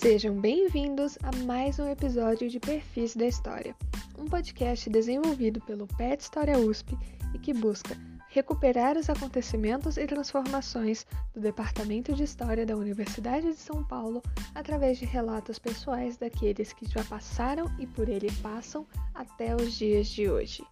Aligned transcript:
Sejam 0.00 0.40
bem-vindos 0.40 1.18
a 1.22 1.44
mais 1.44 1.78
um 1.78 1.86
episódio 1.86 2.48
de 2.48 2.58
Perfis 2.58 3.14
da 3.14 3.26
História, 3.26 3.76
um 4.18 4.24
podcast 4.24 4.88
desenvolvido 4.88 5.60
pelo 5.60 5.86
PET 5.86 6.22
História 6.22 6.58
USP 6.58 6.96
e 7.34 7.38
que 7.38 7.52
busca 7.52 7.94
recuperar 8.30 8.96
os 8.96 9.10
acontecimentos 9.10 9.98
e 9.98 10.06
transformações 10.06 11.06
do 11.34 11.40
Departamento 11.42 12.14
de 12.14 12.22
História 12.22 12.64
da 12.64 12.78
Universidade 12.78 13.48
de 13.48 13.60
São 13.60 13.84
Paulo 13.84 14.22
através 14.54 14.96
de 14.96 15.04
relatos 15.04 15.58
pessoais 15.58 16.16
daqueles 16.16 16.72
que 16.72 16.88
já 16.88 17.04
passaram 17.04 17.66
e 17.78 17.86
por 17.86 18.08
ele 18.08 18.32
passam 18.42 18.86
até 19.14 19.54
os 19.54 19.74
dias 19.74 20.06
de 20.06 20.30
hoje. 20.30 20.64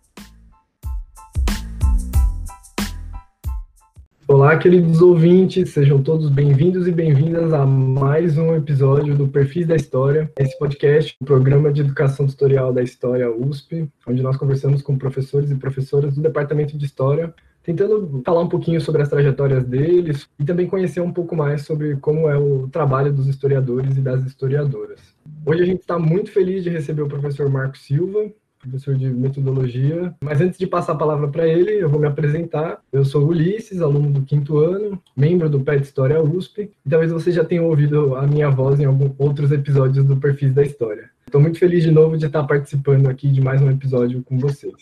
Olá, 4.48 4.56
queridos 4.56 5.02
ouvintes, 5.02 5.72
sejam 5.72 6.02
todos 6.02 6.30
bem-vindos 6.30 6.88
e 6.88 6.90
bem-vindas 6.90 7.52
a 7.52 7.66
mais 7.66 8.38
um 8.38 8.54
episódio 8.56 9.14
do 9.14 9.28
Perfis 9.28 9.66
da 9.66 9.76
História, 9.76 10.32
esse 10.38 10.58
podcast, 10.58 11.14
o 11.20 11.24
programa 11.26 11.70
de 11.70 11.82
educação 11.82 12.26
tutorial 12.26 12.72
da 12.72 12.82
História 12.82 13.30
USP, 13.30 13.86
onde 14.06 14.22
nós 14.22 14.38
conversamos 14.38 14.80
com 14.80 14.96
professores 14.96 15.50
e 15.50 15.54
professoras 15.54 16.14
do 16.14 16.22
Departamento 16.22 16.78
de 16.78 16.86
História, 16.86 17.34
tentando 17.62 18.22
falar 18.24 18.40
um 18.40 18.48
pouquinho 18.48 18.80
sobre 18.80 19.02
as 19.02 19.10
trajetórias 19.10 19.64
deles 19.64 20.26
e 20.40 20.44
também 20.46 20.66
conhecer 20.66 21.02
um 21.02 21.12
pouco 21.12 21.36
mais 21.36 21.66
sobre 21.66 21.96
como 21.96 22.26
é 22.26 22.38
o 22.38 22.68
trabalho 22.68 23.12
dos 23.12 23.26
historiadores 23.26 23.98
e 23.98 24.00
das 24.00 24.24
historiadoras. 24.24 25.00
Hoje 25.44 25.62
a 25.62 25.66
gente 25.66 25.80
está 25.82 25.98
muito 25.98 26.32
feliz 26.32 26.64
de 26.64 26.70
receber 26.70 27.02
o 27.02 27.08
professor 27.08 27.50
Marco 27.50 27.76
Silva, 27.76 28.32
professor 28.58 28.94
de 28.94 29.08
metodologia. 29.08 30.14
Mas 30.20 30.40
antes 30.40 30.58
de 30.58 30.66
passar 30.66 30.92
a 30.92 30.98
palavra 30.98 31.28
para 31.28 31.46
ele, 31.46 31.82
eu 31.82 31.88
vou 31.88 32.00
me 32.00 32.06
apresentar. 32.06 32.80
Eu 32.92 33.04
sou 33.04 33.26
Ulisses, 33.26 33.80
aluno 33.80 34.10
do 34.10 34.22
quinto 34.22 34.58
ano, 34.58 35.00
membro 35.16 35.48
do 35.48 35.60
PET 35.60 35.82
História 35.82 36.22
USP. 36.22 36.70
E 36.84 36.90
talvez 36.90 37.12
você 37.12 37.30
já 37.30 37.44
tenha 37.44 37.62
ouvido 37.62 38.16
a 38.16 38.26
minha 38.26 38.50
voz 38.50 38.80
em 38.80 38.84
alguns 38.84 39.12
outros 39.18 39.52
episódios 39.52 40.04
do 40.04 40.16
Perfis 40.16 40.52
da 40.52 40.62
História. 40.62 41.10
Estou 41.26 41.40
muito 41.40 41.58
feliz 41.58 41.82
de 41.82 41.90
novo 41.90 42.16
de 42.16 42.26
estar 42.26 42.44
participando 42.44 43.08
aqui 43.08 43.28
de 43.28 43.40
mais 43.40 43.60
um 43.60 43.70
episódio 43.70 44.22
com 44.24 44.38
vocês. 44.38 44.74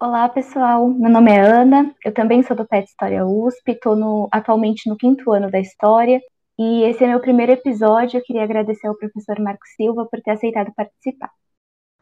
Olá, 0.00 0.28
pessoal. 0.28 0.88
Meu 0.88 1.10
nome 1.10 1.30
é 1.30 1.40
Ana. 1.40 1.94
Eu 2.04 2.12
também 2.12 2.42
sou 2.42 2.56
do 2.56 2.66
PET 2.66 2.88
História 2.88 3.24
USP. 3.24 3.72
Estou 3.72 4.28
atualmente 4.30 4.88
no 4.88 4.96
quinto 4.96 5.32
ano 5.32 5.50
da 5.50 5.60
História. 5.60 6.20
E 6.58 6.82
esse 6.82 7.02
é 7.02 7.06
meu 7.06 7.20
primeiro 7.20 7.52
episódio. 7.52 8.18
Eu 8.18 8.22
queria 8.22 8.44
agradecer 8.44 8.86
ao 8.86 8.96
professor 8.96 9.38
Marco 9.40 9.66
Silva 9.76 10.06
por 10.10 10.20
ter 10.20 10.32
aceitado 10.32 10.72
participar. 10.76 11.30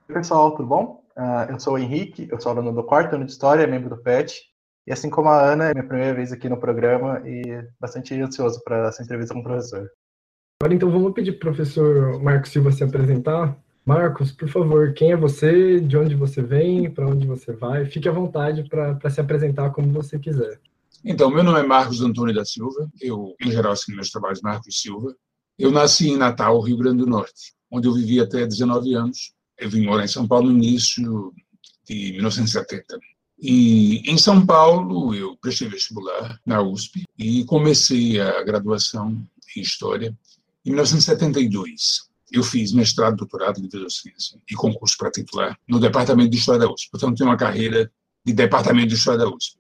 Oi, 0.09 0.15
pessoal, 0.15 0.51
tudo 0.53 0.67
bom? 0.67 1.02
Uh, 1.17 1.51
eu 1.51 1.61
sou 1.61 1.75
o 1.75 1.79
Henrique, 1.79 2.29
eu 2.31 2.41
sou 2.41 2.53
aluno 2.53 2.73
do 2.73 2.85
quarto 2.85 3.15
ano 3.15 3.25
de 3.25 3.33
História, 3.33 3.67
membro 3.67 3.91
do 3.91 4.03
PET. 4.03 4.41
E 4.87 4.93
assim 4.93 5.09
como 5.11 5.29
a 5.29 5.41
Ana, 5.41 5.67
é 5.67 5.75
minha 5.75 5.87
primeira 5.87 6.15
vez 6.15 6.33
aqui 6.33 6.49
no 6.49 6.59
programa 6.59 7.23
e 7.25 7.43
bastante 7.79 8.15
ansioso 8.21 8.61
para 8.65 8.89
essa 8.89 9.03
entrevista 9.03 9.33
com 9.35 9.41
o 9.41 9.45
professor. 9.45 9.89
Agora 10.61 10.75
então 10.75 10.91
vamos 10.91 11.13
pedir 11.13 11.33
para 11.33 11.51
o 11.51 11.55
professor 11.55 12.21
Marcos 12.23 12.51
Silva 12.51 12.73
se 12.73 12.83
apresentar. 12.83 13.57
Marcos, 13.85 14.31
por 14.33 14.49
favor, 14.49 14.93
quem 14.95 15.13
é 15.13 15.17
você, 15.17 15.81
de 15.81 15.97
onde 15.97 16.15
você 16.15 16.41
vem, 16.41 16.89
para 16.91 17.07
onde 17.07 17.27
você 17.27 17.53
vai? 17.53 17.85
Fique 17.85 18.09
à 18.09 18.13
vontade 18.13 18.65
para 18.69 19.11
se 19.11 19.21
apresentar 19.21 19.71
como 19.71 19.93
você 19.93 20.19
quiser. 20.19 20.61
Então, 21.05 21.31
meu 21.31 21.43
nome 21.43 21.59
é 21.59 21.65
Marcos 21.65 22.01
Antônio 22.01 22.33
da 22.33 22.45
Silva, 22.45 22.89
eu, 23.01 23.35
em 23.41 23.51
geral, 23.51 23.73
assim, 23.73 23.93
meus 23.93 24.11
trabalhos 24.11 24.41
Marcos 24.41 24.81
Silva. 24.81 25.13
Eu 25.59 25.73
nasci 25.73 26.11
em 26.11 26.17
Natal, 26.17 26.61
Rio 26.61 26.77
Grande 26.77 26.99
do 26.99 27.07
Norte, 27.07 27.55
onde 27.71 27.89
eu 27.89 27.93
vivi 27.93 28.21
até 28.21 28.47
19 28.47 28.95
anos, 28.95 29.33
eu 29.59 29.71
vim 29.71 29.85
morar 29.85 30.05
em 30.05 30.09
São 30.09 30.27
Paulo 30.27 30.51
no 30.51 30.59
início 30.59 31.33
de 31.89 32.13
1970. 32.13 32.99
E 33.39 34.09
em 34.09 34.17
São 34.17 34.47
Paulo 34.47 35.15
eu 35.15 35.37
prestei 35.37 35.69
vestibular 35.69 36.41
na 36.47 36.63
USP 36.63 37.05
e 37.19 37.45
comecei 37.45 38.21
a 38.21 38.43
graduação 38.45 39.21
em 39.57 39.61
História 39.61 40.17
em 40.65 40.71
1972. 40.71 42.09
Eu 42.31 42.43
fiz 42.43 42.73
mestrado, 42.73 43.17
doutorado 43.17 43.61
em 43.61 43.69
Filosofia 43.69 44.13
e 44.49 44.55
concurso 44.55 44.97
para 44.97 45.11
titular 45.11 45.59
no 45.69 45.81
Departamento 45.81 46.31
de 46.31 46.39
História 46.39 46.61
da 46.61 46.73
USP. 46.73 46.91
Portanto, 46.91 47.19
tenho 47.19 47.31
uma 47.31 47.37
carreira 47.37 47.91
de 48.25 48.33
Departamento 48.33 48.89
de 48.89 48.95
História 48.95 49.19
da 49.19 49.29
USP. 49.29 49.59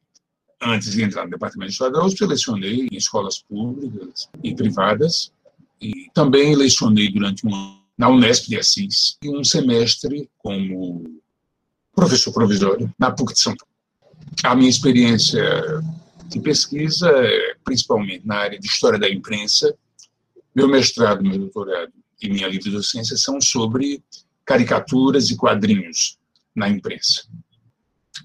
Antes 0.63 0.93
de 0.93 1.03
entrar 1.03 1.25
no 1.25 1.31
Departamento 1.31 1.69
de 1.69 1.73
História 1.73 1.93
da 1.93 2.05
USP, 2.05 2.23
eu 2.23 2.29
lecionei 2.29 2.89
em 2.91 2.97
escolas 2.97 3.43
públicas 3.43 4.29
e 4.45 4.55
privadas 4.55 5.33
e 5.81 6.09
também 6.15 6.55
lecionei 6.55 7.11
durante 7.11 7.45
um 7.45 7.53
ano 7.53 7.82
na 7.97 8.09
Unesp 8.09 8.49
de 8.49 8.59
Assis 8.59 9.17
e 9.23 9.29
um 9.29 9.45
semestre 9.45 10.29
como 10.39 11.21
professor 11.95 12.33
provisório 12.33 12.93
na 12.99 13.11
PUC 13.11 13.35
de 13.35 13.41
São 13.41 13.55
Paulo. 13.55 13.73
A 14.45 14.55
minha 14.55 14.71
experiência 14.71 15.43
de 16.27 16.41
pesquisa 16.41 17.09
é 17.09 17.55
principalmente 17.65 18.27
na 18.27 18.37
área 18.37 18.59
de 18.59 18.67
História 18.67 18.99
da 18.99 19.09
Imprensa. 19.09 19.75
Meu 20.55 20.69
mestrado, 20.69 21.23
meu 21.23 21.39
doutorado 21.39 21.93
e 22.21 22.29
minha 22.29 22.49
livre 22.49 22.71
docência 22.71 23.17
são 23.17 23.41
sobre 23.41 24.03
caricaturas 24.45 25.31
e 25.31 25.37
quadrinhos 25.37 26.19
na 26.55 26.69
imprensa. 26.69 27.25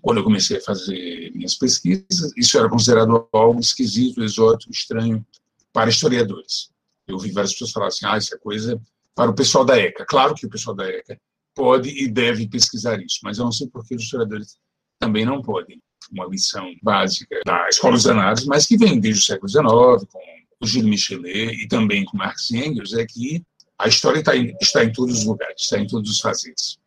Quando 0.02 0.18
eu 0.18 0.24
comecei 0.24 0.58
a 0.58 0.62
fazer 0.62 1.32
minhas 1.34 1.56
pesquisas, 1.56 2.32
isso 2.38 2.58
era 2.58 2.70
considerado 2.70 3.28
algo 3.32 3.60
esquisito, 3.60 4.24
exótico, 4.24 4.72
estranho 4.72 5.26
para 5.74 5.90
historiadores. 5.90 6.70
Eu 7.08 7.16
ouvi 7.16 7.32
várias 7.32 7.54
pessoas 7.54 7.72
falar 7.72 7.88
assim: 7.88 8.06
ah, 8.06 8.18
isso 8.18 8.34
é 8.34 8.38
coisa 8.38 8.80
para 9.18 9.32
o 9.32 9.34
pessoal 9.34 9.66
da 9.66 9.76
ECA. 9.76 10.06
Claro 10.06 10.36
que 10.36 10.46
o 10.46 10.50
pessoal 10.50 10.76
da 10.76 10.88
ECA 10.88 11.20
pode 11.56 11.90
e 11.90 12.08
deve 12.08 12.48
pesquisar 12.48 13.02
isso, 13.02 13.18
mas 13.24 13.40
eu 13.40 13.46
não 13.46 13.52
sei 13.52 13.68
por 13.68 13.84
que 13.84 13.96
os 13.96 14.04
historiadores 14.04 14.60
também 15.00 15.26
não 15.26 15.42
podem. 15.42 15.82
Uma 16.12 16.28
lição 16.28 16.72
básica 16.84 17.42
da 17.44 17.68
Escola 17.68 17.96
dos 17.96 18.04
Danados, 18.04 18.46
mas 18.46 18.68
que 18.68 18.78
vem 18.78 19.00
desde 19.00 19.22
o 19.22 19.26
século 19.26 19.50
XIX, 19.50 19.66
com 20.12 20.20
o 20.62 20.68
Gilles 20.68 20.88
Michelet 20.88 21.64
e 21.64 21.68
também 21.68 22.06
com 22.06 22.16
Marx 22.16 22.52
e 22.52 22.58
Engels, 22.58 22.94
é 22.94 23.06
que 23.08 23.44
a 23.80 23.88
história 23.88 24.20
está 24.20 24.38
em, 24.38 24.56
está 24.62 24.84
em 24.84 24.94
todos 24.94 25.18
os 25.18 25.26
lugares, 25.26 25.64
está 25.64 25.80
em 25.80 25.88
todos 25.88 26.12
os 26.12 26.20
fazeres. 26.20 26.78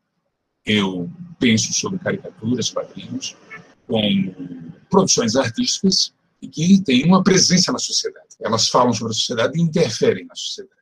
Eu 0.64 1.10
penso 1.40 1.72
sobre 1.72 1.98
caricaturas, 1.98 2.70
quadrinhos, 2.70 3.36
como 3.88 4.34
produções 4.88 5.34
artísticas 5.34 6.14
e 6.40 6.46
que 6.46 6.80
têm 6.82 7.04
uma 7.04 7.24
presença 7.24 7.72
na 7.72 7.78
sociedade. 7.78 8.28
Elas 8.40 8.68
falam 8.68 8.92
sobre 8.92 9.10
a 9.10 9.14
sociedade 9.14 9.58
e 9.58 9.62
interferem 9.62 10.24
na 10.26 10.34
sociedade. 10.36 10.80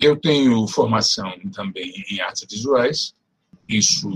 Eu 0.00 0.16
tenho 0.16 0.66
formação 0.66 1.30
também 1.52 1.92
em 2.10 2.20
artes 2.20 2.46
visuais, 2.50 3.14
isso 3.68 4.08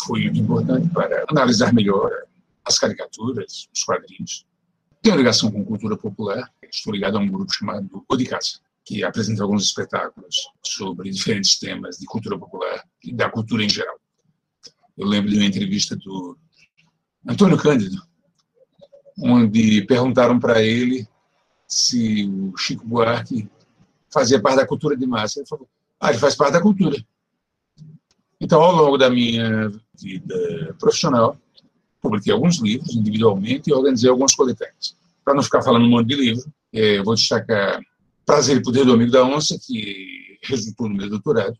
foi 0.00 0.24
importante 0.24 0.88
para 0.88 1.26
analisar 1.28 1.74
melhor 1.74 2.10
as 2.64 2.78
caricaturas, 2.78 3.68
os 3.74 3.82
quadrinhos. 3.82 4.46
Tenho 5.02 5.16
ligação 5.16 5.50
com 5.50 5.62
cultura 5.62 5.94
popular, 5.94 6.50
estou 6.72 6.94
ligado 6.94 7.18
a 7.18 7.20
um 7.20 7.28
grupo 7.28 7.52
chamado 7.52 8.02
O 8.08 8.16
de 8.16 8.24
Casa, 8.24 8.60
que 8.82 9.04
apresenta 9.04 9.42
alguns 9.42 9.64
espetáculos 9.64 10.34
sobre 10.64 11.10
diferentes 11.10 11.58
temas 11.58 11.98
de 11.98 12.06
cultura 12.06 12.38
popular 12.38 12.82
e 13.04 13.12
da 13.12 13.28
cultura 13.28 13.62
em 13.62 13.68
geral. 13.68 14.00
Eu 14.96 15.06
lembro 15.06 15.30
de 15.30 15.36
uma 15.36 15.44
entrevista 15.44 15.94
do 15.96 16.36
Antônio 17.28 17.58
Cândido, 17.58 18.02
onde 19.22 19.82
perguntaram 19.82 20.40
para 20.40 20.62
ele 20.62 21.06
se 21.66 22.24
o 22.26 22.56
Chico 22.56 22.86
Buarque 22.86 23.46
fazia 24.12 24.40
parte 24.40 24.56
da 24.56 24.66
cultura 24.66 24.96
de 24.96 25.06
massa. 25.06 25.40
Ele 25.40 25.48
falou, 25.48 25.68
ah, 26.00 26.10
ele 26.10 26.18
faz 26.18 26.34
parte 26.34 26.52
da 26.52 26.60
cultura. 26.60 26.96
Então, 28.40 28.60
ao 28.60 28.74
longo 28.74 28.96
da 28.96 29.10
minha 29.10 29.70
vida 30.00 30.74
profissional, 30.78 31.36
publiquei 32.00 32.32
alguns 32.32 32.58
livros 32.58 32.94
individualmente 32.94 33.68
e 33.68 33.72
organizei 33.72 34.08
algumas 34.08 34.34
coletâneas. 34.34 34.96
Para 35.24 35.34
não 35.34 35.42
ficar 35.42 35.62
falando 35.62 35.84
um 35.84 35.90
monte 35.90 36.08
de 36.08 36.14
livro, 36.14 36.52
é, 36.72 36.98
eu 36.98 37.04
vou 37.04 37.14
destacar 37.14 37.80
Prazer 38.24 38.58
e 38.58 38.62
Poder 38.62 38.84
do 38.84 38.92
Amigo 38.92 39.10
da 39.10 39.24
Onça, 39.24 39.58
que 39.58 40.38
resultou 40.42 40.88
no 40.88 40.94
meu 40.94 41.08
doutorado, 41.08 41.58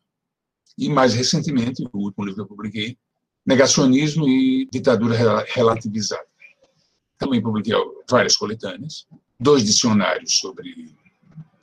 e 0.76 0.88
mais 0.88 1.15
recentemente, 1.15 1.82
o 1.92 1.98
último 1.98 2.25
livro 2.25 2.36
que 2.36 2.41
eu 2.42 2.56
publiquei, 2.56 2.97
Negacionismo 3.44 4.28
e 4.28 4.69
Ditadura 4.70 5.44
Relativizada. 5.48 6.26
Também 7.19 7.42
publiquei 7.42 7.75
várias 8.09 8.36
coletâneas, 8.36 9.06
dois 9.41 9.65
dicionários 9.65 10.39
sobre 10.39 10.95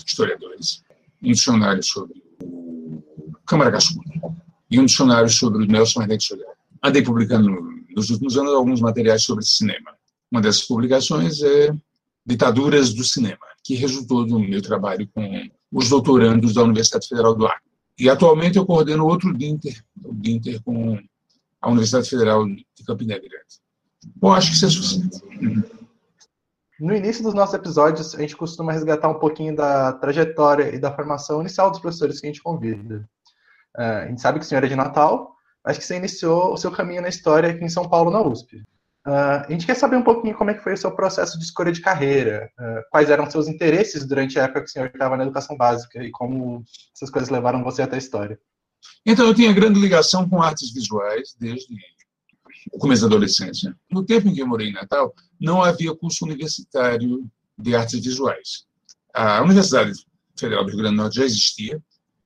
historiadores, 0.05 0.83
um 1.21 1.31
dicionário 1.31 1.83
sobre 1.83 2.21
o 2.41 3.01
Câmara 3.45 3.71
Cascudo 3.71 4.03
e 4.69 4.79
um 4.79 4.85
dicionário 4.85 5.29
sobre 5.29 5.63
o 5.63 5.67
Nelson 5.67 6.01
Hernandes 6.01 6.27
Soler. 6.27 6.45
Andei 6.83 7.01
publicando 7.01 7.49
nos 7.95 8.09
últimos 8.09 8.37
anos 8.37 8.53
alguns 8.53 8.81
materiais 8.81 9.23
sobre 9.23 9.43
cinema. 9.45 9.95
Uma 10.31 10.41
dessas 10.41 10.63
publicações 10.63 11.41
é 11.41 11.73
Ditaduras 12.25 12.93
do 12.93 13.03
Cinema, 13.03 13.37
que 13.63 13.75
resultou 13.75 14.25
do 14.25 14.39
meu 14.39 14.61
trabalho 14.61 15.07
com 15.13 15.49
os 15.71 15.89
doutorandos 15.89 16.53
da 16.53 16.63
Universidade 16.63 17.07
Federal 17.07 17.35
do 17.35 17.45
Acre. 17.45 17.63
E 17.97 18.09
atualmente 18.09 18.57
eu 18.57 18.65
coordeno 18.65 19.05
outro 19.05 19.33
DINTER, 19.33 19.83
o 20.03 20.13
DINTER 20.13 20.61
com 20.61 20.99
a 21.61 21.69
Universidade 21.69 22.09
Federal 22.09 22.45
de 22.45 22.83
Campina 22.85 23.17
Grande. 23.17 23.61
Bom, 24.17 24.33
acho 24.33 24.49
que 24.49 24.55
isso 24.55 24.65
é 24.65 24.69
suficiente. 24.69 25.17
No 26.79 26.93
início 26.93 27.23
dos 27.23 27.33
nossos 27.33 27.55
episódios, 27.55 28.13
a 28.13 28.19
gente 28.19 28.35
costuma 28.35 28.73
resgatar 28.73 29.07
um 29.07 29.19
pouquinho 29.19 29.55
da 29.55 29.93
trajetória 29.93 30.75
e 30.75 30.79
da 30.79 30.93
formação 30.93 31.39
inicial 31.39 31.71
dos 31.71 31.79
professores 31.79 32.19
que 32.19 32.27
a 32.27 32.29
gente 32.29 32.43
convida. 32.43 33.07
Uh, 33.77 34.03
a 34.03 34.07
gente 34.07 34.21
sabe 34.21 34.39
que 34.39 34.45
o 34.45 34.47
senhor 34.47 34.63
é 34.63 34.67
de 34.67 34.75
Natal, 34.75 35.33
mas 35.63 35.77
que 35.77 35.85
você 35.85 35.95
iniciou 35.95 36.53
o 36.53 36.57
seu 36.57 36.71
caminho 36.71 37.01
na 37.01 37.09
história 37.09 37.49
aqui 37.49 37.63
em 37.63 37.69
São 37.69 37.87
Paulo, 37.87 38.11
na 38.11 38.21
USP. 38.21 38.57
Uh, 39.07 39.45
a 39.45 39.51
gente 39.51 39.65
quer 39.65 39.75
saber 39.75 39.95
um 39.95 40.03
pouquinho 40.03 40.35
como 40.35 40.49
é 40.49 40.53
que 40.53 40.63
foi 40.63 40.73
o 40.73 40.77
seu 40.77 40.91
processo 40.91 41.37
de 41.39 41.45
escolha 41.45 41.71
de 41.71 41.79
carreira, 41.79 42.49
uh, 42.59 42.81
quais 42.91 43.09
eram 43.09 43.29
seus 43.29 43.47
interesses 43.47 44.05
durante 44.05 44.37
a 44.37 44.43
época 44.43 44.61
que 44.61 44.67
o 44.67 44.71
senhor 44.71 44.87
estava 44.87 45.15
na 45.15 45.23
educação 45.23 45.55
básica 45.55 46.03
e 46.03 46.11
como 46.11 46.63
essas 46.93 47.09
coisas 47.09 47.29
levaram 47.29 47.63
você 47.63 47.83
até 47.83 47.95
a 47.95 47.99
história. 47.99 48.37
Então, 49.05 49.27
eu 49.27 49.33
tinha 49.33 49.53
grande 49.53 49.79
ligação 49.79 50.27
com 50.27 50.41
artes 50.41 50.73
visuais 50.73 51.35
desde 51.39 51.73
o 52.71 52.77
começo 52.77 53.01
da 53.01 53.07
adolescência. 53.07 53.75
No 53.89 54.03
tempo 54.03 54.27
em 54.27 54.33
que 54.33 54.41
eu 54.41 54.47
morei 54.47 54.69
em 54.69 54.73
Natal, 54.73 55.13
não 55.39 55.61
havia 55.61 55.95
curso 55.95 56.25
universitário 56.25 57.29
de 57.57 57.75
artes 57.75 58.03
visuais. 58.03 58.65
A 59.13 59.41
Universidade 59.41 59.93
Federal 60.37 60.63
do 60.63 60.69
Rio 60.69 60.79
Grande 60.79 60.95
do 60.95 61.01
Norte 61.01 61.15
já 61.15 61.25
existia, 61.25 61.81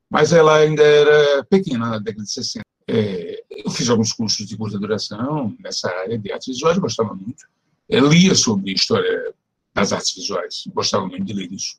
mas 0.10 0.34
ela 0.34 0.58
ainda 0.58 0.82
era 0.82 1.44
pequena 1.46 1.90
na 1.90 2.00
década 2.00 2.24
de 2.24 2.32
60. 2.32 2.64
É, 2.88 3.44
eu 3.52 3.70
fiz 3.70 3.88
alguns 3.90 4.12
cursos 4.12 4.48
de 4.48 4.58
curta 4.58 4.80
duração 4.80 5.56
nessa 5.60 5.88
área 5.90 6.18
de 6.18 6.32
artes 6.32 6.48
visuais, 6.48 6.80
gostava 6.80 7.14
muito. 7.14 7.46
Eu 7.88 8.08
lia 8.08 8.34
sobre 8.34 8.74
história 8.74 9.34
das 9.74 9.94
artes 9.94 10.16
visuais, 10.16 10.64
gostava 10.74 11.08
muito 11.08 11.26
de 11.26 11.34
ler 11.34 11.52
isso. 11.52 11.78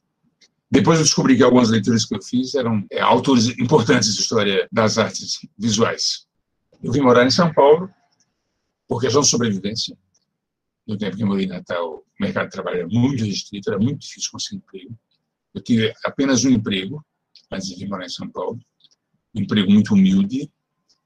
Depois 0.70 1.00
eu 1.00 1.04
descobri 1.04 1.36
que 1.36 1.42
algumas 1.42 1.68
leituras 1.68 2.04
que 2.04 2.14
eu 2.14 2.22
fiz 2.22 2.54
eram 2.54 2.84
é, 2.92 3.00
autores 3.00 3.48
importantes 3.58 4.14
de 4.14 4.20
história 4.20 4.68
das 4.70 4.98
artes 4.98 5.40
visuais. 5.58 6.26
Eu 6.82 6.92
vim 6.92 7.00
morar 7.00 7.26
em 7.26 7.30
São 7.30 7.52
Paulo 7.52 7.90
por 8.90 9.00
questão 9.00 9.22
de 9.22 9.28
sobrevivência. 9.28 9.96
No 10.84 10.98
tempo 10.98 11.16
que 11.16 11.22
eu 11.22 11.26
morei 11.28 11.44
em 11.44 11.48
Natal, 11.48 11.98
o 11.98 12.04
mercado 12.18 12.46
de 12.46 12.50
trabalho 12.50 12.78
era 12.78 12.88
muito 12.88 13.24
restrito, 13.24 13.70
era 13.70 13.78
muito 13.78 14.00
difícil 14.00 14.32
conseguir 14.32 14.56
emprego. 14.56 14.98
Eu 15.54 15.62
tive 15.62 15.94
apenas 16.04 16.44
um 16.44 16.50
emprego 16.50 17.04
antes 17.52 17.68
de 17.68 17.86
morar 17.86 18.06
em 18.06 18.08
São 18.08 18.28
Paulo, 18.28 18.58
um 19.32 19.42
emprego 19.42 19.70
muito 19.70 19.94
humilde. 19.94 20.50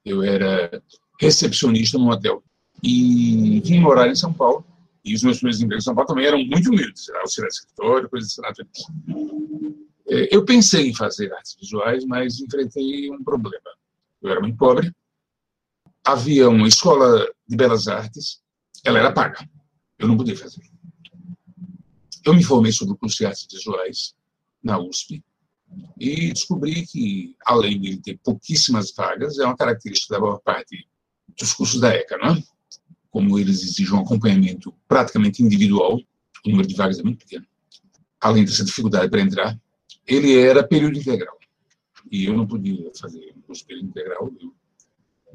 Eu 0.03 0.23
era 0.23 0.83
recepcionista 1.21 1.99
num 1.99 2.09
hotel 2.09 2.43
e 2.83 3.61
vim 3.61 3.81
morar 3.81 4.09
em 4.09 4.15
São 4.15 4.33
Paulo 4.33 4.65
e 5.05 5.15
os 5.15 5.23
meus 5.23 5.37
primeiros 5.37 5.61
empregos 5.61 5.85
em 5.85 5.89
São 5.89 5.95
Paulo 5.95 6.09
também 6.09 6.25
eram 6.25 6.43
muito 6.43 6.71
humildes, 6.71 7.11
auxiliar 7.11 7.51
de 7.51 7.55
escritório, 7.55 8.09
coisas 8.09 8.31
desse 8.31 8.41
lado. 8.41 8.67
É, 10.09 10.35
eu 10.35 10.43
pensei 10.47 10.89
em 10.89 10.95
fazer 10.95 11.31
artes 11.35 11.55
visuais, 11.61 12.03
mas 12.07 12.41
enfrentei 12.41 13.11
um 13.11 13.23
problema. 13.23 13.71
Eu 14.23 14.31
era 14.31 14.41
muito 14.41 14.57
pobre, 14.57 14.91
havia 16.05 16.49
uma 16.49 16.69
escola 16.69 17.27
de 17.49 17.57
belas 17.57 17.89
artes, 17.89 18.41
ela 18.85 18.99
era 18.99 19.13
paga, 19.13 19.49
eu 19.99 20.07
não 20.07 20.17
podia 20.17 20.37
fazer. 20.37 20.63
Eu 22.25 22.35
me 22.35 22.43
formei 22.43 22.73
sobre 22.73 22.95
o 22.95 22.97
curso 22.97 23.19
de 23.19 23.27
artes 23.27 23.47
visuais 23.51 24.15
na 24.63 24.79
USP 24.79 25.23
e 25.99 26.33
descobri 26.33 26.87
que, 26.87 27.37
além 27.45 27.81
de 27.81 27.97
ter 27.99 28.19
pouquíssimas 28.23 28.93
vagas, 28.95 29.39
é 29.39 29.45
uma 29.45 29.57
característica 29.57 30.15
da 30.15 30.21
maior 30.21 30.39
parte 30.39 30.87
dos 31.39 31.53
cursos 31.53 31.81
da 31.81 31.95
ECA, 31.95 32.17
não 32.19 32.35
é? 32.35 32.43
como 33.15 33.39
eles 33.39 33.63
exigem 33.63 33.95
um 33.95 34.01
acompanhamento 34.01 34.75
praticamente 34.89 35.41
individual, 35.41 36.01
o 36.45 36.51
número 36.51 36.67
de 36.67 36.75
vagas 36.75 36.99
é 36.99 37.03
muito 37.05 37.19
pequeno, 37.19 37.47
além 38.21 38.45
dessa 38.45 38.65
dificuldade 38.65 39.09
para 39.09 39.21
entrar, 39.21 39.57
ele 40.05 40.37
era 40.37 40.67
período 40.67 40.99
integral. 40.99 41.39
E 42.11 42.25
eu 42.25 42.37
não 42.37 42.45
podia 42.45 42.91
fazer 43.01 43.33
um 43.37 43.41
curso 43.43 43.65
período 43.65 43.87
integral, 43.87 44.33
eu 44.41 44.53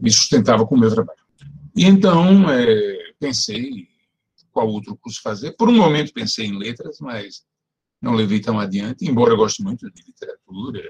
me 0.02 0.12
sustentava 0.12 0.66
com 0.66 0.76
o 0.76 0.80
meu 0.80 0.90
trabalho. 0.90 1.20
E 1.76 1.86
então, 1.86 2.50
é, 2.50 3.14
pensei 3.20 3.88
qual 4.52 4.68
outro 4.68 4.98
curso 4.98 5.22
fazer. 5.22 5.52
Por 5.52 5.70
um 5.70 5.76
momento 5.76 6.14
pensei 6.14 6.46
em 6.46 6.58
letras, 6.58 6.98
mas 7.00 7.44
não 8.02 8.14
levei 8.14 8.40
tão 8.40 8.60
adiante, 8.60 9.06
embora 9.06 9.34
eu 9.34 9.38
goste 9.38 9.62
muito 9.62 9.90
de 9.92 10.04
literatura, 10.04 10.90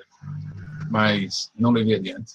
mas 0.90 1.50
não 1.56 1.72
levei 1.72 1.96
adiante. 1.96 2.34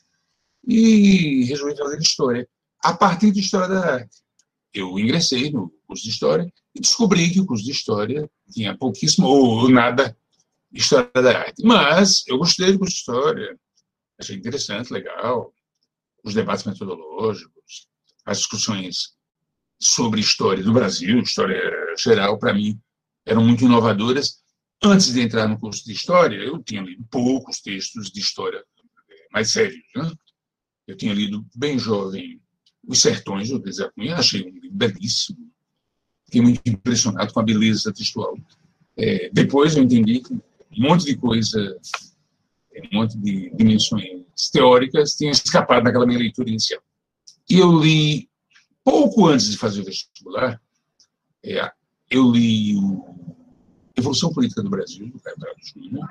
E 0.67 1.45
resolvi 1.45 1.77
fazer 1.77 1.99
história, 1.99 2.49
a 2.81 2.93
partir 2.93 3.31
de 3.31 3.41
história 3.41 3.69
da 3.69 3.95
arte 3.95 4.25
eu 4.75 4.99
ingressei 4.99 5.51
no 5.51 5.73
curso 5.87 6.03
de 6.03 6.11
História 6.11 6.53
e 6.75 6.81
descobri 6.81 7.31
que 7.31 7.41
o 7.41 7.47
curso 7.47 7.65
de 7.65 7.71
História 7.71 8.29
tinha 8.51 8.77
pouquíssimo 8.77 9.29
ou 9.29 9.71
nada 9.71 10.17
de 10.71 10.81
História 10.81 11.11
da 11.15 11.39
Arte. 11.39 11.65
Mas 11.65 12.25
eu 12.27 12.37
gostei 12.37 12.73
do 12.73 12.81
curso 12.81 12.93
de 12.93 12.99
História, 12.99 13.59
achei 14.19 14.37
interessante, 14.37 14.93
legal, 14.93 15.55
os 16.25 16.35
debates 16.35 16.65
metodológicos, 16.65 17.87
as 18.25 18.39
discussões 18.39 19.15
sobre 19.79 20.21
história 20.21 20.65
do 20.65 20.73
Brasil, 20.73 21.21
história 21.21 21.61
geral, 21.99 22.39
para 22.39 22.55
mim, 22.55 22.81
eram 23.27 23.45
muito 23.45 23.65
inovadoras. 23.65 24.43
Antes 24.83 25.13
de 25.13 25.21
entrar 25.21 25.47
no 25.47 25.59
curso 25.59 25.85
de 25.85 25.93
História, 25.93 26.37
eu 26.37 26.63
tinha 26.63 26.83
lido 26.83 27.05
poucos 27.11 27.61
textos 27.61 28.11
de 28.11 28.21
história 28.21 28.63
mais 29.33 29.51
sérios. 29.51 29.83
Né? 29.95 30.13
Eu 30.87 30.97
tinha 30.97 31.15
lido, 31.15 31.47
bem 31.55 31.79
jovem, 31.79 32.41
os 32.87 33.01
Sertões 33.01 33.49
do 33.49 33.73
Zé 33.73 33.91
Cunha, 33.95 34.17
achei 34.17 34.43
um 34.43 34.51
livro 34.51 34.71
belíssimo. 34.73 35.51
Fiquei 36.27 36.43
muito 36.43 36.61
impressionado 36.67 37.33
com 37.33 37.41
a 37.41 37.45
beleza 37.45 37.93
textual. 37.93 38.37
É, 38.97 39.31
depois 39.33 39.77
eu 39.77 39.83
entendi 39.83 40.21
que 40.21 40.35
um 40.35 40.43
monte 40.77 41.05
de 41.05 41.17
coisa, 41.17 41.79
um 42.93 42.97
monte 42.99 43.17
de 43.19 43.51
dimensões 43.57 44.24
teóricas 44.51 45.15
tinha 45.15 45.31
escapado 45.31 45.85
daquela 45.85 46.07
minha 46.07 46.19
leitura 46.19 46.49
inicial. 46.49 46.83
Eu 47.49 47.79
li, 47.79 48.29
pouco 48.83 49.27
antes 49.27 49.51
de 49.51 49.57
fazer 49.57 49.81
o 49.81 49.85
vestibular, 49.85 50.61
é, 51.43 51.71
eu 52.11 52.31
li 52.31 52.77
o 52.77 53.05
Evolução 53.97 54.33
Política 54.33 54.63
do 54.63 54.71
Brasil, 54.71 55.07
do 55.09 55.21
Caio 55.21 55.37
Júnior, 55.63 56.09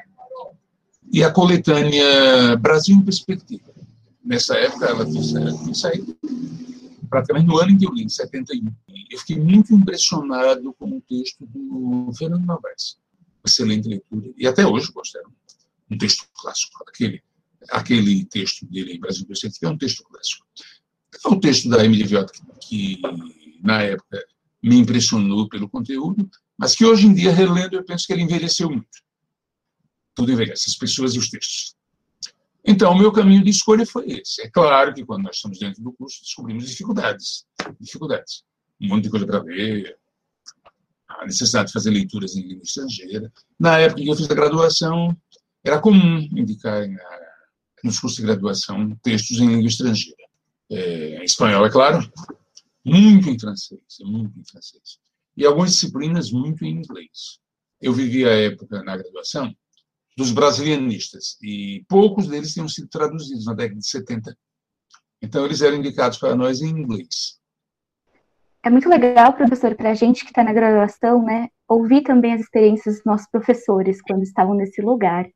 e 1.11 1.23
a 1.23 1.31
coletânea 1.31 2.55
Brasil 2.57 2.95
em 2.95 3.01
Perspectiva. 3.01 3.73
Nessa 4.23 4.55
época, 4.55 4.85
ela 4.85 5.05
tinha 5.05 5.73
saído 5.73 6.17
praticamente 7.09 7.45
no 7.45 7.59
ano 7.59 7.71
em 7.71 7.77
que 7.77 7.85
eu 7.85 7.93
li, 7.93 8.03
em 8.03 8.09
71. 8.09 8.71
Eu 9.11 9.19
fiquei 9.19 9.37
muito 9.37 9.73
impressionado 9.73 10.73
com 10.73 10.97
o 10.97 11.01
texto 11.01 11.45
do 11.45 12.11
Fernando 12.17 12.45
Novaes. 12.45 12.97
Excelente 13.45 13.87
leitura. 13.87 14.33
E 14.37 14.47
até 14.47 14.65
hoje 14.65 14.91
gosto. 14.91 15.19
Um 15.91 15.97
texto 15.97 16.25
clássico. 16.33 16.83
Aquele, 16.87 17.21
aquele 17.69 18.25
texto 18.25 18.65
dele 18.65 18.93
em 18.93 18.99
Brasil 18.99 19.25
Perspectiva 19.25 19.71
é 19.71 19.73
um 19.73 19.77
texto 19.77 20.03
clássico. 20.03 20.45
É 21.25 21.27
o 21.27 21.39
texto 21.39 21.69
da 21.69 21.83
Emily 21.83 22.03
Viot, 22.03 22.31
que, 22.59 22.97
que 22.97 23.59
na 23.61 23.81
época 23.81 24.23
me 24.61 24.77
impressionou 24.77 25.47
pelo 25.49 25.69
conteúdo, 25.69 26.29
mas 26.57 26.75
que 26.75 26.85
hoje 26.85 27.07
em 27.07 27.13
dia, 27.13 27.31
relendo, 27.31 27.75
eu 27.75 27.83
penso 27.83 28.07
que 28.07 28.13
ele 28.13 28.23
envelheceu 28.23 28.69
muito. 28.69 29.03
Tudo 30.15 30.31
envelhece, 30.31 30.69
as 30.69 30.75
pessoas 30.75 31.15
e 31.15 31.19
os 31.19 31.29
textos. 31.29 31.75
Então, 32.65 32.93
o 32.93 32.97
meu 32.97 33.11
caminho 33.11 33.43
de 33.43 33.49
escolha 33.49 33.85
foi 33.85 34.09
esse. 34.09 34.41
É 34.41 34.49
claro 34.49 34.93
que 34.93 35.05
quando 35.05 35.23
nós 35.23 35.35
estamos 35.35 35.59
dentro 35.59 35.83
do 35.83 35.91
curso, 35.91 36.21
descobrimos 36.21 36.69
dificuldades. 36.69 37.45
Dificuldades. 37.79 38.43
Um 38.79 38.87
monte 38.87 39.03
de 39.03 39.09
coisa 39.09 39.25
para 39.25 39.39
ver, 39.39 39.97
a 41.09 41.25
necessidade 41.25 41.67
de 41.67 41.73
fazer 41.73 41.89
leituras 41.89 42.35
em 42.35 42.41
língua 42.41 42.63
estrangeira. 42.63 43.31
Na 43.59 43.79
época 43.79 44.01
em 44.01 44.05
que 44.05 44.11
eu 44.11 44.15
fiz 44.15 44.29
a 44.29 44.35
graduação, 44.35 45.15
era 45.63 45.79
comum 45.79 46.19
indicar 46.31 46.87
nos 47.83 47.99
cursos 47.99 48.17
de 48.17 48.25
graduação 48.25 48.95
textos 49.03 49.39
em 49.39 49.47
língua 49.47 49.67
estrangeira. 49.67 50.23
É, 50.71 51.17
em 51.17 51.23
espanhol, 51.23 51.65
é 51.65 51.69
claro, 51.69 51.99
muito 52.85 53.29
em 53.29 53.37
francês, 53.37 53.81
muito 54.01 54.39
em 54.39 54.45
francês. 54.45 54.99
E 55.35 55.45
algumas 55.45 55.71
disciplinas 55.71 56.31
muito 56.31 56.63
em 56.63 56.71
inglês. 56.71 57.39
Eu 57.81 57.93
vivi 57.93 58.25
a 58.25 58.31
época 58.31 58.81
na 58.83 58.95
graduação 58.95 59.53
dos 60.15 60.31
brasilianistas, 60.31 61.37
e 61.41 61.83
poucos 61.89 62.27
deles 62.27 62.53
tinham 62.53 62.69
sido 62.69 62.87
traduzidos 62.87 63.45
na 63.45 63.53
década 63.53 63.79
de 63.79 63.89
70. 63.89 64.37
Então, 65.21 65.45
eles 65.45 65.61
eram 65.61 65.77
indicados 65.77 66.17
para 66.17 66.35
nós 66.35 66.61
em 66.61 66.69
inglês. 66.69 67.39
É 68.63 68.69
muito 68.69 68.87
legal, 68.87 69.33
professor, 69.33 69.75
para 69.75 69.91
a 69.91 69.93
gente 69.93 70.23
que 70.23 70.31
está 70.31 70.43
na 70.43 70.53
graduação, 70.53 71.23
né, 71.23 71.49
ouvir 71.67 72.03
também 72.03 72.33
as 72.33 72.41
experiências 72.41 72.95
dos 72.95 73.05
nossos 73.05 73.27
professores 73.29 74.01
quando 74.01 74.23
estavam 74.23 74.53
nesse 74.53 74.81
lugar. 74.81 75.27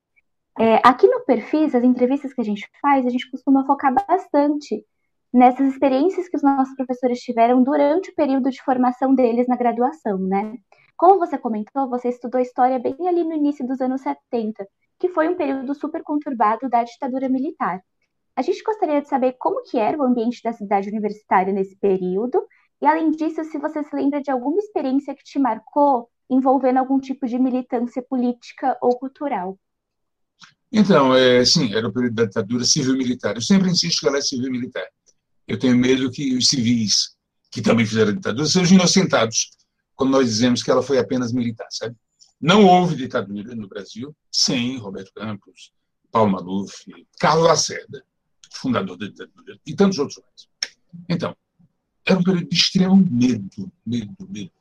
É, 0.59 0.81
aqui 0.83 1.07
no 1.07 1.23
Perfis, 1.23 1.75
as 1.75 1.83
entrevistas 1.83 2.33
que 2.33 2.41
a 2.41 2.43
gente 2.43 2.67
faz, 2.81 3.05
a 3.05 3.09
gente 3.09 3.29
costuma 3.29 3.65
focar 3.65 3.93
bastante 3.93 4.83
nessas 5.31 5.67
experiências 5.67 6.27
que 6.27 6.35
os 6.35 6.41
nossos 6.41 6.75
professores 6.75 7.19
tiveram 7.19 7.61
durante 7.63 8.09
o 8.09 8.15
período 8.15 8.49
de 8.49 8.61
formação 8.63 9.13
deles 9.13 9.47
na 9.47 9.55
graduação, 9.55 10.17
né? 10.17 10.55
Como 10.97 11.19
você 11.19 11.37
comentou, 11.37 11.87
você 11.87 12.09
estudou 12.09 12.41
história 12.41 12.79
bem 12.79 12.95
ali 13.07 13.23
no 13.23 13.33
início 13.33 13.67
dos 13.67 13.79
anos 13.81 14.01
70, 14.01 14.67
que 14.99 15.09
foi 15.09 15.29
um 15.29 15.35
período 15.35 15.75
super 15.75 16.01
conturbado 16.01 16.67
da 16.67 16.83
ditadura 16.83 17.29
militar. 17.29 17.79
A 18.35 18.41
gente 18.41 18.63
gostaria 18.63 19.01
de 19.01 19.07
saber 19.07 19.33
como 19.37 19.61
que 19.63 19.77
era 19.77 19.97
o 19.97 20.03
ambiente 20.03 20.41
da 20.43 20.53
cidade 20.53 20.89
universitária 20.89 21.53
nesse 21.53 21.77
período, 21.77 22.43
e 22.81 22.87
além 22.87 23.11
disso, 23.11 23.43
se 23.43 23.59
você 23.59 23.83
se 23.83 23.95
lembra 23.95 24.21
de 24.21 24.31
alguma 24.31 24.57
experiência 24.57 25.13
que 25.13 25.23
te 25.23 25.37
marcou 25.37 26.09
envolvendo 26.27 26.77
algum 26.77 26.99
tipo 26.99 27.27
de 27.27 27.37
militância 27.37 28.01
política 28.01 28.75
ou 28.81 28.97
cultural. 28.97 29.57
Então, 30.71 31.15
é, 31.15 31.45
sim, 31.45 31.73
era 31.73 31.87
o 31.87 31.93
período 31.93 32.15
da 32.15 32.25
ditadura 32.25 32.65
civil-militar. 32.65 33.35
Eu 33.35 33.41
sempre 33.41 33.69
insisto 33.69 34.01
que 34.01 34.07
ela 34.07 34.17
é 34.17 34.21
civil-militar. 34.21 34.85
Eu 35.47 35.57
tenho 35.57 35.77
medo 35.77 36.11
que 36.11 36.35
os 36.35 36.47
civis, 36.47 37.15
que 37.49 37.61
também 37.61 37.85
fizeram 37.85 38.11
a 38.11 38.15
ditadura, 38.15 38.45
sejam 38.45 38.75
inocentados 38.75 39.51
quando 39.95 40.11
nós 40.11 40.27
dizemos 40.27 40.61
que 40.61 40.69
ela 40.69 40.83
foi 40.83 40.99
apenas 40.99 41.31
militar, 41.31 41.67
sabe? 41.71 41.95
Não 42.39 42.65
houve 42.65 42.95
ditadura 42.95 43.55
no 43.55 43.67
Brasil 43.67 44.15
sem 44.31 44.77
Roberto 44.77 45.11
Campos, 45.13 45.71
Paulo 46.11 46.31
Maluf, 46.31 46.71
Carlos 47.19 47.47
Lacerda, 47.47 48.03
fundador 48.51 48.97
da 48.97 49.07
ditadura, 49.07 49.59
e 49.65 49.75
tantos 49.75 49.97
outros 49.97 50.19
mais. 50.19 50.47
Então, 51.09 51.35
era 52.05 52.19
um 52.19 52.23
período 52.23 52.47
de 52.47 52.55
extremo 52.55 52.95
medo, 52.95 53.71
medo, 53.85 54.15
medo. 54.29 54.51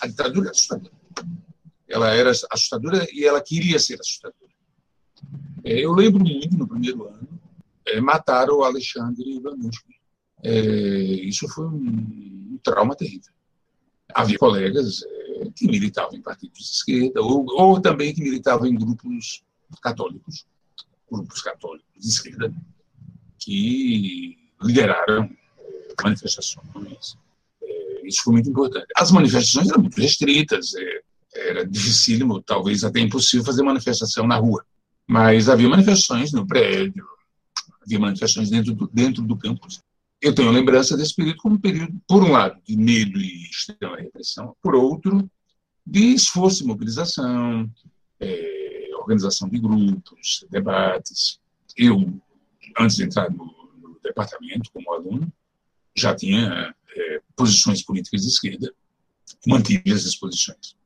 A 0.00 0.06
ditadura 0.06 0.46
era 0.46 0.50
assustadora. 0.50 0.94
Ela 1.88 2.14
era 2.14 2.30
assustadora 2.30 3.06
e 3.12 3.24
ela 3.24 3.42
queria 3.42 3.78
ser 3.78 4.00
assustadora. 4.00 4.52
É, 5.64 5.78
eu 5.84 5.92
lembro 5.92 6.24
muito, 6.24 6.56
no 6.56 6.66
primeiro 6.66 7.06
ano, 7.06 7.28
é, 7.86 8.00
mataram 8.00 8.58
o 8.58 8.64
Alexandre 8.64 9.36
Ivanushkin. 9.36 9.94
É, 10.42 10.52
isso 10.52 11.48
foi 11.48 11.66
um, 11.66 12.52
um, 12.52 12.58
trauma 12.62 12.96
terrível. 12.96 13.32
Havia 14.14 14.38
colegas 14.38 15.02
é, 15.02 15.50
que 15.54 15.66
militavam 15.66 16.14
em 16.14 16.22
partidos 16.22 16.58
de 16.58 16.64
esquerda, 16.64 17.20
ou, 17.20 17.44
ou 17.48 17.80
também 17.80 18.14
que 18.14 18.22
militavam 18.22 18.66
em 18.66 18.74
grupos 18.74 19.42
católicos, 19.82 20.46
grupos 21.10 21.42
católicos 21.42 21.90
de 21.96 22.08
esquerda, 22.08 22.54
que 23.38 24.36
lideraram 24.62 25.30
manifestações. 26.02 27.16
É, 27.62 28.06
isso 28.06 28.22
foi 28.22 28.34
muito 28.34 28.50
importante. 28.50 28.86
As 28.96 29.10
manifestações 29.10 29.68
eram 29.68 29.82
muito 29.82 30.00
restritas, 30.00 30.74
é, 30.74 31.02
era 31.34 31.66
dificílimo, 31.66 32.42
talvez 32.42 32.82
até 32.82 33.00
impossível 33.00 33.44
fazer 33.44 33.62
manifestação 33.62 34.26
na 34.26 34.36
rua. 34.36 34.64
Mas 35.10 35.48
havia 35.48 35.68
manifestações 35.68 36.30
no 36.30 36.46
prédio, 36.46 37.04
havia 37.82 37.98
manifestações 37.98 38.48
dentro 38.48 38.72
do, 38.72 38.86
dentro 38.86 39.22
do 39.24 39.36
campus. 39.36 39.82
Eu 40.22 40.32
tenho 40.32 40.52
lembrança 40.52 40.96
desse 40.96 41.16
período 41.16 41.38
como 41.38 41.56
um 41.56 41.60
período, 41.60 42.00
por 42.06 42.22
um 42.22 42.30
lado, 42.30 42.60
de 42.64 42.76
medo 42.76 43.18
e 43.18 43.42
extrema 43.50 43.96
repressão, 43.96 44.54
por 44.62 44.76
outro, 44.76 45.28
de 45.84 46.14
esforço 46.14 46.62
e 46.62 46.66
mobilização, 46.68 47.68
é, 48.20 48.90
organização 49.00 49.48
de 49.48 49.58
grupos, 49.58 50.46
debates. 50.48 51.40
Eu, 51.76 52.16
antes 52.78 52.94
de 52.94 53.02
entrar 53.02 53.28
no, 53.32 53.46
no 53.82 53.98
departamento 54.00 54.70
como 54.72 54.92
aluno, 54.92 55.32
já 55.96 56.14
tinha 56.14 56.72
é, 56.94 57.20
posições 57.34 57.82
políticas 57.82 58.22
de 58.22 58.28
esquerda, 58.28 58.72
mantive 59.44 59.90
essas 59.92 60.14
posições. 60.14 60.76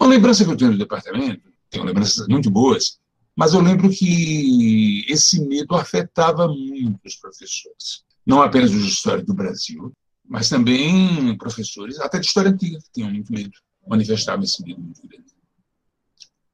Uma 0.00 0.08
lembrança 0.08 0.44
que 0.44 0.50
eu 0.50 0.56
tenho 0.56 0.72
do 0.72 0.78
departamento, 0.78 1.52
tenho 1.70 1.84
lembranças 1.84 2.26
muito 2.26 2.50
boas, 2.50 2.98
mas 3.36 3.54
eu 3.54 3.60
lembro 3.60 3.88
que 3.90 5.04
esse 5.08 5.40
medo 5.46 5.74
afetava 5.74 6.48
muito 6.48 7.00
os 7.04 7.16
professores. 7.16 8.04
Não 8.26 8.42
apenas 8.42 8.70
os 8.72 8.82
de 8.82 8.88
história 8.88 9.24
do 9.24 9.34
Brasil, 9.34 9.92
mas 10.28 10.48
também 10.48 11.36
professores, 11.36 11.98
até 11.98 12.18
de 12.18 12.26
história 12.26 12.50
antiga, 12.50 12.78
que 12.78 12.92
tinham 12.92 13.10
muito 13.10 13.32
medo, 13.32 13.52
manifestavam 13.86 14.44
esse 14.44 14.62
medo 14.62 14.80
muito 14.80 15.06
grande. 15.06 15.30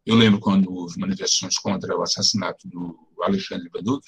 Eu 0.04 0.14
lembro 0.14 0.38
quando 0.38 0.72
houve 0.72 0.98
manifestações 0.98 1.58
contra 1.58 1.96
o 1.96 2.02
assassinato 2.02 2.68
do 2.68 2.96
Alexandre 3.20 3.68
Banduk, 3.68 4.06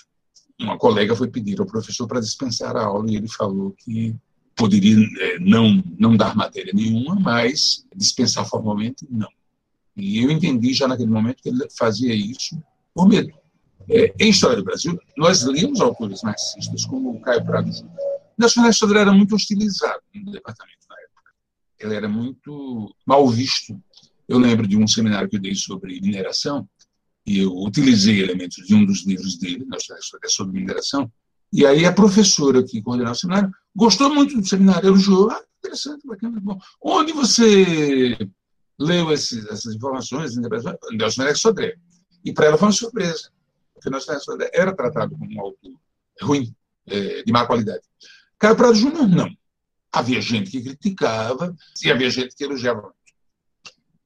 uma 0.61 0.79
colega 0.79 1.15
foi 1.15 1.29
pedir 1.29 1.61
ao 1.61 1.67
professor 1.67 2.07
para 2.07 2.21
dispensar 2.21 2.77
a 2.77 2.85
aula 2.85 3.11
e 3.11 3.17
ele 3.17 3.29
falou 3.29 3.73
que 3.73 4.17
poderia 4.57 4.97
é, 5.21 5.39
não, 5.39 5.83
não 5.99 6.17
dar 6.17 6.35
matéria 6.35 6.73
nenhuma, 6.73 7.15
mas 7.15 7.87
dispensar 7.95 8.45
formalmente, 8.45 9.07
não. 9.09 9.29
E 9.99 10.23
eu 10.23 10.31
entendi 10.31 10.73
já 10.73 10.87
naquele 10.87 11.11
momento 11.11 11.43
que 11.43 11.49
ele 11.49 11.67
fazia 11.77 12.15
isso 12.15 12.61
por 12.95 13.09
medo. 13.09 13.33
É, 13.91 14.15
em 14.19 14.31
História 14.31 14.57
do 14.57 14.65
Brasil, 14.65 14.99
nós 15.17 15.43
líamos 15.43 15.81
autores 15.81 16.23
marxistas 16.23 16.85
como 16.85 17.11
o 17.11 17.21
Caio 17.21 17.45
Prado 17.45 17.73
Júnior. 17.73 17.97
Nacional 18.37 18.71
História 18.71 19.01
era 19.01 19.13
muito 19.13 19.35
hostilizado 19.35 20.01
no 20.15 20.31
departamento 20.31 20.87
na 20.89 20.97
época. 20.97 21.33
Ele 21.81 21.95
era 21.95 22.09
muito 22.09 22.95
mal 23.05 23.27
visto. 23.29 23.81
Eu 24.29 24.39
lembro 24.39 24.67
de 24.67 24.77
um 24.77 24.87
seminário 24.87 25.29
que 25.29 25.37
eu 25.37 25.41
dei 25.41 25.55
sobre 25.55 26.01
mineração, 26.01 26.69
e 27.27 27.39
eu 27.39 27.53
utilizei 27.53 28.21
elementos 28.21 28.65
de 28.67 28.75
um 28.75 28.87
dos 28.87 29.05
livros 29.05 29.37
dele, 29.39 29.65
Nacional 29.67 30.01
História 30.01 30.29
sobre 30.29 30.61
mineração, 30.61 31.11
e 31.53 31.67
aí 31.67 31.85
a 31.87 31.93
professora 31.93 32.63
que 32.63 32.83
coordenava 32.83 33.17
o 33.17 33.19
seminário 33.19 33.51
gostou 33.75 34.15
muito 34.15 34.39
do 34.39 34.47
seminário, 34.47 34.89
elogiou, 34.89 35.31
ah, 35.31 35.43
interessante, 35.59 36.07
bacana, 36.07 36.39
bom. 36.41 36.59
Onde 36.83 37.13
você 37.13 38.17
leu 38.79 39.13
esses, 39.13 39.45
essas 39.47 39.75
informações, 39.75 40.37
Nelson 40.37 41.23
Nerex 41.23 41.41
Sodré? 41.41 41.77
E 42.25 42.33
para 42.33 42.47
ela 42.47 42.59
foi 42.59 42.69
uma 42.69 42.73
surpresa, 42.73 43.31
porque 43.75 43.91
Nelson 43.91 44.13
Nerex 44.13 44.25
Sodré 44.25 44.51
era 44.53 44.75
tratado 44.75 45.17
como 45.17 45.33
um 45.33 45.41
autor 45.41 45.73
ruim, 46.21 46.55
é, 46.87 47.23
de 47.23 47.33
má 47.33 47.47
qualidade. 47.47 47.83
Caio 48.39 48.57
Prado 48.57 48.75
Júnior, 48.75 49.09
não. 49.09 49.31
Havia 49.93 50.21
gente 50.21 50.51
que 50.51 50.63
criticava 50.63 51.57
e 51.83 51.91
havia 51.91 52.11
gente 52.11 52.37
que 52.37 52.45
elogiava 52.45 52.93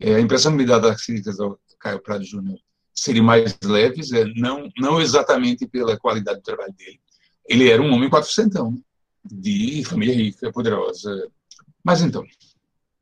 É, 0.00 0.14
a 0.14 0.20
impressão 0.20 0.52
que 0.52 0.58
me 0.58 0.66
dá 0.66 0.78
das 0.78 1.04
críticas 1.04 1.38
ao 1.38 1.58
Caio 1.78 2.00
Prado 2.00 2.24
Júnior 2.24 2.58
seriam 2.94 3.24
mais 3.24 3.56
leves, 3.64 4.12
é, 4.12 4.24
não, 4.36 4.68
não 4.76 5.00
exatamente 5.00 5.66
pela 5.66 5.98
qualidade 5.98 6.40
do 6.40 6.44
trabalho 6.44 6.72
dele, 6.74 7.00
ele 7.48 7.68
era 7.68 7.82
um 7.82 7.92
homem 7.92 8.08
quatrocentão, 8.10 8.76
de 9.24 9.84
família 9.84 10.14
rica, 10.14 10.52
poderosa. 10.52 11.30
Mas 11.82 12.02
então, 12.02 12.24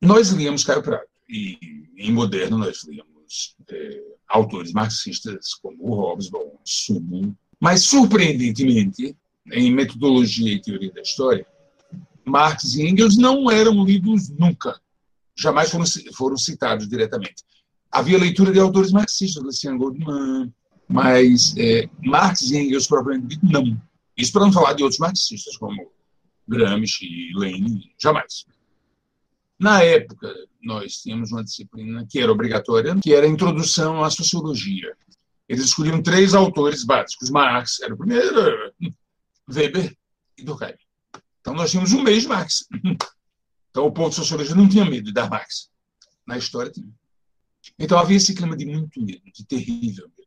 nós 0.01 0.31
líamos 0.31 0.65
Caio 0.65 0.83
Prado, 0.83 1.07
e 1.31 1.87
em 1.97 2.13
moderno 2.13 2.59
nós 2.59 2.85
líamos 2.85 3.57
é, 3.71 4.03
autores 4.29 4.73
marxistas 4.73 5.55
como 5.55 5.77
o 5.81 5.95
Hobsbawm, 5.95 6.57
Sumo, 6.65 7.37
mas 7.61 7.83
surpreendentemente, 7.85 9.17
em 9.53 9.73
metodologia 9.73 10.53
e 10.53 10.61
teoria 10.61 10.93
da 10.93 11.03
história, 11.03 11.47
Marx 12.25 12.75
e 12.75 12.87
Engels 12.87 13.17
não 13.17 13.51
eram 13.51 13.85
lidos 13.85 14.29
nunca, 14.31 14.81
jamais 15.37 15.71
foram, 15.71 15.85
foram 16.15 16.37
citados 16.37 16.89
diretamente. 16.89 17.45
Havia 17.91 18.19
leitura 18.19 18.53
de 18.53 18.61
autores 18.61 18.93
marxistas, 18.93 19.43
Luciano 19.43 19.79
Goldman, 19.79 20.53
mas 20.89 21.55
é, 21.57 21.89
Marx 22.05 22.43
e 22.43 22.57
Engels 22.57 22.87
propriamente 22.87 23.39
não. 23.43 23.81
Isso 24.17 24.33
para 24.33 24.45
não 24.45 24.53
falar 24.53 24.75
de 24.75 24.83
outros 24.83 25.01
marxistas, 25.01 25.57
como 25.57 25.91
Gramsci 26.47 27.33
Lenin, 27.35 27.83
jamais. 27.99 28.45
Na 29.61 29.83
época, 29.83 30.35
nós 30.63 31.03
tínhamos 31.03 31.31
uma 31.31 31.45
disciplina 31.45 32.07
que 32.09 32.19
era 32.19 32.33
obrigatória, 32.33 32.97
que 32.99 33.13
era 33.13 33.27
a 33.27 33.29
introdução 33.29 34.03
à 34.03 34.09
sociologia. 34.09 34.97
Eles 35.47 35.67
escolhiam 35.67 36.03
três 36.03 36.33
autores 36.33 36.83
básicos. 36.83 37.29
Marx 37.29 37.79
era 37.83 37.93
o 37.93 37.99
primeiro, 37.99 38.73
Weber 39.47 39.95
e 40.39 40.43
Durkheim. 40.43 40.75
Então, 41.43 41.53
nós 41.53 41.71
tínhamos 41.71 41.93
um 41.93 42.03
mês 42.03 42.23
de 42.23 42.29
Marx. 42.29 42.67
Então, 43.71 43.87
o 43.87 43.93
povo 43.93 44.09
de 44.09 44.17
sociologia 44.17 44.55
não 44.55 44.69
tinha 44.69 44.85
medo 44.85 45.05
de 45.05 45.13
dar 45.13 45.31
Marx. 45.31 45.71
Na 46.27 46.37
história, 46.37 46.73
tinha. 46.73 46.89
Então, 47.79 47.99
havia 47.99 48.17
esse 48.17 48.35
clima 48.35 48.57
de 48.57 48.65
muito 48.65 49.01
medo, 49.01 49.23
de 49.33 49.45
terrível 49.47 50.11
medo. 50.19 50.20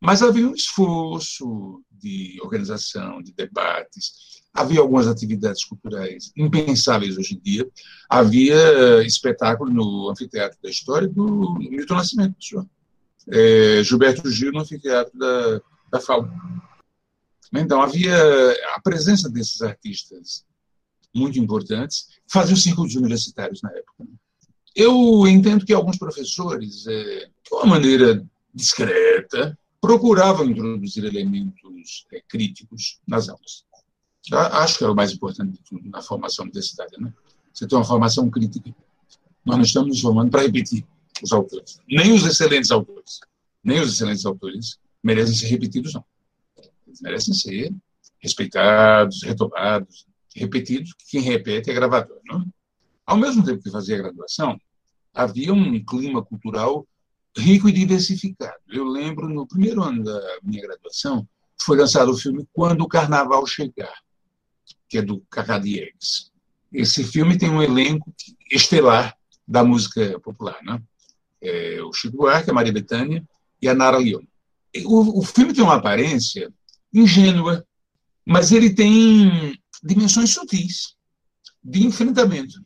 Mas 0.00 0.22
havia 0.22 0.46
um 0.46 0.54
esforço 0.54 1.82
de 1.90 2.38
organização, 2.42 3.20
de 3.20 3.32
debates, 3.32 4.38
havia 4.52 4.80
algumas 4.80 5.06
atividades 5.06 5.64
culturais 5.64 6.32
impensáveis 6.36 7.16
hoje 7.16 7.34
em 7.34 7.40
dia. 7.40 7.68
Havia 8.08 8.54
eh, 8.54 9.02
espetáculo 9.04 9.72
no 9.72 10.08
Anfiteatro 10.10 10.58
da 10.62 10.70
História 10.70 11.08
do 11.08 11.54
Milton 11.58 11.94
Nascimento. 11.94 12.36
É, 13.30 13.82
Gilberto 13.84 14.30
Gil 14.30 14.52
no 14.52 14.60
Anfiteatro 14.60 15.16
da, 15.18 15.60
da. 15.90 16.00
Então, 17.54 17.82
havia 17.82 18.16
a 18.74 18.80
presença 18.80 19.28
desses 19.28 19.60
artistas 19.62 20.44
muito 21.14 21.38
importantes, 21.38 22.08
faziam 22.30 22.56
círculos 22.56 22.94
universitários 22.94 23.60
na 23.62 23.70
época. 23.70 24.04
Eu 24.74 25.26
entendo 25.26 25.64
que 25.64 25.72
alguns 25.72 25.98
professores, 25.98 26.86
é, 26.86 27.26
de 27.26 27.52
uma 27.52 27.66
maneira 27.66 28.24
discreta, 28.54 29.58
procuravam 29.80 30.46
introduzir 30.46 31.04
elementos 31.04 32.06
é, 32.12 32.20
críticos 32.20 33.00
nas 33.06 33.28
aulas. 33.28 33.64
Acho 34.32 34.78
que 34.78 34.84
é 34.84 34.88
o 34.88 34.94
mais 34.94 35.12
importante 35.12 35.52
de 35.52 35.62
tudo 35.62 35.88
na 35.88 36.02
formação 36.02 36.44
universitária. 36.44 36.98
Né? 36.98 37.12
Você 37.52 37.66
tem 37.66 37.78
uma 37.78 37.84
formação 37.84 38.28
crítica. 38.28 38.74
Nós 39.44 39.56
não 39.56 39.64
estamos 39.64 39.88
nos 39.88 40.00
formando 40.00 40.30
para 40.30 40.42
repetir 40.42 40.84
os 41.22 41.32
autores. 41.32 41.80
Nem 41.88 42.12
os 42.12 42.24
excelentes 42.26 42.70
autores. 42.70 43.20
Nem 43.62 43.80
os 43.80 43.94
excelentes 43.94 44.26
autores 44.26 44.78
merecem 45.02 45.34
ser 45.34 45.46
repetidos, 45.46 45.94
não. 45.94 46.04
Eles 46.86 47.00
merecem 47.00 47.34
ser 47.34 47.72
respeitados, 48.18 49.22
retomados, 49.22 50.06
repetidos. 50.34 50.94
Quem 51.08 51.20
repete 51.20 51.70
é 51.70 51.74
gravador. 51.74 52.20
Não? 52.24 52.46
Ao 53.06 53.16
mesmo 53.16 53.44
tempo 53.44 53.62
que 53.62 53.70
fazia 53.70 53.96
a 53.96 53.98
graduação, 53.98 54.60
havia 55.14 55.52
um 55.52 55.82
clima 55.84 56.22
cultural 56.22 56.86
rico 57.36 57.68
e 57.68 57.72
diversificado. 57.72 58.58
Eu 58.68 58.84
lembro, 58.84 59.28
no 59.28 59.46
primeiro 59.46 59.82
ano 59.82 60.04
da 60.04 60.38
minha 60.42 60.62
graduação, 60.62 61.28
foi 61.60 61.76
lançado 61.76 62.10
o 62.10 62.16
filme 62.16 62.46
Quando 62.52 62.82
o 62.82 62.88
Carnaval 62.88 63.46
Chegar, 63.46 63.94
que 64.88 64.98
é 64.98 65.02
do 65.02 65.20
Cacá 65.30 65.58
Diegues. 65.58 66.30
Esse 66.72 67.02
filme 67.04 67.38
tem 67.38 67.50
um 67.50 67.62
elenco 67.62 68.12
estelar 68.50 69.16
da 69.46 69.64
música 69.64 70.18
popular, 70.20 70.58
né? 70.62 70.80
É 71.40 71.80
o 71.82 71.92
Chico 71.92 72.16
Buarque, 72.16 72.50
a 72.50 72.54
Maria 72.54 72.72
Bethânia 72.72 73.26
e 73.62 73.68
a 73.68 73.74
Nara 73.74 73.98
Leone. 73.98 74.28
O, 74.84 75.20
o 75.20 75.22
filme 75.22 75.54
tem 75.54 75.62
uma 75.62 75.76
aparência 75.76 76.52
ingênua, 76.92 77.66
mas 78.24 78.52
ele 78.52 78.74
tem 78.74 79.58
dimensões 79.82 80.30
sutis 80.30 80.96
de 81.62 81.86
enfrentamento 81.86 82.60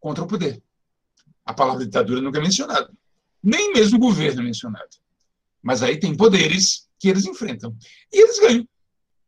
contra 0.00 0.24
o 0.24 0.26
poder. 0.26 0.62
A 1.44 1.52
palavra 1.52 1.84
ditadura 1.84 2.20
nunca 2.20 2.38
é 2.38 2.42
mencionada 2.42 2.90
nem 3.44 3.72
mesmo 3.74 3.98
o 3.98 4.00
governo 4.00 4.40
é 4.40 4.44
mencionado. 4.44 4.96
Mas 5.62 5.82
aí 5.82 5.98
tem 5.98 6.16
poderes 6.16 6.88
que 6.98 7.08
eles 7.08 7.26
enfrentam. 7.26 7.76
E 8.10 8.22
eles 8.22 8.40
ganham. 8.40 8.66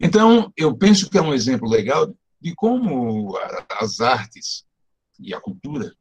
Então, 0.01 0.53
eu 0.57 0.75
penso 0.75 1.11
que 1.11 1.19
é 1.19 1.23
um 1.23 1.35
exemplo 1.35 1.69
legal 1.69 2.15
de 2.41 2.55
como 2.55 3.39
as 3.79 4.01
artes 4.01 4.65
e 5.19 5.35
a 5.35 5.41
cultura 5.41 5.95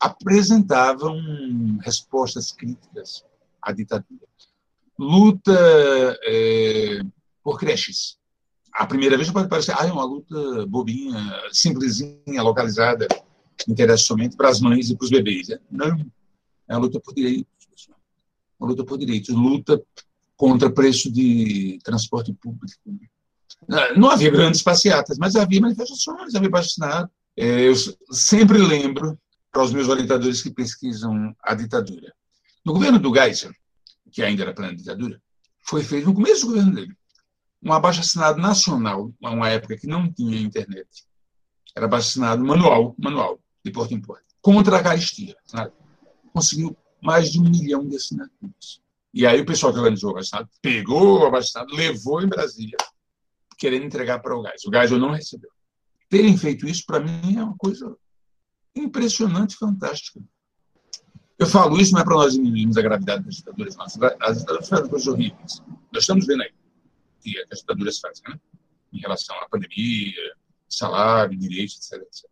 apresentavam 0.00 1.18
respostas 1.82 2.52
críticas 2.52 3.24
à 3.60 3.72
ditadura. 3.72 4.26
Luta 4.98 6.18
é, 6.24 7.00
por 7.42 7.58
creches. 7.58 8.18
A 8.72 8.86
primeira 8.86 9.16
vez 9.16 9.30
pode 9.30 9.48
parecer 9.48 9.74
ah, 9.78 9.86
é 9.86 9.92
uma 9.92 10.04
luta 10.04 10.66
bobinha, 10.66 11.18
simplesinha, 11.50 12.42
localizada, 12.42 13.08
interessa 13.66 14.04
somente 14.04 14.36
para 14.36 14.50
as 14.50 14.60
mães 14.60 14.90
e 14.90 14.96
para 14.96 15.04
os 15.04 15.10
bebês. 15.10 15.48
Não, 15.70 16.06
é 16.68 16.74
uma 16.74 16.80
luta 16.80 17.00
por 17.00 17.14
direitos. 17.14 17.46
Uma 18.58 18.70
luta 18.70 18.84
por 18.84 18.98
direitos. 18.98 19.34
Luta 19.34 19.82
contra 20.36 20.70
preço 20.70 21.10
de 21.10 21.78
transporte 21.82 22.32
público. 22.32 22.80
Não 23.96 24.10
havia 24.10 24.30
grandes 24.30 24.62
passeatas, 24.62 25.18
mas 25.18 25.34
havia 25.34 25.60
manifestações, 25.60 26.34
havia 26.34 26.50
baixinado. 26.50 27.10
É, 27.36 27.68
eu 27.68 27.74
sempre 28.10 28.58
lembro 28.58 29.18
para 29.50 29.62
os 29.62 29.72
meus 29.72 29.88
orientadores 29.88 30.42
que 30.42 30.50
pesquisam 30.50 31.34
a 31.42 31.54
ditadura. 31.54 32.12
No 32.64 32.72
governo 32.72 32.98
do 32.98 33.14
Geisel, 33.14 33.52
que 34.12 34.22
ainda 34.22 34.42
era 34.42 34.54
plena 34.54 34.74
ditadura, 34.74 35.20
foi 35.66 35.82
feito 35.82 36.06
no 36.06 36.14
começo 36.14 36.42
do 36.42 36.48
governo 36.48 36.74
dele 36.74 36.96
um 37.62 37.72
abaixo-assinado 37.72 38.40
nacional, 38.40 39.12
uma 39.20 39.48
época 39.48 39.76
que 39.76 39.86
não 39.86 40.12
tinha 40.12 40.40
internet. 40.40 40.88
Era 41.74 41.86
abaixo-assinado 41.86 42.44
manual, 42.44 42.94
manual, 42.96 43.40
de 43.64 43.72
porta 43.72 43.92
em 43.92 44.00
porta, 44.00 44.24
contra 44.40 44.76
a 44.76 44.82
caristia. 44.82 45.36
Sabe? 45.44 45.72
Conseguiu 46.36 46.76
mais 47.00 47.32
de 47.32 47.40
um 47.40 47.44
milhão 47.44 47.88
de 47.88 47.96
assinaturas. 47.96 48.82
E 49.14 49.26
aí 49.26 49.40
o 49.40 49.46
pessoal 49.46 49.72
que 49.72 49.78
organizou 49.78 50.10
o 50.10 50.12
abaixo 50.12 50.30
pegou 50.60 51.20
o 51.20 51.26
abaixo 51.26 51.50
levou 51.70 52.20
em 52.20 52.26
Brasília, 52.26 52.76
querendo 53.56 53.86
entregar 53.86 54.18
para 54.18 54.36
o 54.36 54.42
gás. 54.42 54.62
O 54.66 54.70
gás 54.70 54.92
eu 54.92 54.98
não 54.98 55.12
recebeu. 55.12 55.48
Terem 56.10 56.36
feito 56.36 56.68
isso, 56.68 56.84
para 56.84 57.00
mim, 57.00 57.38
é 57.38 57.42
uma 57.42 57.56
coisa 57.56 57.96
impressionante, 58.74 59.56
fantástica. 59.56 60.20
Eu 61.38 61.46
falo 61.46 61.80
isso 61.80 61.94
não 61.94 62.02
é 62.02 62.04
para 62.04 62.16
nós 62.16 62.34
diminuirmos 62.34 62.76
a 62.76 62.82
gravidade 62.82 63.24
das 63.24 63.36
ditaduras, 63.36 63.74
não. 63.76 63.86
As 64.20 64.38
ditaduras 64.38 64.68
foram 64.68 64.88
coisas 64.90 65.08
horríveis. 65.08 65.62
Nós 65.90 66.02
estamos 66.02 66.26
vendo 66.26 66.42
aí 66.42 66.52
que 67.22 67.46
as 67.50 67.60
ditaduras 67.60 67.98
fazem, 67.98 68.24
né? 68.28 68.38
em 68.92 69.00
relação 69.00 69.34
à 69.40 69.48
pandemia, 69.48 70.36
salário, 70.68 71.38
direitos, 71.38 71.76
etc, 71.76 72.06
etc. 72.06 72.30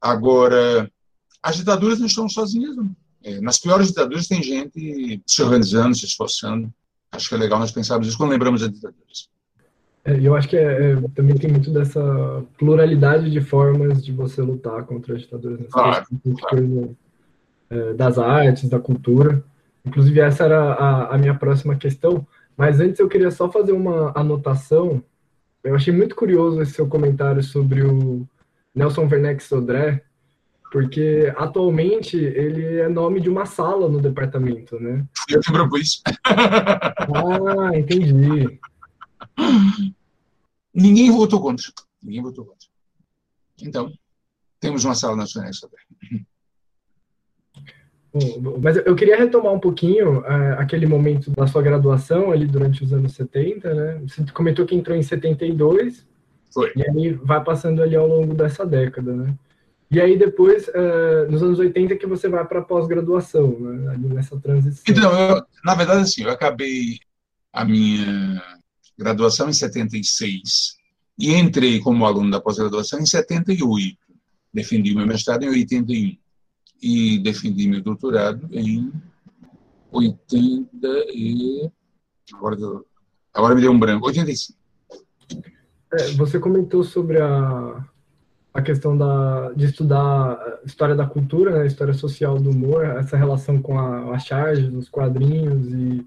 Agora, 0.00 0.88
as 1.42 1.56
ditaduras 1.56 1.98
não 1.98 2.06
estão 2.06 2.28
sozinhas, 2.28 2.76
não. 2.76 2.94
É, 3.26 3.40
nas 3.40 3.58
piores 3.58 3.88
ditaduras 3.88 4.28
tem 4.28 4.40
gente 4.40 5.20
se 5.26 5.42
organizando, 5.42 5.96
se 5.96 6.06
esforçando. 6.06 6.72
Acho 7.10 7.28
que 7.28 7.34
é 7.34 7.38
legal 7.38 7.58
nós 7.58 7.72
pensarmos 7.72 8.06
isso 8.06 8.16
quando 8.16 8.30
lembramos 8.30 8.60
das 8.60 8.70
ditaduras. 8.70 9.28
É, 10.04 10.16
eu 10.20 10.36
acho 10.36 10.48
que 10.48 10.56
é, 10.56 10.92
é, 10.92 10.96
também 11.12 11.36
tem 11.36 11.50
muito 11.50 11.72
dessa 11.72 12.00
pluralidade 12.56 13.28
de 13.28 13.40
formas 13.40 14.04
de 14.04 14.12
você 14.12 14.40
lutar 14.40 14.84
contra 14.84 15.16
as 15.16 15.22
ditaduras. 15.22 15.58
Né? 15.58 15.66
Claro, 15.68 16.06
claro. 16.38 16.96
É, 17.68 17.94
das 17.94 18.16
artes, 18.16 18.68
da 18.68 18.78
cultura. 18.78 19.42
Inclusive, 19.84 20.20
essa 20.20 20.44
era 20.44 20.74
a, 20.74 21.14
a, 21.16 21.18
minha 21.18 21.34
próxima 21.34 21.74
questão. 21.74 22.24
Mas 22.56 22.78
antes 22.78 23.00
eu 23.00 23.08
queria 23.08 23.32
só 23.32 23.50
fazer 23.50 23.72
uma 23.72 24.12
anotação. 24.16 25.02
Eu 25.64 25.74
achei 25.74 25.92
muito 25.92 26.14
curioso 26.14 26.62
esse 26.62 26.72
seu 26.72 26.86
comentário 26.86 27.42
sobre 27.42 27.82
o 27.82 28.24
Nelson 28.72 29.08
Werneck 29.10 29.42
Sodré, 29.42 30.04
porque 30.76 31.32
atualmente 31.38 32.18
ele 32.18 32.80
é 32.80 32.86
nome 32.86 33.18
de 33.18 33.30
uma 33.30 33.46
sala 33.46 33.88
no 33.88 33.98
departamento, 33.98 34.78
né? 34.78 35.06
Eu 35.26 35.40
que 35.40 35.50
propus. 35.50 36.02
ah, 36.22 37.70
entendi. 37.74 38.60
Ninguém 40.74 41.10
votou 41.10 41.40
contra. 41.40 41.64
Ninguém 42.02 42.20
votou 42.20 42.44
contra. 42.44 42.68
Então, 43.62 43.90
temos 44.60 44.84
uma 44.84 44.94
sala 44.94 45.16
nacional 45.16 45.50
também. 45.62 46.26
Mas 48.60 48.76
eu 48.76 48.94
queria 48.94 49.16
retomar 49.16 49.54
um 49.54 49.60
pouquinho 49.60 50.20
uh, 50.20 50.58
aquele 50.58 50.84
momento 50.84 51.30
da 51.30 51.46
sua 51.46 51.62
graduação 51.62 52.32
ali 52.32 52.46
durante 52.46 52.84
os 52.84 52.92
anos 52.92 53.14
70, 53.14 53.72
né? 53.72 54.02
Você 54.06 54.30
comentou 54.30 54.66
que 54.66 54.74
entrou 54.74 54.94
em 54.94 55.02
72. 55.02 56.06
Foi. 56.52 56.70
E 56.76 56.82
aí 56.82 57.12
vai 57.14 57.42
passando 57.42 57.82
ali 57.82 57.96
ao 57.96 58.06
longo 58.06 58.34
dessa 58.34 58.66
década, 58.66 59.14
né? 59.14 59.34
E 59.90 60.00
aí 60.00 60.18
depois, 60.18 60.66
uh, 60.68 61.30
nos 61.30 61.42
anos 61.42 61.58
80, 61.58 61.96
que 61.96 62.06
você 62.06 62.28
vai 62.28 62.44
para 62.44 62.58
a 62.58 62.64
pós-graduação, 62.64 63.58
né? 63.60 63.96
Nessa 63.98 64.38
transição. 64.38 64.82
Então, 64.88 65.12
eu, 65.18 65.42
na 65.64 65.74
verdade, 65.74 66.00
assim, 66.00 66.24
eu 66.24 66.30
acabei 66.30 66.98
a 67.52 67.64
minha 67.64 68.42
graduação 68.98 69.48
em 69.48 69.52
76 69.52 70.76
e 71.18 71.34
entrei 71.34 71.80
como 71.80 72.04
aluno 72.04 72.30
da 72.30 72.40
pós-graduação 72.40 73.00
em 73.00 73.06
78. 73.06 73.96
Defendi 74.52 74.94
meu 74.94 75.06
mestrado 75.06 75.44
em 75.44 75.48
81 75.48 76.16
e 76.82 77.18
defendi 77.20 77.68
meu 77.68 77.80
doutorado 77.80 78.48
em 78.52 78.92
80 79.92 80.68
e 81.14 81.70
agora, 82.34 82.56
agora 83.32 83.54
me 83.54 83.60
deu 83.60 83.70
um 83.70 83.78
branco, 83.78 84.06
85. 84.06 84.58
É, 85.92 86.12
você 86.12 86.38
comentou 86.38 86.82
sobre 86.82 87.20
a, 87.20 87.84
a 88.56 88.62
questão 88.62 88.96
da, 88.96 89.52
de 89.54 89.66
estudar 89.66 90.38
história 90.64 90.94
da 90.94 91.06
cultura, 91.06 91.58
né, 91.58 91.66
história 91.66 91.92
social 91.92 92.38
do 92.38 92.50
humor, 92.50 92.86
essa 92.86 93.14
relação 93.14 93.60
com 93.60 93.78
a, 93.78 94.12
a 94.12 94.18
charge, 94.18 94.74
os 94.74 94.88
quadrinhos 94.88 95.68
e 95.74 96.06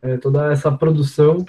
é, 0.00 0.16
toda 0.16 0.52
essa 0.52 0.70
produção 0.70 1.44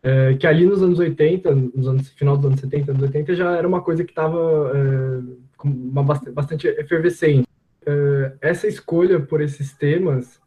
é, 0.00 0.34
que 0.34 0.46
ali 0.46 0.64
nos 0.64 0.80
anos 0.80 1.00
80, 1.00 1.54
nos 1.74 1.88
anos, 1.88 2.08
final 2.10 2.36
dos 2.36 2.46
anos 2.46 2.60
70, 2.60 2.92
anos 2.92 3.02
80, 3.02 3.34
já 3.34 3.56
era 3.56 3.66
uma 3.66 3.82
coisa 3.82 4.04
que 4.04 4.12
estava 4.12 4.70
é, 4.72 6.30
bastante 6.30 6.68
efervescente. 6.68 7.48
É, 7.84 8.32
essa 8.40 8.68
escolha 8.68 9.18
por 9.18 9.40
esses 9.40 9.72
temas, 9.72 10.40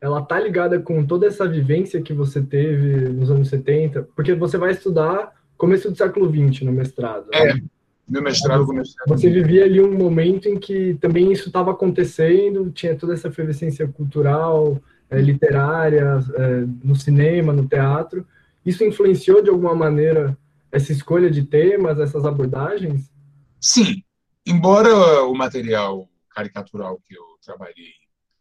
ela 0.00 0.20
tá 0.22 0.40
ligada 0.40 0.80
com 0.80 1.06
toda 1.06 1.28
essa 1.28 1.46
vivência 1.46 2.02
que 2.02 2.12
você 2.12 2.42
teve 2.42 3.08
nos 3.10 3.30
anos 3.30 3.48
70, 3.48 4.08
porque 4.16 4.34
você 4.34 4.58
vai 4.58 4.72
estudar 4.72 5.32
começo 5.56 5.88
do 5.88 5.96
século 5.96 6.28
XX 6.28 6.62
no 6.62 6.72
mestrado. 6.72 7.28
É, 7.32 7.54
né? 7.54 7.62
Meu 8.08 8.22
mestrado 8.22 8.66
começou. 8.66 8.94
Você 9.08 9.30
vivia 9.30 9.64
ali 9.64 9.80
um 9.80 9.96
momento 9.96 10.48
em 10.48 10.58
que 10.58 10.94
também 10.94 11.32
isso 11.32 11.48
estava 11.48 11.70
acontecendo, 11.70 12.70
tinha 12.70 12.96
toda 12.96 13.14
essa 13.14 13.28
efervescência 13.28 13.86
cultural, 13.88 14.80
é, 15.08 15.20
literária, 15.20 16.18
é, 16.34 16.64
no 16.82 16.96
cinema, 16.96 17.52
no 17.52 17.66
teatro, 17.68 18.26
isso 18.64 18.84
influenciou 18.84 19.42
de 19.42 19.50
alguma 19.50 19.74
maneira 19.74 20.36
essa 20.70 20.92
escolha 20.92 21.30
de 21.30 21.44
temas, 21.44 21.98
essas 21.98 22.24
abordagens? 22.24 23.10
Sim. 23.60 24.02
Embora 24.46 25.24
o 25.24 25.34
material 25.34 26.08
caricatural 26.30 26.98
que 27.06 27.14
eu 27.14 27.22
trabalhei 27.44 27.92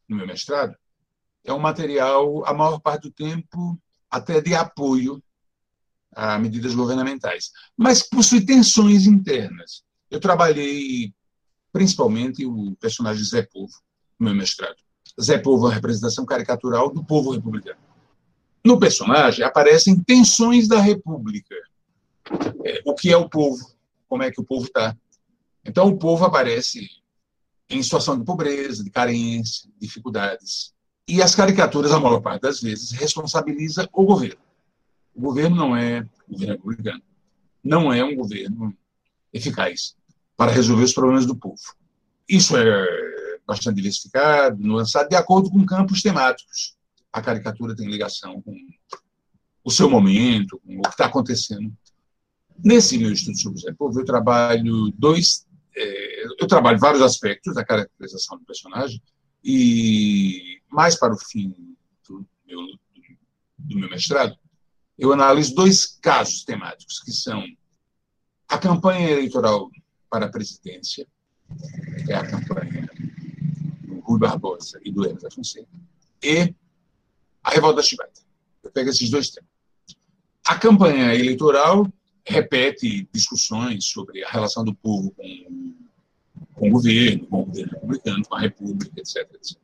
no 0.07 0.15
meu 0.15 0.25
mestrado 0.25 0.75
é 1.43 1.51
um 1.51 1.59
material, 1.59 2.45
a 2.45 2.53
maior 2.53 2.79
parte 2.79 3.03
do 3.03 3.11
tempo, 3.11 3.77
até 4.09 4.39
de 4.39 4.55
apoio 4.55 5.21
a 6.13 6.37
medidas 6.37 6.75
governamentais, 6.75 7.51
mas 7.75 8.03
possui 8.03 8.45
tensões 8.45 9.05
internas. 9.05 9.83
Eu 10.09 10.19
trabalhei 10.19 11.13
principalmente 11.71 12.45
o 12.45 12.75
personagem 12.79 13.23
Zé 13.23 13.43
Povo 13.43 13.73
no 14.19 14.25
meu 14.25 14.35
mestrado. 14.35 14.75
Zé 15.19 15.37
Povo 15.37 15.65
é 15.65 15.69
uma 15.69 15.73
representação 15.73 16.25
caricatural 16.25 16.91
do 16.91 17.03
povo 17.03 17.31
republicano. 17.31 17.79
No 18.63 18.79
personagem 18.79 19.43
aparecem 19.43 19.99
tensões 20.03 20.67
da 20.67 20.79
República. 20.79 21.55
É, 22.63 22.81
o 22.85 22.93
que 22.93 23.11
é 23.11 23.17
o 23.17 23.29
povo? 23.29 23.71
Como 24.07 24.23
é 24.23 24.31
que 24.31 24.39
o 24.39 24.43
povo 24.43 24.65
está? 24.65 24.95
Então, 25.65 25.87
o 25.87 25.97
povo 25.97 26.25
aparece 26.25 26.87
em 27.69 27.81
situação 27.81 28.17
de 28.17 28.25
pobreza, 28.25 28.83
de 28.83 28.89
carência, 28.89 29.69
dificuldades. 29.79 30.73
E 31.07 31.21
as 31.21 31.33
caricaturas, 31.33 31.91
a 31.91 31.99
maior 31.99 32.21
parte 32.21 32.41
das 32.41 32.61
vezes, 32.61 32.91
responsabiliza 32.91 33.89
o 33.93 34.03
governo. 34.03 34.41
O 35.13 35.21
governo 35.21 35.55
não 35.55 35.75
é 35.75 36.07
governo 36.29 36.53
republicano. 36.55 37.01
Não 37.63 37.93
é 37.93 38.03
um 38.03 38.15
governo 38.15 38.75
eficaz 39.31 39.95
para 40.35 40.51
resolver 40.51 40.83
os 40.83 40.93
problemas 40.93 41.25
do 41.25 41.35
povo. 41.35 41.61
Isso 42.27 42.55
é 42.57 43.41
bastante 43.45 43.75
diversificado, 43.75 44.61
nuançado, 44.61 45.09
de 45.09 45.15
acordo 45.15 45.49
com 45.49 45.65
campos 45.65 46.01
temáticos 46.01 46.75
a 47.11 47.21
caricatura 47.21 47.75
tem 47.75 47.89
ligação 47.89 48.41
com 48.41 48.55
o 49.63 49.71
seu 49.71 49.89
momento, 49.89 50.59
com 50.65 50.77
o 50.77 50.81
que 50.81 50.89
está 50.89 51.05
acontecendo. 51.05 51.71
Nesse 52.63 52.97
meu 52.97 53.11
estudo 53.11 53.37
sobre 53.37 53.59
o 53.59 53.61
Zé 53.61 53.73
Povo, 53.73 53.99
eu 53.99 54.05
trabalho 54.05 54.91
dois, 54.97 55.45
é, 55.75 56.25
eu 56.39 56.47
trabalho 56.47 56.79
vários 56.79 57.01
aspectos 57.01 57.55
da 57.55 57.65
caracterização 57.65 58.37
do 58.37 58.45
personagem 58.45 59.01
e 59.43 60.61
mais 60.69 60.95
para 60.95 61.13
o 61.13 61.17
fim 61.17 61.49
do 62.07 62.25
meu, 62.45 62.59
do 63.57 63.79
meu 63.79 63.89
mestrado, 63.89 64.37
eu 64.97 65.11
analiso 65.13 65.55
dois 65.55 65.85
casos 65.85 66.43
temáticos 66.43 66.99
que 66.99 67.11
são 67.11 67.43
a 68.47 68.57
campanha 68.57 69.09
eleitoral 69.09 69.69
para 70.09 70.25
a 70.25 70.29
presidência, 70.29 71.07
que 72.05 72.11
é 72.11 72.15
a 72.15 72.27
campanha 72.27 72.89
do 73.83 73.99
Rui 74.01 74.19
Barbosa 74.19 74.79
e 74.83 74.91
do 74.91 75.05
Emerson 75.05 75.29
Fonseca, 75.31 75.67
e 76.21 76.53
a 77.43 77.51
revolta 77.51 77.77
da 77.77 77.83
Chibata. 77.83 78.21
Eu 78.63 78.71
pego 78.71 78.89
esses 78.89 79.09
dois 79.09 79.29
temas. 79.29 79.49
A 80.45 80.57
campanha 80.57 81.15
eleitoral 81.15 81.87
repete 82.25 83.07
discussões 83.13 83.85
sobre 83.85 84.23
a 84.23 84.29
relação 84.29 84.63
do 84.63 84.75
povo 84.75 85.11
com, 85.11 85.73
com 86.53 86.67
o 86.67 86.71
governo, 86.71 87.25
com 87.27 87.41
o 87.41 87.45
governo 87.45 87.71
republicano, 87.73 88.25
com 88.25 88.35
a 88.35 88.39
república, 88.39 88.99
etc. 88.99 89.29
etc. 89.33 89.57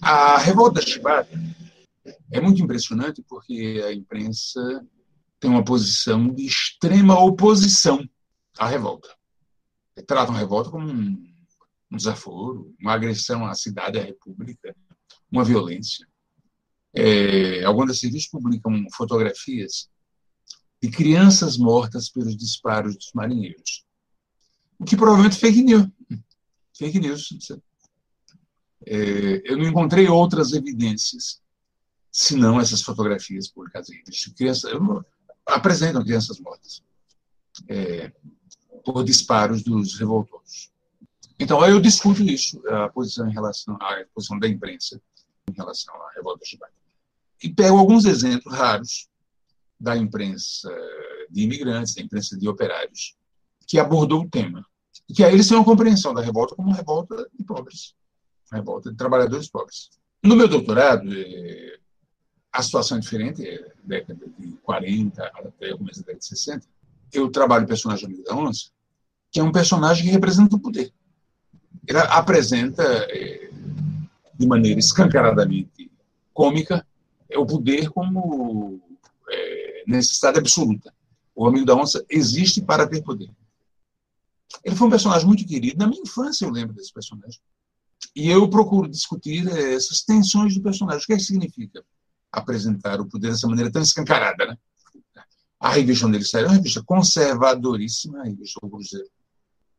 A 0.00 0.38
revolta 0.38 0.80
da 0.80 0.86
Chibata 0.86 1.38
é 2.30 2.40
muito 2.40 2.62
impressionante 2.62 3.22
porque 3.22 3.82
a 3.84 3.92
imprensa 3.92 4.86
tem 5.40 5.50
uma 5.50 5.64
posição 5.64 6.28
de 6.28 6.44
extrema 6.44 7.18
oposição 7.18 8.06
à 8.58 8.66
revolta. 8.66 9.08
Tratam 10.06 10.34
a 10.34 10.38
revolta 10.38 10.70
como 10.70 10.88
um, 10.88 11.34
um 11.90 11.96
desaforo, 11.96 12.74
uma 12.80 12.92
agressão 12.92 13.46
à 13.46 13.54
cidade, 13.54 13.98
à 13.98 14.02
república, 14.02 14.74
uma 15.30 15.44
violência. 15.44 16.06
É, 16.94 17.64
alguns 17.64 17.88
das 17.88 18.00
serviços 18.00 18.28
publicam 18.28 18.84
fotografias 18.94 19.88
de 20.82 20.90
crianças 20.90 21.56
mortas 21.56 22.08
pelos 22.08 22.36
disparos 22.36 22.94
dos 22.94 23.10
marinheiros. 23.14 23.84
O 24.78 24.84
que 24.84 24.96
provavelmente 24.96 25.36
é 25.36 25.40
fake 25.40 25.62
news. 25.62 25.88
Fake 26.76 27.00
news. 27.00 27.28
É, 28.86 29.42
eu 29.44 29.56
não 29.56 29.66
encontrei 29.66 30.06
outras 30.08 30.52
evidências 30.52 31.40
senão 32.10 32.60
essas 32.60 32.82
fotografias 32.82 33.48
publicadas 33.48 33.90
em 33.90 33.96
revistas. 33.96 34.32
Crianças, 34.34 34.72
apresentam 35.46 36.04
crianças 36.04 36.38
mortas 36.40 36.82
é, 37.68 38.12
por 38.84 39.04
disparos 39.04 39.62
dos 39.62 39.98
revoltosos. 39.98 40.70
Então, 41.38 41.64
eu 41.66 41.80
discuto 41.80 42.22
isso, 42.22 42.60
a 42.68 42.88
posição 42.88 43.28
em 43.28 43.32
relação 43.32 43.76
à 43.80 44.04
posição 44.12 44.38
da 44.38 44.48
imprensa 44.48 45.00
em 45.48 45.54
relação 45.54 45.94
à 45.94 46.12
revolta 46.12 46.44
chibata. 46.44 46.72
E 47.42 47.48
pego 47.48 47.78
alguns 47.78 48.04
exemplos 48.04 48.52
raros 48.54 49.08
da 49.78 49.96
imprensa 49.96 50.68
de 51.30 51.42
imigrantes, 51.42 51.94
da 51.94 52.02
imprensa 52.02 52.36
de 52.36 52.48
operários, 52.48 53.16
que 53.66 53.78
abordou 53.78 54.22
o 54.22 54.28
tema. 54.28 54.64
E 55.08 55.14
que 55.14 55.22
aí 55.22 55.32
eles 55.32 55.48
têm 55.48 55.56
uma 55.56 55.64
compreensão 55.64 56.12
da 56.12 56.20
revolta 56.20 56.54
como 56.54 56.68
uma 56.68 56.76
revolta 56.76 57.28
de 57.32 57.44
pobres, 57.44 57.94
uma 58.50 58.58
revolta 58.58 58.90
de 58.90 58.96
trabalhadores 58.96 59.48
pobres. 59.48 59.90
No 60.22 60.34
meu 60.34 60.48
doutorado, 60.48 61.08
é, 61.12 61.77
a 62.52 62.62
situação 62.62 62.98
é 62.98 63.00
diferente, 63.00 63.46
é 63.46 63.72
década 63.84 64.26
de 64.38 64.52
40 64.62 65.22
até 65.22 65.74
o 65.74 65.78
começo 65.78 66.00
da 66.00 66.06
década 66.06 66.18
de 66.18 66.26
60. 66.26 66.66
Eu 67.12 67.30
trabalho 67.30 67.64
o 67.64 67.68
personagem 67.68 68.06
Amigo 68.06 68.24
da 68.24 68.34
Onça, 68.34 68.70
que 69.30 69.40
é 69.40 69.42
um 69.42 69.52
personagem 69.52 70.04
que 70.04 70.10
representa 70.10 70.56
o 70.56 70.60
poder. 70.60 70.92
Ele 71.86 71.98
apresenta, 71.98 72.82
é, 72.82 73.50
de 74.34 74.46
maneira 74.46 74.78
escancaradamente 74.78 75.90
cômica, 76.32 76.86
o 77.34 77.46
poder 77.46 77.90
como 77.90 78.80
é, 79.28 79.84
necessidade 79.86 80.38
absoluta. 80.38 80.92
O 81.34 81.46
Amigo 81.46 81.66
da 81.66 81.74
Onça 81.74 82.04
existe 82.08 82.60
para 82.62 82.86
ter 82.86 83.02
poder. 83.02 83.30
Ele 84.64 84.74
foi 84.74 84.86
um 84.86 84.90
personagem 84.90 85.26
muito 85.26 85.46
querido. 85.46 85.78
Na 85.78 85.86
minha 85.86 86.02
infância 86.02 86.44
eu 86.44 86.50
lembro 86.50 86.74
desse 86.74 86.92
personagem. 86.92 87.40
E 88.14 88.30
eu 88.30 88.48
procuro 88.48 88.88
discutir 88.88 89.46
essas 89.48 90.02
tensões 90.02 90.54
do 90.54 90.62
personagem. 90.62 91.02
O 91.02 91.06
que, 91.06 91.12
é 91.12 91.16
que 91.16 91.22
significa 91.22 91.84
apresentar 92.32 93.00
o 93.00 93.06
poder 93.06 93.30
dessa 93.30 93.48
maneira 93.48 93.70
tão 93.70 93.82
escancarada? 93.82 94.46
Né? 94.46 94.58
A 95.60 95.70
revista 95.70 96.06
onde 96.06 96.18
ele 96.18 96.24
saiu 96.24 96.46
é 96.46 96.48
uma 96.48 96.56
revista 96.56 96.82
conservadoríssima, 96.84 98.20
a 98.20 98.24
revista 98.24 98.60
O 98.62 98.70
Cruzeiro. 98.70 99.08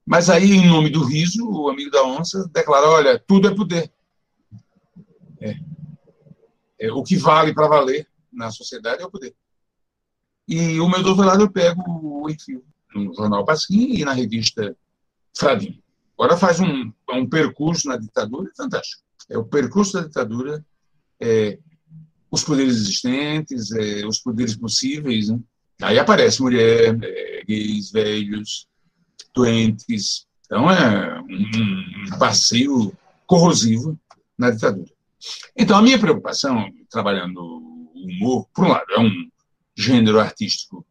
Mas 0.05 0.29
aí, 0.29 0.51
em 0.51 0.67
nome 0.67 0.89
do 0.89 1.03
riso, 1.03 1.47
o 1.47 1.69
amigo 1.69 1.91
da 1.91 2.03
onça 2.03 2.49
declara: 2.53 2.87
olha, 2.87 3.19
tudo 3.19 3.47
é 3.47 3.55
poder. 3.55 3.91
É. 5.39 5.55
É, 6.79 6.91
o 6.91 7.03
que 7.03 7.15
vale 7.15 7.53
para 7.53 7.67
valer 7.67 8.07
na 8.31 8.49
sociedade 8.51 9.03
é 9.03 9.05
o 9.05 9.11
poder. 9.11 9.35
E 10.47 10.79
o 10.79 10.89
meu 10.89 11.03
doutorado 11.03 11.43
eu 11.43 11.51
pego 11.51 11.83
o 11.87 12.29
enfio 12.29 12.63
no 12.95 13.13
jornal 13.13 13.45
Pasquim 13.45 13.95
e 13.95 14.03
na 14.03 14.13
revista 14.13 14.75
Fradim. 15.37 15.81
Agora 16.17 16.37
faz 16.37 16.59
um, 16.59 16.91
um 17.11 17.29
percurso 17.29 17.87
na 17.87 17.97
ditadura 17.97 18.51
fantástico. 18.57 19.03
É 19.29 19.37
o 19.37 19.45
percurso 19.45 19.93
da 19.93 20.07
ditadura, 20.07 20.65
é, 21.19 21.59
os 22.31 22.43
poderes 22.43 22.75
existentes, 22.75 23.71
é, 23.71 24.05
os 24.05 24.19
poderes 24.19 24.55
possíveis. 24.55 25.29
Né? 25.29 25.39
Aí 25.81 25.97
aparece 25.97 26.41
mulher, 26.41 26.97
é, 27.01 27.43
gays, 27.45 27.91
velhos, 27.91 28.67
doentes. 29.33 30.25
Então 30.45 30.69
é 30.69 31.21
um, 31.21 32.13
um 32.13 32.19
passeio 32.19 32.95
corrosivo 33.25 33.99
na 34.37 34.51
ditadura. 34.51 34.91
Então 35.55 35.77
a 35.77 35.81
minha 35.81 35.99
preocupação, 35.99 36.71
trabalhando 36.89 37.39
o 37.39 38.05
humor, 38.05 38.47
por 38.53 38.65
um 38.65 38.69
lado, 38.69 38.85
é 38.91 38.99
um 38.99 39.29
gênero 39.77 40.19
artístico 40.19 40.85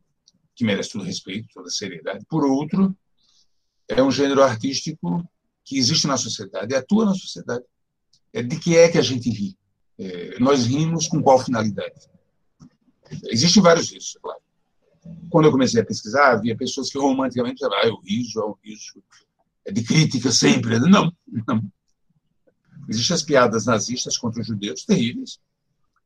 que 0.54 0.64
merece 0.64 0.92
todo 0.92 1.04
respeito, 1.04 1.48
toda 1.54 1.70
seriedade. 1.70 2.24
Por 2.28 2.44
outro, 2.44 2.96
é 3.88 4.02
um 4.02 4.10
gênero 4.10 4.42
artístico 4.42 5.24
que 5.64 5.78
existe 5.78 6.06
na 6.06 6.16
sociedade, 6.16 6.74
atua 6.74 7.04
na 7.04 7.14
sociedade. 7.14 7.64
É 8.32 8.42
de 8.42 8.58
que 8.58 8.76
é 8.76 8.88
que 8.88 8.98
a 8.98 9.02
gente 9.02 9.30
ri? 9.30 9.57
É, 9.98 10.38
nós 10.38 10.66
rimos 10.66 11.08
com 11.08 11.22
qual 11.22 11.38
finalidade? 11.38 12.08
Existem 13.24 13.62
vários 13.62 13.90
risos, 13.90 14.16
é 14.16 14.20
claro. 14.20 14.40
Quando 15.30 15.46
eu 15.46 15.52
comecei 15.52 15.80
a 15.80 15.84
pesquisar, 15.84 16.32
havia 16.32 16.56
pessoas 16.56 16.90
que 16.90 16.98
romanticamente 16.98 17.60
falavam, 17.60 17.90
ah, 17.90 17.94
o 17.94 18.00
riso 18.02 18.40
é 18.40 18.44
um 18.44 18.54
riso 18.62 19.02
é 19.64 19.72
de 19.72 19.82
crítica 19.82 20.30
sempre. 20.32 20.78
Não, 20.78 21.12
não. 21.46 21.72
Existem 22.88 23.14
as 23.14 23.22
piadas 23.22 23.66
nazistas 23.66 24.16
contra 24.16 24.40
os 24.40 24.46
judeus 24.46 24.84
terríveis 24.84 25.38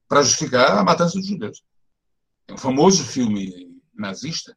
para 0.08 0.22
justificar 0.22 0.76
a 0.76 0.84
matança 0.84 1.18
dos 1.18 1.26
judeus. 1.26 1.62
É 2.48 2.54
um 2.54 2.58
famoso 2.58 3.04
filme 3.04 3.80
nazista 3.94 4.56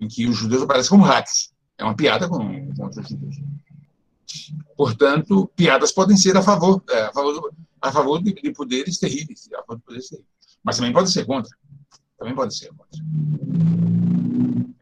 em 0.00 0.06
que 0.06 0.26
os 0.26 0.36
judeus 0.36 0.62
aparecem 0.62 0.90
como 0.90 1.02
ratos. 1.02 1.52
É 1.76 1.84
uma 1.84 1.96
piada 1.96 2.28
contra 2.28 3.00
os 3.00 3.08
judeus. 3.08 3.36
Portanto, 4.76 5.50
piadas 5.56 5.92
podem 5.92 6.16
ser 6.16 6.36
a 6.36 6.42
favor, 6.42 6.82
é, 6.90 7.02
a 7.02 7.12
favor, 7.12 7.52
a 7.84 7.92
favor 7.92 8.22
de, 8.22 8.32
de, 8.32 8.50
poderes 8.50 8.98
terríveis, 8.98 9.46
a 9.52 9.58
favor 9.58 9.76
de 9.76 9.82
poderes 9.82 10.08
terríveis. 10.08 10.58
Mas 10.62 10.76
também 10.76 10.92
pode 10.92 11.12
ser 11.12 11.26
contra. 11.26 11.54
Também 12.18 12.34
pode 12.34 12.56
ser 12.56 12.68
contra. 12.68 13.00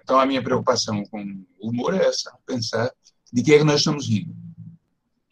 Então, 0.00 0.20
a 0.20 0.26
minha 0.26 0.42
preocupação 0.42 1.04
com 1.06 1.44
o 1.58 1.70
humor 1.70 1.94
é 1.94 2.06
essa: 2.06 2.32
pensar 2.46 2.92
de 3.32 3.42
que 3.42 3.54
é 3.54 3.58
que 3.58 3.64
nós 3.64 3.80
estamos 3.80 4.08
rindo. 4.08 4.34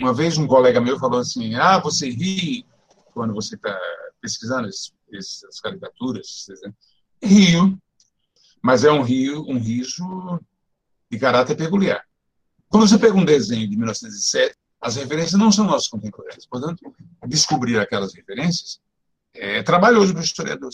Uma 0.00 0.12
vez 0.12 0.36
um 0.36 0.48
colega 0.48 0.80
meu 0.80 0.98
falou 0.98 1.20
assim: 1.20 1.54
Ah, 1.54 1.78
você 1.78 2.10
ri 2.10 2.66
quando 3.14 3.34
você 3.34 3.54
está 3.54 3.78
pesquisando 4.20 4.68
essas 4.68 5.60
caricaturas? 5.60 6.46
Rio, 7.22 7.80
mas 8.60 8.82
é 8.82 8.90
um 8.90 9.02
rio, 9.02 9.44
um 9.46 9.58
riso 9.58 10.40
de 11.08 11.18
caráter 11.18 11.56
peculiar. 11.56 12.04
Quando 12.68 12.88
você 12.88 12.98
pega 12.98 13.16
um 13.16 13.24
desenho 13.24 13.68
de 13.68 13.76
1907, 13.76 14.56
as 14.80 14.96
referências 14.96 15.38
não 15.38 15.52
são 15.52 15.66
nossas 15.66 15.88
contemporâneas. 15.88 16.46
Portanto, 16.46 16.92
descobrir 17.30 17.78
aquelas 17.78 18.12
referências 18.14 18.80
é 19.32 19.62
trabalhoso 19.62 20.12
para 20.12 20.20
o 20.20 20.24
historiador. 20.24 20.70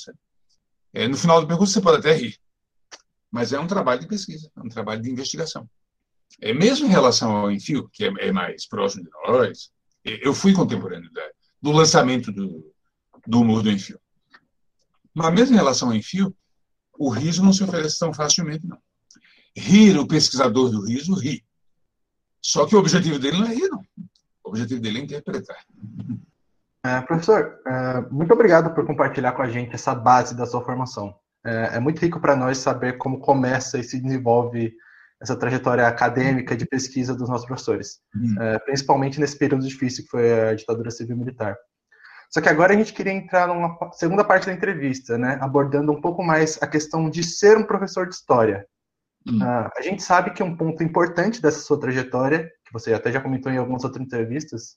É, 0.92 1.06
no 1.06 1.16
final 1.16 1.40
do 1.40 1.46
percurso, 1.46 1.74
você 1.74 1.80
pode 1.80 1.98
até 1.98 2.14
rir, 2.14 2.38
mas 3.30 3.52
é 3.52 3.60
um 3.60 3.66
trabalho 3.66 4.00
de 4.00 4.08
pesquisa, 4.08 4.50
é 4.56 4.60
um 4.60 4.68
trabalho 4.68 5.02
de 5.02 5.10
investigação. 5.10 5.68
É, 6.40 6.52
mesmo 6.52 6.86
em 6.86 6.90
relação 6.90 7.36
ao 7.36 7.50
Enfio, 7.50 7.88
que 7.92 8.04
é, 8.04 8.12
é 8.18 8.32
mais 8.32 8.66
próximo 8.66 9.04
de 9.04 9.10
nós, 9.10 9.70
eu 10.04 10.32
fui 10.32 10.52
contemporâneo 10.52 11.12
da, 11.12 11.22
do 11.60 11.72
lançamento 11.72 12.32
do, 12.32 12.72
do 13.26 13.40
humor 13.40 13.62
do 13.62 13.70
Enfio. 13.70 14.00
Mas 15.14 15.34
mesmo 15.34 15.54
em 15.54 15.58
relação 15.58 15.88
ao 15.88 15.94
Enfio, 15.94 16.34
o 16.98 17.10
riso 17.10 17.44
não 17.44 17.52
se 17.52 17.62
oferece 17.62 17.98
tão 17.98 18.12
facilmente, 18.12 18.66
não. 18.66 18.78
Rir, 19.54 19.98
o 19.98 20.06
pesquisador 20.06 20.70
do 20.70 20.84
riso, 20.84 21.14
ri. 21.14 21.44
Só 22.42 22.66
que 22.66 22.76
o 22.76 22.78
objetivo 22.78 23.18
dele 23.18 23.38
não 23.38 23.46
é 23.46 23.54
rir, 23.54 23.68
não. 23.68 23.84
O 24.44 24.50
objetivo 24.50 24.80
dele 24.80 25.00
é 25.00 25.02
interpretar. 25.02 25.64
É, 26.86 27.00
professor, 27.02 27.58
é, 27.66 28.00
muito 28.10 28.32
obrigado 28.32 28.72
por 28.72 28.86
compartilhar 28.86 29.32
com 29.32 29.42
a 29.42 29.48
gente 29.48 29.74
essa 29.74 29.94
base 29.94 30.36
da 30.36 30.46
sua 30.46 30.64
formação. 30.64 31.14
É, 31.44 31.76
é 31.76 31.80
muito 31.80 32.00
rico 32.00 32.20
para 32.20 32.36
nós 32.36 32.58
saber 32.58 32.96
como 32.98 33.18
começa 33.18 33.78
e 33.78 33.84
se 33.84 34.00
desenvolve 34.00 34.72
essa 35.20 35.36
trajetória 35.36 35.86
acadêmica 35.86 36.56
de 36.56 36.66
pesquisa 36.66 37.14
dos 37.14 37.28
nossos 37.28 37.46
professores, 37.46 38.00
uhum. 38.14 38.42
é, 38.42 38.58
principalmente 38.60 39.18
nesse 39.18 39.36
período 39.36 39.66
difícil 39.66 40.04
que 40.04 40.10
foi 40.10 40.50
a 40.50 40.54
ditadura 40.54 40.90
civil-militar. 40.90 41.56
Só 42.30 42.40
que 42.40 42.48
agora 42.48 42.74
a 42.74 42.76
gente 42.76 42.92
queria 42.92 43.12
entrar 43.12 43.48
numa 43.48 43.78
segunda 43.92 44.24
parte 44.24 44.46
da 44.46 44.52
entrevista, 44.52 45.16
né, 45.16 45.38
abordando 45.40 45.92
um 45.92 46.00
pouco 46.00 46.22
mais 46.22 46.58
a 46.60 46.66
questão 46.66 47.08
de 47.08 47.24
ser 47.24 47.56
um 47.56 47.64
professor 47.64 48.06
de 48.06 48.14
história. 48.14 48.66
Uhum. 49.26 49.38
Uh, 49.38 49.70
a 49.76 49.82
gente 49.82 50.02
sabe 50.02 50.30
que 50.32 50.42
um 50.42 50.56
ponto 50.56 50.82
importante 50.82 51.40
dessa 51.40 51.60
sua 51.60 51.80
trajetória, 51.80 52.50
que 52.64 52.72
você 52.72 52.92
até 52.92 53.10
já 53.10 53.20
comentou 53.20 53.50
em 53.50 53.58
algumas 53.58 53.84
outras 53.84 54.04
entrevistas, 54.04 54.76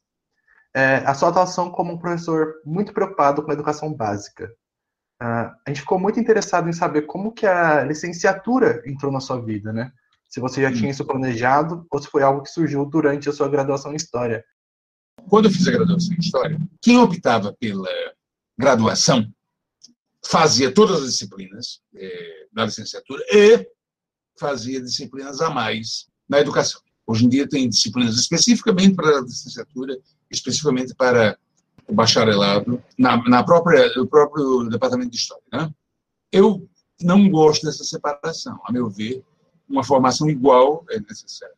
é 0.75 0.97
a 0.97 1.13
sua 1.13 1.29
atuação 1.29 1.71
como 1.71 1.93
um 1.93 1.97
professor 1.97 2.55
muito 2.65 2.93
preocupado 2.93 3.43
com 3.43 3.51
a 3.51 3.53
educação 3.53 3.93
básica. 3.93 4.51
Uh, 5.21 5.51
a 5.65 5.69
gente 5.69 5.81
ficou 5.81 5.99
muito 5.99 6.19
interessado 6.19 6.69
em 6.69 6.73
saber 6.73 7.03
como 7.03 7.33
que 7.33 7.45
a 7.45 7.83
licenciatura 7.83 8.81
entrou 8.85 9.11
na 9.11 9.19
sua 9.19 9.41
vida, 9.41 9.73
né? 9.73 9.91
se 10.29 10.39
você 10.39 10.61
já 10.61 10.71
tinha 10.71 10.91
isso 10.91 11.03
planejado 11.03 11.85
ou 11.89 11.99
se 11.99 12.07
foi 12.07 12.21
algo 12.21 12.43
que 12.43 12.51
surgiu 12.51 12.85
durante 12.85 13.27
a 13.27 13.33
sua 13.33 13.49
graduação 13.49 13.91
em 13.91 13.95
História. 13.95 14.45
Quando 15.27 15.45
eu 15.45 15.51
fiz 15.51 15.67
a 15.67 15.71
graduação 15.71 16.13
em 16.13 16.19
História, 16.19 16.59
quem 16.81 16.99
optava 16.99 17.51
pela 17.59 17.89
graduação 18.57 19.27
fazia 20.23 20.71
todas 20.71 21.01
as 21.01 21.11
disciplinas 21.11 21.81
é, 21.95 22.47
da 22.53 22.65
licenciatura 22.65 23.23
e 23.31 23.67
fazia 24.39 24.79
disciplinas 24.79 25.41
a 25.41 25.49
mais 25.49 26.07
na 26.29 26.39
educação. 26.39 26.79
Hoje 27.07 27.25
em 27.25 27.29
dia 27.29 27.49
tem 27.49 27.67
disciplinas 27.67 28.15
especificamente 28.15 28.95
para 28.95 29.17
a 29.17 29.21
licenciatura, 29.21 29.97
especificamente 30.31 30.93
para 30.95 31.37
o 31.87 31.93
bacharelado, 31.93 32.81
na, 32.97 33.17
na 33.27 33.43
própria, 33.43 33.91
no 33.95 34.07
próprio 34.07 34.69
departamento 34.69 35.11
de 35.11 35.17
História. 35.17 35.43
Né? 35.51 35.73
Eu 36.31 36.69
não 37.01 37.29
gosto 37.29 37.65
dessa 37.65 37.83
separação. 37.83 38.59
A 38.65 38.71
meu 38.71 38.89
ver, 38.89 39.23
uma 39.67 39.83
formação 39.83 40.29
igual 40.29 40.85
é 40.89 40.99
necessária. 40.99 41.55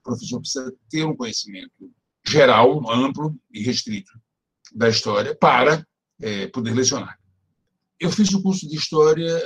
O 0.00 0.02
professor 0.02 0.40
precisa 0.40 0.72
ter 0.90 1.04
um 1.04 1.16
conhecimento 1.16 1.90
geral, 2.26 2.90
amplo 2.90 3.34
e 3.52 3.62
restrito 3.62 4.12
da 4.74 4.88
história 4.88 5.34
para 5.34 5.86
é, 6.20 6.46
poder 6.48 6.74
lecionar. 6.74 7.18
Eu 7.98 8.10
fiz 8.10 8.32
o 8.32 8.42
curso 8.42 8.68
de 8.68 8.76
História, 8.76 9.36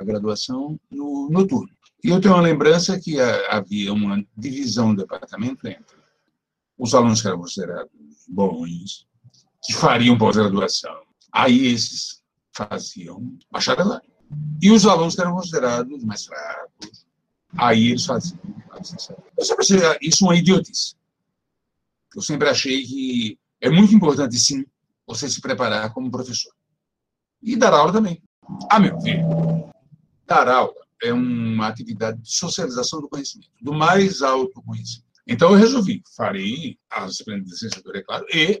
a 0.00 0.04
graduação, 0.04 0.78
no 0.90 1.28
noturno. 1.30 1.70
E 2.02 2.08
eu 2.08 2.20
tenho 2.20 2.34
uma 2.34 2.42
lembrança 2.42 2.98
que 2.98 3.20
havia 3.20 3.92
uma 3.92 4.24
divisão 4.36 4.94
do 4.94 5.02
departamento 5.02 5.66
entre 5.68 5.99
os 6.80 6.94
alunos 6.94 7.20
que 7.20 7.28
eram 7.28 7.38
considerados 7.38 7.92
bons, 8.26 9.06
que 9.62 9.74
fariam 9.74 10.16
pós-graduação. 10.16 10.98
Aí 11.30 11.66
esses 11.66 12.22
faziam 12.52 13.38
bacharelado. 13.52 14.02
E 14.62 14.70
os 14.70 14.86
alunos 14.86 15.14
que 15.14 15.20
eram 15.20 15.34
considerados 15.34 16.02
mais 16.02 16.24
fracos, 16.24 17.06
aí 17.58 17.88
eles 17.88 18.06
faziam 18.06 18.40
Eu 19.36 19.44
sempre 19.44 19.62
achei 19.62 19.98
isso 20.00 20.24
uma 20.24 20.34
idiotice. 20.34 20.94
Eu 22.16 22.22
sempre 22.22 22.48
achei 22.48 22.82
que 22.82 23.38
é 23.60 23.68
muito 23.68 23.94
importante, 23.94 24.38
sim, 24.38 24.64
você 25.06 25.28
se 25.28 25.40
preparar 25.40 25.92
como 25.92 26.10
professor. 26.10 26.52
E 27.42 27.56
dar 27.56 27.74
aula 27.74 27.92
também. 27.92 28.22
A 28.70 28.80
meu 28.80 28.98
ver, 29.00 29.22
dar 30.26 30.48
aula 30.48 30.74
é 31.02 31.12
uma 31.12 31.68
atividade 31.68 32.20
de 32.22 32.34
socialização 32.34 33.02
do 33.02 33.08
conhecimento, 33.08 33.50
do 33.60 33.72
mais 33.72 34.22
alto 34.22 34.62
conhecimento. 34.62 35.09
Então, 35.30 35.52
eu 35.52 35.56
resolvi, 35.56 36.02
farei 36.16 36.76
a 36.90 37.06
disciplina 37.06 37.40
de 37.40 37.50
licenciatura, 37.50 38.00
é 38.00 38.02
claro, 38.02 38.26
e 38.34 38.60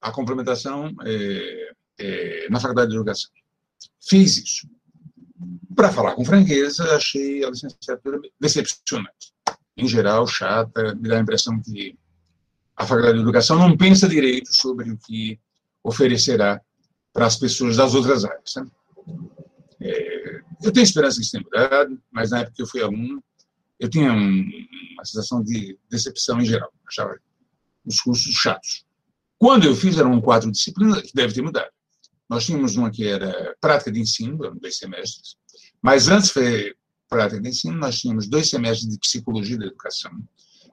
a 0.00 0.10
complementação 0.10 0.92
é, 1.04 1.72
é, 2.00 2.48
na 2.50 2.58
Faculdade 2.58 2.90
de 2.90 2.96
Educação. 2.96 3.30
Fiz 4.02 4.36
isso. 4.38 4.68
Para 5.76 5.92
falar 5.92 6.16
com 6.16 6.24
franqueza, 6.24 6.96
achei 6.96 7.44
a 7.44 7.50
licenciatura 7.50 8.18
decepcionante. 8.40 9.32
Em 9.76 9.86
geral, 9.86 10.26
chata, 10.26 10.96
me 10.96 11.08
dá 11.08 11.16
a 11.16 11.20
impressão 11.20 11.62
que 11.62 11.96
a 12.74 12.84
Faculdade 12.84 13.14
de 13.14 13.22
Educação 13.22 13.56
não 13.56 13.76
pensa 13.76 14.08
direito 14.08 14.52
sobre 14.52 14.90
o 14.90 14.98
que 14.98 15.38
oferecerá 15.84 16.60
para 17.12 17.26
as 17.26 17.36
pessoas 17.36 17.76
das 17.76 17.94
outras 17.94 18.24
áreas. 18.24 18.52
Né? 18.56 18.66
É, 19.82 20.40
eu 20.64 20.72
tenho 20.72 20.82
esperança 20.82 21.18
que 21.18 21.22
isso 21.22 21.30
tenha 21.30 21.44
mudado, 21.44 22.02
mas 22.10 22.32
na 22.32 22.40
época 22.40 22.56
que 22.56 22.62
eu 22.62 22.66
fui 22.66 22.82
aluno, 22.82 23.22
eu 23.80 23.88
tinha 23.88 24.12
um, 24.12 24.50
uma 24.92 25.04
sensação 25.04 25.42
de 25.42 25.78
decepção 25.90 26.38
em 26.40 26.44
geral. 26.44 26.70
Achava 26.86 27.18
os 27.84 28.00
cursos 28.00 28.34
chatos. 28.34 28.84
Quando 29.38 29.64
eu 29.64 29.74
fiz, 29.74 29.98
eram 29.98 30.20
quatro 30.20 30.52
disciplinas, 30.52 31.00
que 31.00 31.14
deve 31.14 31.32
ter 31.32 31.40
mudado. 31.40 31.70
Nós 32.28 32.44
tínhamos 32.44 32.76
uma 32.76 32.90
que 32.90 33.08
era 33.08 33.56
prática 33.58 33.90
de 33.90 33.98
ensino, 33.98 34.44
eram 34.44 34.56
dois 34.56 34.76
semestres, 34.76 35.34
mas 35.82 36.08
antes 36.08 36.30
foi 36.30 36.74
prática 37.08 37.40
de 37.40 37.48
ensino, 37.48 37.76
nós 37.76 37.98
tínhamos 37.98 38.28
dois 38.28 38.48
semestres 38.48 38.88
de 38.88 38.98
psicologia 38.98 39.58
da 39.58 39.66
educação. 39.66 40.12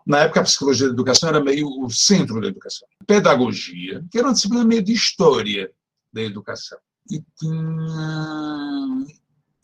Na 0.06 0.20
época, 0.20 0.41
a 0.41 0.43
psicologia 0.43 0.88
da 0.88 0.93
educação 0.93 1.30
era 1.30 1.43
meio 1.43 1.67
o 1.67 1.89
centro 1.89 2.39
da 2.39 2.48
educação. 2.48 2.88
Pedagogia, 3.08 4.06
que 4.12 4.17
era 4.17 4.28
uma 4.28 4.34
disciplina 4.34 4.63
meio 4.63 4.84
de 4.84 4.93
história 4.93 5.72
da 6.13 6.22
educação. 6.22 6.78
E 7.10 7.24
tinha 7.39 9.06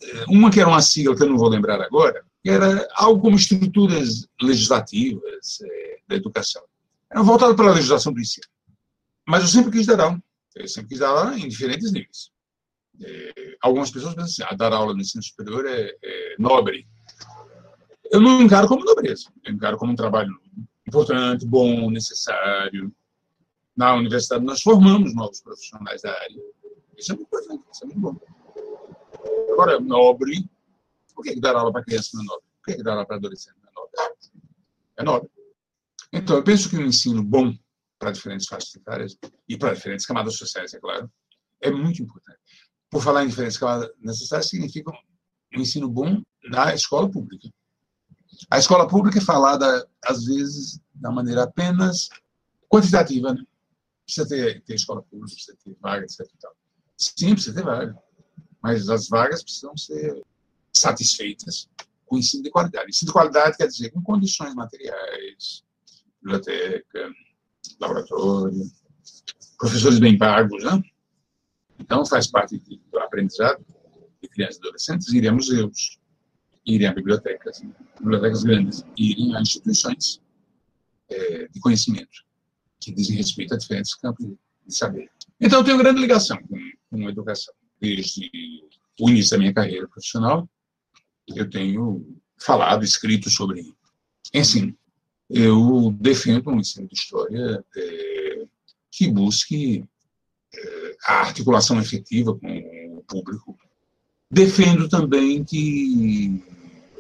eh, 0.01 0.25
uma 0.29 0.49
que 0.49 0.60
era 0.60 0.69
uma 0.69 0.82
sigla 0.82 1.15
que 1.15 1.23
eu 1.23 1.29
não 1.29 1.38
vou 1.38 1.49
lembrar 1.49 1.79
agora, 1.82 2.25
era 2.49 2.88
como 2.97 3.36
estruturas 3.36 4.27
legislativas 4.41 5.60
é, 5.62 5.99
da 6.08 6.15
educação. 6.15 6.63
Era 7.10 7.23
voltado 7.23 7.56
para 7.56 7.69
a 7.69 7.73
legislação 7.73 8.12
do 8.12 8.19
ensino. 8.19 8.47
Mas 9.25 9.43
eu 9.43 9.49
sempre 9.49 9.71
quis 9.71 9.86
dar 9.86 10.01
aula. 10.01 10.21
Eu 10.56 10.67
sempre 10.67 10.89
quis 10.89 10.99
dar 10.99 11.10
aula 11.10 11.38
em 11.38 11.47
diferentes 11.47 11.91
níveis. 11.91 12.32
É, 13.01 13.56
algumas 13.62 13.89
pessoas 13.89 14.13
pensam 14.13 14.45
assim, 14.45 14.53
ah, 14.53 14.56
dar 14.56 14.73
aula 14.73 14.93
no 14.93 15.01
ensino 15.01 15.23
superior 15.23 15.65
é, 15.65 15.95
é, 16.03 16.36
nobre. 16.38 16.88
Eu 18.12 18.19
não 18.21 18.41
encaro 18.41 18.67
como 18.67 18.84
nobreza. 18.84 19.32
Eu 19.43 19.53
encaro 19.53 19.77
como 19.77 19.93
um 19.93 19.95
trabalho 19.95 20.38
importante, 20.88 21.45
bom, 21.45 21.89
necessário. 21.89 22.93
Na 23.75 23.95
universidade 23.95 24.43
nós 24.43 24.62
formamos 24.62 25.15
novos 25.15 25.41
profissionais 25.41 26.01
da 26.01 26.12
área. 26.12 26.43
Isso 26.97 27.12
é 27.12 27.15
muito 27.15 27.27
importante, 27.27 27.63
isso 27.71 27.84
é 27.84 27.88
muito 27.88 27.99
bom. 27.99 28.19
Agora, 29.53 29.79
nobre, 29.79 30.47
por 31.13 31.23
que, 31.23 31.34
que 31.34 31.39
dar 31.39 31.56
aula 31.56 31.71
para 31.71 31.84
criança 31.84 32.12
não 32.13 32.23
é 32.23 32.26
nobre? 32.26 32.45
Por 32.60 32.65
que, 32.65 32.78
que 32.78 32.84
dar 32.84 32.91
aula 32.93 33.06
para 33.06 33.15
adolescente 33.17 33.56
não 33.62 33.69
é 33.69 33.73
nobre? 33.73 33.91
É 34.97 35.04
nobre. 35.04 35.30
Então, 36.12 36.36
eu 36.36 36.43
penso 36.43 36.69
que 36.69 36.78
um 36.78 36.86
ensino 36.86 37.23
bom 37.23 37.56
para 37.97 38.12
diferentes 38.12 38.47
faixas 38.47 38.76
etárias 38.76 39.17
e 39.47 39.58
para 39.58 39.73
diferentes 39.73 40.06
camadas 40.06 40.36
sociais, 40.36 40.73
é 40.73 40.80
claro, 40.80 41.12
é 41.62 41.71
muito 41.71 42.04
importante. 42.04 42.39
Por 42.89 43.02
falar 43.02 43.23
em 43.23 43.30
diferentes 43.30 43.58
camadas 43.58 43.89
necessárias, 43.99 44.49
significa 44.49 44.91
um 44.91 45.62
ensino 45.62 45.89
bom 45.89 46.21
na 46.43 46.76
escola 46.76 47.10
pública. 47.10 47.49
A 48.49 48.60
escola 48.60 48.88
pública 48.88 49.19
é 49.19 49.21
falada, 49.21 49.88
às 50.04 50.26
vezes, 50.26 50.80
da 50.93 51.12
maneira 51.12 51.43
apenas 51.43 52.10
quantitativa. 52.69 53.34
Né? 53.34 53.43
Precisa 54.06 54.28
ter, 54.28 54.62
ter 54.63 54.76
escola 54.76 55.02
pública, 55.04 55.34
precisa 55.34 55.58
ter 55.63 55.76
vaga, 55.80 56.04
etc. 56.04 56.28
Sim, 56.97 57.34
precisa 57.34 57.56
ter 57.56 57.63
vaga. 57.63 57.97
Mas 58.62 58.89
as 58.89 59.08
vagas 59.08 59.43
precisam 59.43 59.76
ser 59.78 60.21
satisfeitas 60.84 61.69
com 62.06 62.17
ensino 62.17 62.43
de 62.43 62.52
qualidade. 62.52 62.89
Ensino 62.89 63.10
de 63.10 63.13
qualidade 63.13 63.58
quer 63.58 63.67
dizer 63.67 63.89
com 63.91 64.02
condições 64.02 64.54
materiais, 64.54 65.63
biblioteca, 66.22 67.12
laboratório, 67.80 68.72
professores 69.58 70.00
bem 70.00 70.17
pagos, 70.17 70.63
né? 70.63 70.82
Então, 71.80 72.06
faz 72.06 72.28
parte 72.28 72.58
do 72.58 73.00
aprendizado 73.00 73.65
de 74.22 74.28
crianças 74.30 74.58
e 74.58 74.60
adolescentes 74.60 75.13
irem 75.13 75.30
a 75.30 75.34
museus, 75.34 76.00
irem 76.65 76.88
a 76.88 76.93
bibliotecas, 76.93 77.62
bibliotecas 78.00 78.43
grandes, 78.43 78.86
irem 78.98 79.36
a 79.36 79.41
instituições 79.41 80.22
é, 81.10 81.48
de 81.48 81.60
conhecimento 81.60 82.24
que 82.80 82.93
dizem 82.93 83.15
respeito 83.15 83.54
a 83.54 83.58
diferentes 83.58 83.96
campos 83.96 84.26
de 84.26 84.76
saber. 84.76 85.10
Então, 85.39 85.60
eu 85.60 85.65
tenho 85.65 85.78
grande 85.78 86.00
ligação 86.00 86.38
com, 86.43 86.58
com 86.89 87.08
a 87.08 87.10
educação. 87.10 87.54
Desde 87.80 88.30
o 89.00 89.10
início 89.10 89.32
da 89.32 89.38
minha 89.39 89.54
carreira 89.54 89.88
profissional, 89.88 90.48
eu 91.27 91.49
tenho 91.49 92.05
falado, 92.38 92.83
escrito 92.83 93.29
sobre 93.29 93.73
ensino 94.33 94.75
eu 95.29 95.95
defendo 95.99 96.51
um 96.51 96.59
ensino 96.59 96.88
de 96.88 96.93
história 96.93 97.65
é, 97.75 98.45
que 98.91 99.09
busque 99.09 99.83
é, 100.53 100.95
a 101.05 101.21
articulação 101.21 101.79
efetiva 101.79 102.38
com 102.38 102.97
o 102.97 103.03
público. 103.07 103.57
Defendo 104.29 104.88
também 104.88 105.43
que 105.43 106.43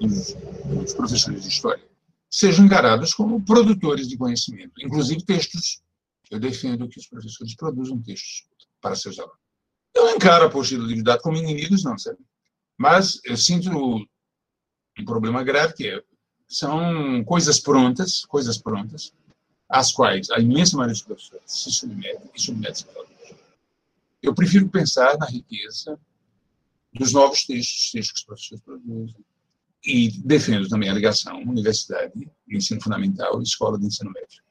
os, 0.01 0.35
os 0.83 0.93
professores 0.93 1.43
de 1.43 1.49
história 1.49 1.83
sejam 2.29 2.65
encarados 2.65 3.13
como 3.13 3.43
produtores 3.45 4.07
de 4.07 4.17
conhecimento, 4.17 4.73
inclusive 4.81 5.23
textos. 5.23 5.83
Eu 6.31 6.39
defendo 6.39 6.87
que 6.87 6.99
os 6.99 7.07
professores 7.07 7.55
produzam 7.55 8.01
textos 8.01 8.47
para 8.81 8.95
seus 8.95 9.19
alunos. 9.19 9.37
Eu 9.95 10.05
não 10.05 10.15
encaro 10.15 10.45
a 10.45 10.49
posteriori 10.49 11.03
como 11.21 11.37
inimigos, 11.37 11.83
não, 11.83 11.95
sabe? 11.99 12.17
Mas 12.75 13.21
eu 13.23 13.37
sinto 13.37 13.69
um 14.99 15.05
problema 15.05 15.43
grave, 15.43 15.73
que 15.73 15.87
é 15.87 16.03
são 16.47 17.23
coisas 17.23 17.59
prontas, 17.59 18.25
coisas 18.25 18.57
prontas, 18.57 19.11
às 19.67 19.91
quais 19.91 20.29
a 20.29 20.39
imensa 20.39 20.77
maioria 20.77 20.93
dos 20.93 21.01
professores 21.01 21.43
se 21.51 21.71
submetem 21.71 22.29
e 22.35 22.51
alunos. 22.55 22.85
Eu 24.21 24.35
prefiro 24.35 24.69
pensar 24.69 25.17
na 25.17 25.25
riqueza 25.25 25.99
dos 26.93 27.11
novos 27.11 27.43
textos, 27.43 27.91
textos 27.91 28.11
que 28.11 28.19
os 28.19 28.25
professores 28.25 28.63
produzem, 28.63 29.25
e 29.85 30.09
defendo 30.19 30.69
também 30.69 30.89
a 30.89 30.93
ligação 30.93 31.41
universidade, 31.41 32.13
ensino 32.47 32.81
fundamental 32.81 33.39
e 33.39 33.43
escola 33.43 33.77
de 33.77 33.87
ensino 33.87 34.11
médio, 34.11 34.41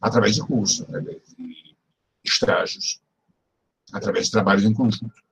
através 0.00 0.34
de 0.34 0.40
cursos, 0.40 0.80
através 0.82 1.22
de 1.36 1.76
estágios, 2.24 3.00
através 3.92 4.26
de 4.26 4.32
trabalhos 4.32 4.64
em 4.64 4.74
conjunto. 4.74 5.22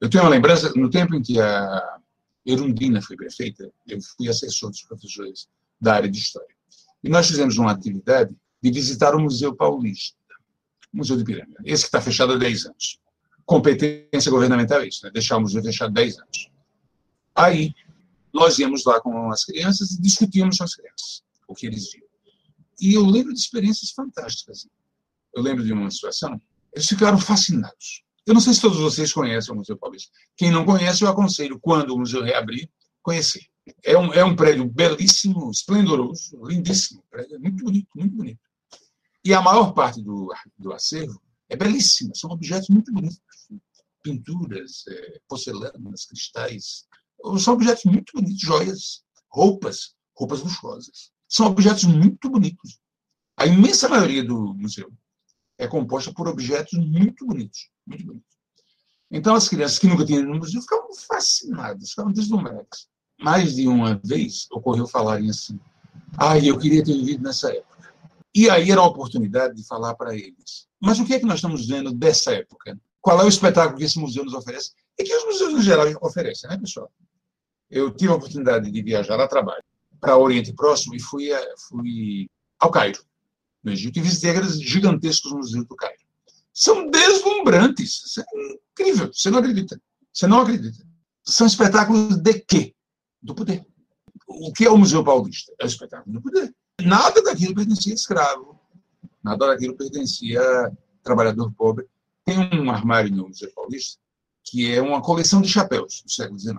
Eu 0.00 0.08
tenho 0.08 0.24
uma 0.24 0.30
lembrança, 0.30 0.72
no 0.74 0.90
tempo 0.90 1.14
em 1.14 1.22
que 1.22 1.38
a 1.38 1.99
Erundina 2.44 3.02
foi 3.02 3.16
prefeita, 3.16 3.70
eu 3.86 3.98
fui 4.16 4.28
assessor 4.28 4.70
dos 4.70 4.82
professores 4.82 5.48
da 5.80 5.94
área 5.94 6.10
de 6.10 6.18
História. 6.18 6.54
E 7.02 7.08
nós 7.08 7.28
fizemos 7.28 7.58
uma 7.58 7.72
atividade 7.72 8.34
de 8.62 8.70
visitar 8.70 9.14
o 9.14 9.20
Museu 9.20 9.54
Paulista, 9.54 10.16
o 10.92 10.98
Museu 10.98 11.16
de 11.16 11.24
Piranga, 11.24 11.56
esse 11.64 11.82
que 11.82 11.88
está 11.88 12.00
fechado 12.00 12.32
há 12.32 12.36
10 12.36 12.66
anos. 12.66 13.00
Competência 13.44 14.30
governamental 14.30 14.80
é 14.80 14.88
isso, 14.88 15.04
né? 15.04 15.10
deixar 15.10 15.36
o 15.36 15.40
museu 15.40 15.62
fechado 15.62 15.92
10 15.92 16.18
anos. 16.18 16.50
Aí, 17.34 17.74
nós 18.32 18.58
íamos 18.58 18.84
lá 18.84 19.00
com 19.00 19.30
as 19.30 19.44
crianças 19.44 19.92
e 19.92 20.00
discutíamos 20.00 20.58
com 20.58 20.64
as 20.64 20.74
crianças 20.74 21.22
o 21.48 21.54
que 21.54 21.66
eles 21.66 21.90
viam. 21.92 22.06
E 22.80 22.94
eu 22.94 23.04
lembro 23.04 23.34
de 23.34 23.40
experiências 23.40 23.90
fantásticas. 23.90 24.66
Eu 25.34 25.42
lembro 25.42 25.64
de 25.64 25.72
uma 25.72 25.90
situação, 25.90 26.40
eles 26.72 26.86
ficaram 26.86 27.18
fascinados. 27.18 28.04
Eu 28.30 28.34
não 28.34 28.40
sei 28.40 28.54
se 28.54 28.60
todos 28.60 28.78
vocês 28.78 29.12
conhecem 29.12 29.52
o 29.52 29.56
Museu 29.56 29.76
Paulista. 29.76 30.12
Quem 30.36 30.52
não 30.52 30.64
conhece, 30.64 31.02
eu 31.02 31.08
aconselho, 31.08 31.58
quando 31.58 31.90
o 31.90 31.98
museu 31.98 32.22
reabrir, 32.22 32.70
conhecer. 33.02 33.44
É 33.82 33.98
um, 33.98 34.14
é 34.14 34.24
um 34.24 34.36
prédio 34.36 34.70
belíssimo, 34.70 35.50
esplendoroso, 35.50 36.40
lindíssimo. 36.46 37.02
Prédio, 37.10 37.40
muito 37.40 37.64
bonito, 37.64 37.88
muito 37.92 38.14
bonito. 38.14 38.38
E 39.24 39.34
a 39.34 39.42
maior 39.42 39.72
parte 39.72 40.00
do, 40.00 40.32
do 40.56 40.72
acervo 40.72 41.20
é 41.48 41.56
belíssima, 41.56 42.12
são 42.14 42.30
objetos 42.30 42.68
muito 42.68 42.92
bonitos. 42.92 43.18
Pinturas, 44.00 44.84
é, 44.86 45.20
porcelanas, 45.26 46.04
cristais. 46.04 46.86
São 47.40 47.54
objetos 47.54 47.82
muito 47.84 48.12
bonitos, 48.14 48.40
joias, 48.40 49.02
roupas, 49.28 49.96
roupas 50.16 50.40
luxuosas. 50.40 51.10
São 51.28 51.46
objetos 51.46 51.82
muito 51.82 52.30
bonitos. 52.30 52.78
A 53.36 53.44
imensa 53.44 53.88
maioria 53.88 54.22
do 54.22 54.54
museu 54.54 54.88
é 55.60 55.68
composta 55.68 56.10
por 56.12 56.26
objetos 56.26 56.72
muito 56.72 57.26
bonitos, 57.26 57.68
muito 57.86 58.06
bonitos. 58.06 58.30
Então, 59.10 59.34
as 59.34 59.46
crianças 59.46 59.78
que 59.78 59.86
nunca 59.86 60.06
tinham 60.06 60.22
ido 60.22 60.30
no 60.30 60.38
museu 60.38 60.62
ficavam 60.62 60.88
fascinadas, 60.94 61.90
ficavam 61.90 62.12
deslumbradas. 62.12 62.88
Mais 63.20 63.54
de 63.54 63.68
uma 63.68 64.00
vez 64.02 64.46
ocorreu 64.50 64.86
falarem 64.86 65.28
assim: 65.28 65.60
ah, 66.16 66.38
eu 66.38 66.58
queria 66.58 66.82
ter 66.82 66.94
vivido 66.94 67.22
nessa 67.22 67.50
época. 67.52 67.92
E 68.34 68.48
aí 68.48 68.70
era 68.70 68.80
a 68.80 68.86
oportunidade 68.86 69.54
de 69.54 69.66
falar 69.66 69.94
para 69.96 70.14
eles: 70.14 70.66
mas 70.80 70.98
o 70.98 71.04
que 71.04 71.12
é 71.12 71.18
que 71.18 71.26
nós 71.26 71.36
estamos 71.36 71.68
vendo 71.68 71.92
dessa 71.92 72.32
época? 72.32 72.80
Qual 73.02 73.20
é 73.20 73.24
o 73.24 73.28
espetáculo 73.28 73.76
que 73.76 73.84
esse 73.84 73.98
museu 73.98 74.24
nos 74.24 74.32
oferece? 74.32 74.72
E 74.98 75.04
que 75.04 75.14
os 75.14 75.24
museus, 75.24 75.54
em 75.54 75.62
geral, 75.62 75.86
oferecem, 76.00 76.48
né, 76.48 76.56
pessoal? 76.56 76.90
Eu 77.70 77.90
tive 77.90 78.12
a 78.12 78.16
oportunidade 78.16 78.70
de 78.70 78.82
viajar 78.82 79.20
a 79.20 79.28
trabalho 79.28 79.62
para 80.00 80.16
o 80.16 80.22
Oriente 80.22 80.54
Próximo 80.54 80.94
e 80.94 81.00
fui, 81.00 81.30
a, 81.32 81.54
fui 81.68 82.28
ao 82.58 82.70
Cairo 82.70 83.00
no 83.62 83.72
Egito 83.72 83.98
e 83.98 84.28
aqueles 84.28 84.60
gigantescos 84.60 85.32
museus 85.32 85.66
do 85.66 85.76
Cairo. 85.76 86.00
São 86.52 86.90
deslumbrantes. 86.90 88.18
É 88.18 88.24
incrível. 88.72 89.10
Você 89.12 89.30
não 89.30 89.38
acredita. 89.38 89.80
Você 90.12 90.26
não 90.26 90.40
acredita. 90.40 90.84
São 91.24 91.46
espetáculos 91.46 92.16
de 92.16 92.40
quê? 92.40 92.74
Do 93.22 93.34
poder. 93.34 93.64
O 94.26 94.52
que 94.52 94.64
é 94.64 94.70
o 94.70 94.78
Museu 94.78 95.04
Paulista? 95.04 95.52
É 95.60 95.64
o 95.64 95.68
espetáculo 95.68 96.14
do 96.14 96.22
poder. 96.22 96.54
Nada 96.80 97.22
daquilo 97.22 97.54
pertencia 97.54 97.92
a 97.92 97.94
escravo. 97.94 98.58
Nada 99.22 99.46
daquilo 99.46 99.76
pertencia 99.76 100.40
a 100.40 100.72
trabalhador 101.02 101.52
pobre. 101.52 101.86
Tem 102.24 102.38
um 102.38 102.70
armário 102.70 103.14
no 103.14 103.28
Museu 103.28 103.50
Paulista 103.54 104.00
que 104.50 104.72
é 104.72 104.82
uma 104.82 105.00
coleção 105.00 105.40
de 105.40 105.48
chapéus 105.48 106.02
do 106.02 106.10
século 106.10 106.38
XIX. 106.38 106.58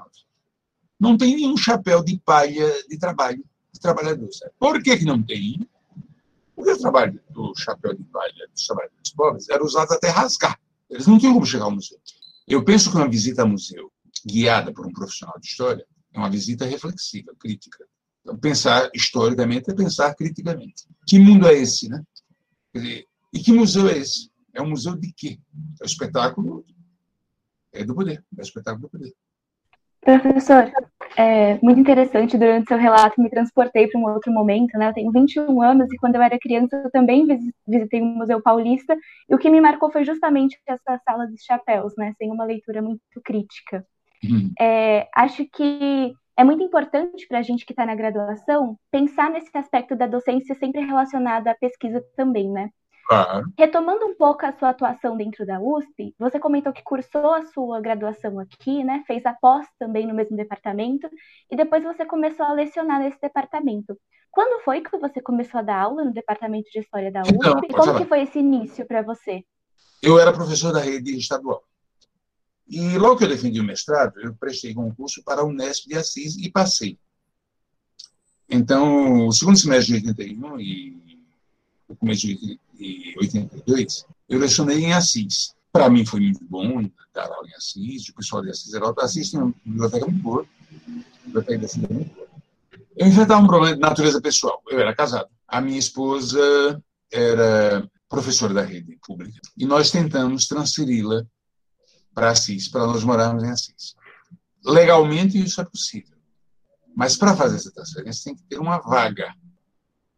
Não 1.00 1.18
tem 1.18 1.36
nenhum 1.36 1.58
chapéu 1.58 2.04
de 2.04 2.18
palha 2.20 2.72
de 2.88 2.98
trabalho 2.98 3.44
de 3.74 3.80
trabalhador. 3.80 4.32
Sabe? 4.32 4.52
Por 4.58 4.82
que, 4.82 4.98
que 4.98 5.06
não 5.06 5.22
tem? 5.22 5.68
Porque 6.56 6.72
o 6.72 6.80
trabalho 6.80 7.20
do 7.30 7.54
chapéu 7.56 7.94
de 7.94 8.04
palha 8.04 8.48
dos 8.52 8.66
trabalhadores 8.66 9.14
pobres 9.16 9.50
era 9.50 9.64
usado 9.64 9.94
até 9.94 10.10
rasgar. 10.10 10.60
Eles 10.90 11.08
não 11.08 11.18
tinham 11.18 11.34
como 11.34 11.46
chegar 11.46 11.66
ao 11.66 11.72
museu. 11.72 11.98
Eu 12.48 12.64
penso 12.64 12.92
que 12.92 12.98
uma 12.98 13.08
visita 13.08 13.42
ao 13.42 13.48
museu, 13.48 13.92
guiada 14.26 14.74
por 14.74 14.86
um 14.86 14.92
profissional 14.92 15.40
de 15.40 15.48
história, 15.48 15.86
é 16.14 16.20
uma 16.20 16.30
visita 16.30 16.66
reflexiva, 16.66 17.34
crítica. 17.40 17.86
Então, 18.22 18.38
pensar 18.38 18.90
historicamente 18.94 19.72
é 19.72 19.74
pensar 19.74 20.14
criticamente. 20.16 20.88
Que 21.08 21.18
mundo 21.18 21.48
é 21.48 21.54
esse, 21.54 21.90
né? 21.90 22.04
Dizer, 22.74 23.08
e 23.34 23.40
que 23.40 23.52
museu 23.52 23.90
é 23.90 23.98
esse? 23.98 24.30
É 24.54 24.62
um 24.62 24.70
museu 24.70 24.96
de 24.96 25.12
quê? 25.14 25.40
É 25.80 25.84
o 25.84 25.86
espetáculo 25.86 26.66
é 27.72 27.84
do 27.86 27.96
poder, 27.96 28.24
é 28.38 28.42
o 28.42 28.44
espetáculo 28.44 28.84
do 28.84 28.90
poder. 28.90 29.14
Professor, 30.02 30.72
é 31.18 31.60
muito 31.62 31.80
interessante, 31.80 32.38
durante 32.38 32.68
seu 32.68 32.78
relato 32.78 33.22
me 33.22 33.30
transportei 33.30 33.88
para 33.88 34.00
um 34.00 34.06
outro 34.06 34.32
momento, 34.32 34.78
né? 34.78 34.90
Eu 34.90 34.94
tenho 34.94 35.12
21 35.12 35.62
anos 35.62 35.92
e 35.92 35.98
quando 35.98 36.16
eu 36.16 36.22
era 36.22 36.40
criança 36.40 36.82
eu 36.84 36.92
também 36.92 37.26
visitei 37.68 38.02
o 38.02 38.06
Museu 38.06 38.42
Paulista 38.42 38.98
e 39.30 39.36
o 39.36 39.38
que 39.38 39.50
me 39.50 39.60
marcou 39.60 39.92
foi 39.92 40.04
justamente 40.04 40.60
essa 40.66 41.00
sala 41.04 41.28
dos 41.28 41.42
chapéus, 41.44 41.94
né? 41.98 42.14
Sem 42.18 42.32
uma 42.32 42.46
leitura 42.46 42.82
muito 42.82 43.02
crítica. 43.24 43.86
Uhum. 44.24 44.52
É, 44.60 45.08
acho 45.16 45.46
que 45.46 46.14
é 46.38 46.44
muito 46.44 46.64
importante 46.64 47.28
para 47.28 47.40
a 47.40 47.42
gente 47.42 47.66
que 47.66 47.74
está 47.74 47.86
na 47.86 47.96
graduação 47.96 48.78
pensar 48.90 49.30
nesse 49.30 49.50
aspecto 49.54 49.96
da 49.96 50.08
docência 50.08 50.56
sempre 50.56 50.82
relacionada 50.82 51.52
à 51.52 51.56
pesquisa 51.56 52.04
também, 52.16 52.50
né? 52.50 52.70
Claro. 53.08 53.52
Retomando 53.58 54.06
um 54.06 54.16
pouco 54.16 54.46
a 54.46 54.54
sua 54.54 54.70
atuação 54.70 55.18
dentro 55.18 55.46
da 55.46 55.60
USP, 55.60 56.16
você 56.18 56.40
comentou 56.40 56.72
que 56.72 56.84
cursou 56.84 57.34
a 57.34 57.46
sua 57.46 57.82
graduação 57.82 58.40
aqui, 58.40 58.84
né? 58.84 59.04
Fez 59.06 59.26
a 59.26 59.34
pós 59.34 59.68
também 59.78 60.08
no 60.08 60.14
mesmo 60.14 60.38
departamento 60.38 61.10
e 61.50 61.56
depois 61.56 61.84
você 61.84 62.06
começou 62.06 62.46
a 62.46 62.54
lecionar 62.54 63.00
nesse 63.00 63.20
departamento. 63.20 63.98
Quando 64.30 64.64
foi 64.64 64.82
que 64.82 64.98
você 64.98 65.22
começou 65.22 65.60
a 65.60 65.64
dar 65.64 65.82
aula 65.82 66.06
no 66.06 66.14
departamento 66.14 66.70
de 66.72 66.80
história 66.80 67.12
da 67.12 67.22
USP? 67.22 67.36
Então, 67.36 67.62
Como 67.70 67.84
falar. 67.86 68.00
que 68.00 68.06
foi 68.06 68.22
esse 68.22 68.40
início 68.40 68.86
para 68.86 69.02
você? 69.02 69.44
Eu 70.02 70.18
era 70.18 70.32
professor 70.32 70.72
da 70.72 70.80
rede 70.80 71.18
estadual. 71.18 71.64
E 72.68 72.98
logo 72.98 73.18
que 73.18 73.26
eu 73.26 73.30
defendi 73.30 73.60
o 73.60 73.64
mestrado, 73.64 74.22
eu 74.22 74.34
prestei 74.34 74.74
concurso 74.74 75.22
para 75.24 75.42
a 75.42 75.44
Unesp 75.44 75.88
de 75.88 75.98
Assis 75.98 76.38
e 76.38 76.50
passei. 76.50 76.98
Então, 78.50 79.28
o 79.28 79.32
segundo 79.34 79.58
semestre 79.58 80.00
de 80.00 80.08
81 80.08 80.60
e 80.60 81.28
o 81.90 81.96
começo 81.96 82.26
de 82.28 82.60
82, 83.18 84.06
eu 84.30 84.40
lecionei 84.40 84.86
em 84.86 84.94
Assis. 84.94 85.54
Para 85.72 85.90
mim 85.90 86.06
foi 86.06 86.20
muito 86.20 86.44
bom 86.46 86.90
dar 87.14 87.30
aula 87.32 87.48
em 87.48 87.54
Assis, 87.54 88.10
o 88.10 88.16
pessoal 88.16 88.42
de 88.42 88.50
Assis 88.50 88.74
era 88.74 88.94
Assis 89.00 89.30
tinha 89.30 89.44
uma 89.44 89.54
biblioteca 89.66 90.06
muito 90.06 90.22
boa, 90.22 90.46
biblioteca 91.26 91.60
de 91.60 91.66
Assis 91.66 91.84
era 91.84 91.94
muito 91.94 92.16
boa. 92.16 92.28
Eu 92.96 93.08
enfrentava 93.08 93.42
um 93.42 93.48
problema 93.48 93.76
de 93.76 93.82
natureza 93.82 94.22
pessoal. 94.22 94.62
Eu 94.70 94.80
era 94.80 94.94
casado. 94.94 95.30
A 95.48 95.62
minha 95.62 95.80
esposa 95.80 96.84
era 97.12 97.90
professora 98.10 98.54
da 98.54 98.64
rede 98.64 99.00
pública. 99.06 99.40
E 99.58 99.66
nós 99.66 99.90
tentamos 99.90 100.46
transferi-la 100.46 101.26
para 102.14 102.32
Assis, 102.32 102.68
para 102.68 102.86
nós 102.86 103.04
morarmos 103.04 103.44
em 103.44 103.50
Assis. 103.50 103.96
Legalmente 104.66 105.42
isso 105.42 105.62
é 105.62 105.66
possível. 105.66 106.18
Mas 106.96 107.16
para 107.16 107.36
fazer 107.36 107.56
essa 107.56 107.72
transferência 107.72 108.26
tem 108.26 108.36
que 108.36 108.44
ter 108.44 108.60
uma 108.60 108.80
vaga. 108.80 109.34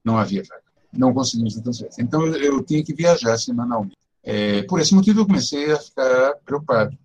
Não 0.04 0.17
havia 0.17 0.43
vaga 0.43 0.62
não 0.93 1.13
conseguimos 1.13 1.58
a 1.58 1.62
transferência. 1.62 2.01
Então, 2.01 2.25
eu 2.27 2.63
tinha 2.63 2.84
que 2.84 2.93
viajar 2.93 3.38
semanalmente. 3.38 3.97
É, 4.23 4.63
por 4.63 4.79
esse 4.79 4.93
motivo, 4.93 5.21
eu 5.21 5.25
comecei 5.25 5.71
a 5.71 5.79
ficar 5.79 6.36
preocupado 6.45 6.97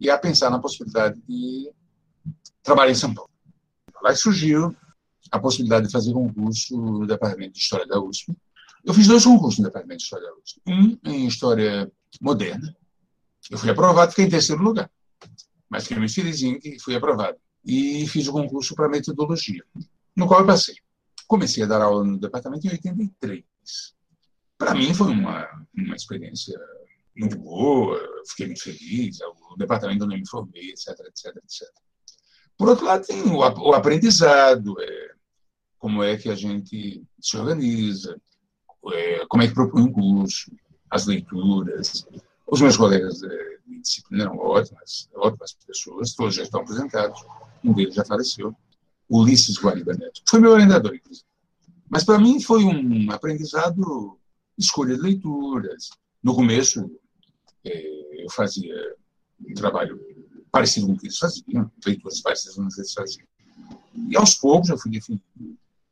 e 0.00 0.10
a 0.10 0.18
pensar 0.18 0.50
na 0.50 0.58
possibilidade 0.58 1.20
de 1.28 1.70
trabalhar 2.62 2.90
em 2.90 2.96
São 2.96 3.14
Paulo. 3.14 3.30
Lá 4.02 4.14
surgiu 4.16 4.74
a 5.30 5.38
possibilidade 5.38 5.86
de 5.86 5.92
fazer 5.92 6.12
concurso 6.12 6.76
no 6.76 7.06
Departamento 7.06 7.52
de 7.52 7.60
História 7.60 7.86
da 7.86 8.00
USP. 8.00 8.34
Eu 8.84 8.92
fiz 8.92 9.06
dois 9.06 9.24
concursos 9.24 9.58
no 9.60 9.66
Departamento 9.66 9.98
de 9.98 10.04
História 10.04 10.26
da 10.26 10.34
USP. 10.34 10.60
Um 10.66 10.98
em 11.04 11.26
História 11.26 11.92
Moderna. 12.20 12.76
Eu 13.48 13.58
fui 13.58 13.70
aprovado, 13.70 14.10
fiquei 14.10 14.24
em 14.24 14.30
terceiro 14.30 14.62
lugar. 14.62 14.90
Mas 15.70 15.84
fiquei 15.84 15.98
muito 15.98 16.14
felizinho 16.14 16.58
que 16.58 16.78
fui 16.80 16.96
aprovado. 16.96 17.36
E 17.64 18.06
fiz 18.08 18.26
o 18.26 18.32
concurso 18.32 18.74
para 18.74 18.88
Metodologia, 18.88 19.62
no 20.16 20.26
qual 20.26 20.40
eu 20.40 20.46
passei 20.46 20.74
comecei 21.26 21.62
a 21.62 21.66
dar 21.66 21.82
aula 21.82 22.04
no 22.04 22.18
departamento 22.18 22.66
em 22.66 22.70
83. 22.70 23.44
Para 24.58 24.74
mim 24.74 24.94
foi 24.94 25.08
uma, 25.08 25.48
uma 25.74 25.96
experiência 25.96 26.58
muito 27.16 27.38
boa, 27.38 28.00
fiquei 28.28 28.46
muito 28.46 28.62
feliz, 28.62 29.18
o 29.50 29.56
departamento 29.56 30.04
onde 30.04 30.14
eu 30.14 30.18
me 30.20 30.28
formei, 30.28 30.70
etc, 30.70 30.88
etc, 31.00 31.36
etc. 31.36 31.68
Por 32.56 32.68
outro 32.68 32.84
lado, 32.84 33.06
tem 33.06 33.22
o, 33.22 33.38
o 33.38 33.74
aprendizado, 33.74 34.80
é, 34.80 35.12
como 35.78 36.02
é 36.02 36.16
que 36.16 36.28
a 36.28 36.34
gente 36.34 37.02
se 37.20 37.36
organiza, 37.36 38.20
é, 38.92 39.26
como 39.26 39.42
é 39.42 39.48
que 39.48 39.54
propõe 39.54 39.82
um 39.82 39.92
curso, 39.92 40.50
as 40.90 41.06
leituras. 41.06 42.06
Os 42.46 42.60
meus 42.60 42.76
colegas 42.76 43.22
é, 43.22 43.58
de 43.66 43.80
disciplina 43.80 44.24
eram 44.24 44.38
ótimas, 44.38 45.08
ótimas 45.14 45.56
pessoas, 45.66 46.14
todos 46.14 46.34
já 46.34 46.42
estão 46.42 46.60
aposentados, 46.60 47.24
um 47.64 47.72
deles 47.72 47.94
já 47.94 48.04
faleceu. 48.04 48.54
Ulisses 49.12 49.58
Guariba 49.58 49.92
Neto. 49.92 50.22
Foi 50.26 50.40
meu 50.40 50.52
orientador, 50.52 50.94
inclusive. 50.94 51.26
Mas 51.88 52.04
para 52.04 52.18
mim 52.18 52.40
foi 52.40 52.64
um 52.64 53.10
aprendizado, 53.10 54.18
escolha 54.56 54.96
de 54.96 55.02
leituras. 55.02 55.90
No 56.22 56.34
começo, 56.34 56.90
é, 57.64 58.24
eu 58.24 58.30
fazia 58.30 58.74
um 59.46 59.52
trabalho 59.52 60.00
parecido 60.50 60.86
com 60.86 60.94
o 60.94 60.98
que 60.98 61.06
eles 61.06 61.18
faziam, 61.18 61.70
leituras 61.84 62.20
parecidas 62.22 62.56
com 62.56 62.62
o 62.62 62.68
que 62.68 62.80
eles 62.80 62.92
faziam. 62.92 63.26
E 64.08 64.16
aos 64.16 64.34
poucos 64.34 64.70
eu 64.70 64.78
fui 64.78 64.90
definindo 64.90 65.22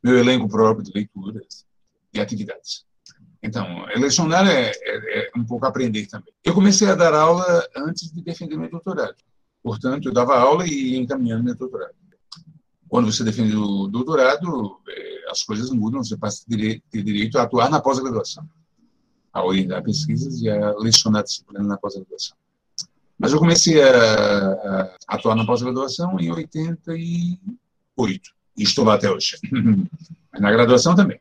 meu 0.02 0.18
elenco 0.18 0.48
próprio 0.48 0.82
de 0.82 0.92
leituras 0.92 1.66
e 2.14 2.20
atividades. 2.20 2.86
Então, 3.42 3.84
lecionar 3.96 4.46
é, 4.46 4.70
é, 4.70 5.18
é, 5.18 5.30
um 5.36 5.44
pouco 5.44 5.66
aprender 5.66 6.06
também. 6.06 6.32
Eu 6.42 6.54
comecei 6.54 6.88
a 6.88 6.94
dar 6.94 7.12
aula 7.12 7.68
antes 7.76 8.10
de 8.10 8.22
defender 8.22 8.56
meu 8.56 8.70
doutorado. 8.70 9.16
Portanto, 9.62 10.08
eu 10.08 10.12
dava 10.12 10.38
aula 10.38 10.66
e 10.66 10.92
ia 10.92 10.98
encaminhando 10.98 11.44
meu 11.44 11.54
doutorado. 11.54 11.94
Quando 12.90 13.10
você 13.10 13.22
defende 13.22 13.56
o 13.56 13.86
doutorado, 13.86 14.80
é, 14.88 15.30
as 15.30 15.44
coisas 15.44 15.70
mudam, 15.70 16.02
você 16.02 16.16
passa 16.16 16.42
a 16.42 16.48
ter 16.50 16.82
direito 17.02 17.38
a 17.38 17.42
atuar 17.42 17.70
na 17.70 17.80
pós-graduação, 17.80 18.44
a 19.32 19.44
orientar 19.44 19.80
pesquisas 19.84 20.42
e 20.42 20.50
a 20.50 20.76
lecionar 20.76 21.22
disciplina 21.22 21.62
na 21.62 21.78
pós-graduação. 21.78 22.36
Mas 23.16 23.32
eu 23.32 23.38
comecei 23.38 23.80
a, 23.80 24.52
a 24.52 24.96
atuar 25.06 25.36
na 25.36 25.46
pós-graduação 25.46 26.18
em 26.18 26.32
88, 26.32 28.30
e 28.56 28.62
estou 28.64 28.84
lá 28.84 28.94
até 28.94 29.08
hoje. 29.08 29.38
Mas 30.32 30.42
na 30.42 30.50
graduação 30.50 30.96
também. 30.96 31.20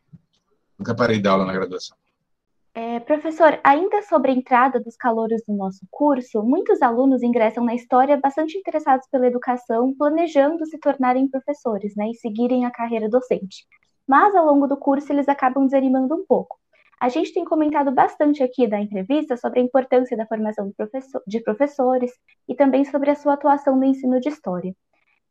Nunca 0.77 0.95
parei 0.95 1.17
de 1.17 1.23
dar 1.23 1.33
aula 1.33 1.45
na 1.45 1.53
graduação. 1.53 1.95
É, 2.75 2.99
professor, 2.99 3.59
ainda 3.63 4.01
sobre 4.03 4.31
a 4.31 4.33
entrada 4.33 4.79
dos 4.79 4.95
calouros 4.95 5.41
no 5.47 5.57
nosso 5.57 5.85
curso, 5.89 6.43
muitos 6.43 6.81
alunos 6.81 7.23
ingressam 7.23 7.63
na 7.65 7.73
história 7.73 8.15
bastante 8.17 8.57
interessados 8.57 9.07
pela 9.11 9.27
educação, 9.27 9.93
planejando 9.97 10.65
se 10.65 10.79
tornarem 10.79 11.27
professores 11.27 11.95
né, 11.95 12.09
e 12.09 12.15
seguirem 12.15 12.65
a 12.65 12.71
carreira 12.71 13.09
docente. 13.09 13.65
Mas 14.07 14.35
ao 14.35 14.45
longo 14.45 14.67
do 14.67 14.77
curso 14.77 15.11
eles 15.11 15.27
acabam 15.27 15.65
desanimando 15.65 16.15
um 16.15 16.25
pouco. 16.25 16.57
A 17.01 17.09
gente 17.09 17.33
tem 17.33 17.45
comentado 17.45 17.91
bastante 17.91 18.43
aqui 18.43 18.67
da 18.67 18.79
entrevista 18.79 19.37
sobre 19.37 19.59
a 19.61 19.63
importância 19.63 20.17
da 20.17 20.27
formação 20.27 20.67
de, 20.67 20.75
professor, 20.75 21.23
de 21.25 21.39
professores 21.41 22.11
e 22.47 22.53
também 22.55 22.83
sobre 22.85 23.09
a 23.09 23.15
sua 23.15 23.33
atuação 23.33 23.75
no 23.77 23.85
ensino 23.85 24.19
de 24.19 24.29
história. 24.29 24.75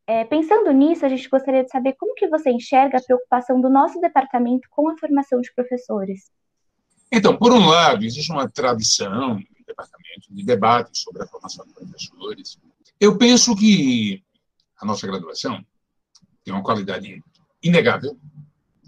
É, 0.06 0.24
pensando 0.24 0.72
nisso, 0.72 1.04
a 1.04 1.08
gente 1.08 1.28
gostaria 1.28 1.62
de 1.62 1.70
saber 1.70 1.94
como 1.98 2.14
que 2.14 2.26
você 2.28 2.50
enxerga 2.50 2.98
a 2.98 3.02
preocupação 3.02 3.60
do 3.60 3.68
nosso 3.68 4.00
departamento 4.00 4.66
com 4.70 4.88
a 4.88 4.96
formação 4.96 5.40
de 5.40 5.52
professores. 5.54 6.30
Então, 7.10 7.36
por 7.36 7.52
um 7.52 7.66
lado, 7.66 8.04
existe 8.04 8.30
uma 8.30 8.48
tradição 8.48 9.34
no 9.34 9.66
departamento 9.66 10.28
de 10.30 10.44
debate 10.44 10.98
sobre 10.98 11.22
a 11.22 11.26
formação 11.26 11.66
de 11.66 11.72
professores. 11.72 12.58
Eu 13.00 13.16
penso 13.16 13.56
que 13.56 14.22
a 14.76 14.84
nossa 14.84 15.06
graduação 15.06 15.64
tem 16.44 16.52
uma 16.52 16.62
qualidade 16.62 17.22
inegável 17.62 18.18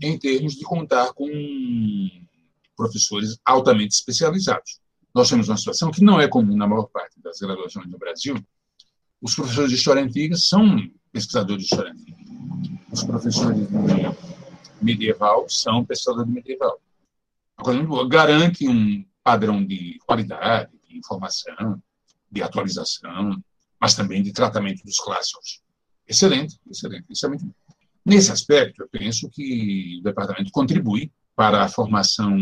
em 0.02 0.18
termos 0.18 0.54
de 0.54 0.64
contar 0.64 1.12
com 1.12 1.28
professores 2.76 3.38
altamente 3.44 3.94
especializados. 3.94 4.80
Nós 5.14 5.28
temos 5.28 5.48
uma 5.48 5.56
situação 5.56 5.90
que 5.90 6.02
não 6.02 6.20
é 6.20 6.28
comum 6.28 6.56
na 6.56 6.66
maior 6.66 6.86
parte 6.86 7.20
das 7.20 7.38
graduações 7.38 7.88
no 7.88 7.98
Brasil. 7.98 8.36
Os 9.20 9.34
professores 9.34 9.70
de 9.70 9.76
história 9.76 10.02
antiga 10.02 10.36
são 10.36 10.88
pesquisadores 11.12 11.66
de 11.66 11.74
história 11.74 11.92
antiga. 11.92 12.16
Os 12.90 13.02
professores 13.02 13.68
de 13.68 14.84
medieval 14.84 15.46
são 15.48 15.84
pesquisadores 15.84 16.28
de 16.28 16.34
medieval. 16.34 16.80
Garante 18.08 18.68
um 18.68 19.04
padrão 19.22 19.64
de 19.64 19.98
qualidade, 20.06 20.70
de 20.88 20.98
informação, 20.98 21.82
de 22.30 22.42
atualização, 22.42 23.42
mas 23.80 23.94
também 23.94 24.22
de 24.22 24.32
tratamento 24.32 24.82
dos 24.84 24.98
clássicos. 24.98 25.60
Excelente, 26.06 26.58
excelente. 26.70 27.06
Isso 27.10 27.26
é. 27.26 27.38
Nesse 28.04 28.32
aspecto, 28.32 28.82
eu 28.82 28.88
penso 28.88 29.28
que 29.30 29.98
o 30.00 30.02
departamento 30.02 30.50
contribui 30.50 31.12
para 31.36 31.62
a 31.62 31.68
formação 31.68 32.36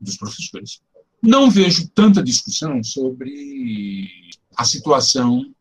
dos 0.00 0.16
professores. 0.16 0.80
Não 1.22 1.50
vejo 1.50 1.88
tanta 1.88 2.22
discussão 2.22 2.82
sobre 2.82 4.10
a 4.56 4.64
situação 4.64 5.54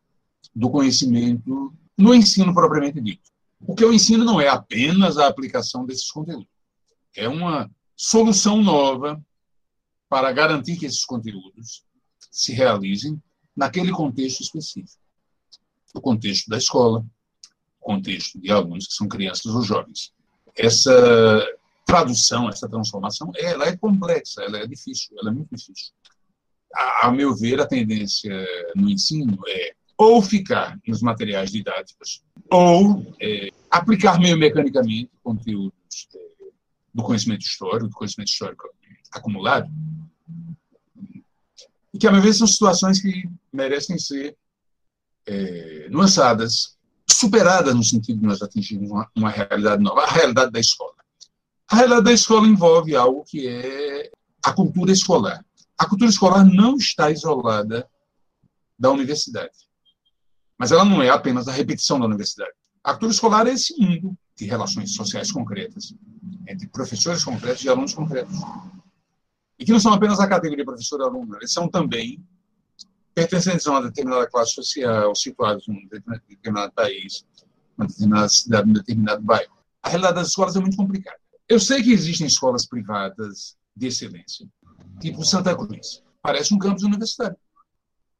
do 0.55 0.69
conhecimento 0.69 1.73
no 1.97 2.15
ensino 2.15 2.53
propriamente 2.53 2.99
dito. 2.99 3.29
O 3.59 3.75
que 3.75 3.83
eu 3.83 3.93
ensino 3.93 4.25
não 4.25 4.41
é 4.41 4.47
apenas 4.47 5.17
a 5.17 5.27
aplicação 5.27 5.85
desses 5.85 6.09
conteúdos, 6.11 6.47
é 7.15 7.29
uma 7.29 7.69
solução 8.01 8.63
nova 8.63 9.23
para 10.09 10.31
garantir 10.31 10.75
que 10.75 10.87
esses 10.87 11.05
conteúdos 11.05 11.85
se 12.31 12.51
realizem 12.51 13.21
naquele 13.55 13.91
contexto 13.91 14.41
específico. 14.41 14.99
O 15.93 16.01
contexto 16.01 16.49
da 16.49 16.57
escola, 16.57 17.05
o 17.79 17.85
contexto 17.85 18.41
de 18.41 18.51
alunos 18.51 18.87
que 18.87 18.93
são 18.93 19.07
crianças 19.07 19.53
ou 19.53 19.61
jovens. 19.61 20.11
Essa 20.57 20.91
tradução, 21.85 22.49
essa 22.49 22.67
transformação, 22.67 23.31
ela 23.35 23.67
é 23.67 23.77
complexa, 23.77 24.41
ela 24.41 24.57
é 24.57 24.65
difícil, 24.65 25.15
ela 25.19 25.29
é 25.29 25.33
muito 25.33 25.55
difícil. 25.55 25.93
A, 26.73 27.07
a 27.07 27.11
meu 27.11 27.35
ver, 27.35 27.61
a 27.61 27.67
tendência 27.67 28.33
no 28.75 28.89
ensino 28.89 29.37
é 29.47 29.75
ou 29.95 30.23
ficar 30.23 30.79
nos 30.87 31.03
materiais 31.03 31.51
didáticos, 31.51 32.23
ou 32.49 33.05
é, 33.21 33.49
aplicar 33.69 34.19
meio 34.19 34.39
mecanicamente 34.39 35.11
conteúdos 35.23 36.07
é, 36.15 36.30
do 36.93 37.03
conhecimento 37.03 37.41
histórico, 37.41 37.87
do 37.87 37.95
conhecimento 37.95 38.29
histórico 38.29 38.67
acumulado, 39.11 39.69
e 41.93 41.97
que, 41.97 42.07
a 42.07 42.11
meu 42.11 42.21
ver, 42.21 42.33
são 42.33 42.47
situações 42.47 43.01
que 43.01 43.29
merecem 43.51 43.97
ser 43.97 44.37
é, 45.25 45.89
nuançadas, 45.89 46.77
superadas 47.09 47.75
no 47.75 47.83
sentido 47.83 48.19
de 48.21 48.25
nós 48.25 48.41
atingirmos 48.41 48.89
uma, 48.89 49.11
uma 49.15 49.29
realidade 49.29 49.83
nova, 49.83 50.03
a 50.03 50.11
realidade 50.11 50.51
da 50.51 50.59
escola. 50.59 50.95
A 51.67 51.75
realidade 51.75 52.03
da 52.03 52.13
escola 52.13 52.47
envolve 52.47 52.95
algo 52.95 53.23
que 53.25 53.47
é 53.47 54.09
a 54.43 54.53
cultura 54.53 54.91
escolar. 54.91 55.43
A 55.77 55.85
cultura 55.85 56.09
escolar 56.09 56.45
não 56.45 56.75
está 56.75 57.11
isolada 57.11 57.87
da 58.77 58.89
universidade. 58.89 59.69
Mas 60.57 60.71
ela 60.71 60.85
não 60.85 61.01
é 61.01 61.09
apenas 61.09 61.47
a 61.47 61.51
repetição 61.51 61.99
da 61.99 62.05
universidade. 62.05 62.51
A 62.83 62.91
cultura 62.91 63.11
escolar 63.11 63.47
é 63.47 63.53
esse 63.53 63.79
mundo 63.79 64.17
de 64.41 64.47
relações 64.47 64.95
sociais 64.95 65.31
concretas, 65.31 65.93
entre 66.47 66.67
professores 66.67 67.23
concretos 67.23 67.63
e 67.63 67.69
alunos 67.69 67.93
concretos. 67.93 68.35
E 69.59 69.63
que 69.63 69.71
não 69.71 69.79
são 69.79 69.93
apenas 69.93 70.19
a 70.19 70.27
categoria 70.27 70.65
professor-aluno, 70.65 71.35
eles 71.35 71.53
são 71.53 71.67
também 71.67 72.25
pertencentes 73.13 73.67
a 73.67 73.71
uma 73.71 73.83
determinada 73.83 74.27
classe 74.27 74.55
social, 74.55 75.15
situados 75.15 75.67
em 75.67 75.73
um 75.73 75.87
determinado 76.27 76.73
país, 76.73 77.23
uma 77.77 77.85
determinada 77.85 78.29
cidade, 78.29 78.67
um 78.67 78.73
determinado 78.73 79.21
bairro. 79.21 79.53
A 79.83 79.89
realidade 79.89 80.15
das 80.15 80.29
escolas 80.29 80.55
é 80.55 80.59
muito 80.59 80.77
complicada. 80.77 81.19
Eu 81.47 81.59
sei 81.59 81.83
que 81.83 81.91
existem 81.91 82.25
escolas 82.25 82.65
privadas 82.65 83.55
de 83.75 83.87
excelência, 83.87 84.47
tipo 84.99 85.23
Santa 85.23 85.55
Cruz. 85.55 86.01
Parece 86.19 86.51
um 86.51 86.57
campus 86.57 86.81
universitário. 86.81 87.37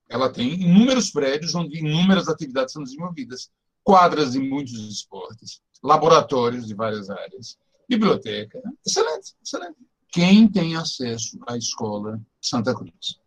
Ela 0.07 0.31
tem 0.31 0.53
inúmeros 0.53 1.09
prédios 1.09 1.55
onde 1.55 1.79
inúmeras 1.79 2.27
atividades 2.27 2.73
são 2.73 2.83
desenvolvidas, 2.83 3.49
quadras 3.83 4.33
de 4.33 4.39
muitos 4.39 4.77
esportes, 4.87 5.61
laboratórios 5.83 6.67
de 6.67 6.73
várias 6.73 7.09
áreas, 7.09 7.57
biblioteca. 7.87 8.61
Excelente, 8.85 9.33
excelente. 9.43 9.77
Quem 10.09 10.47
tem 10.47 10.75
acesso 10.75 11.39
à 11.47 11.57
escola 11.57 12.19
Santa 12.41 12.73
Cruz? 12.73 13.19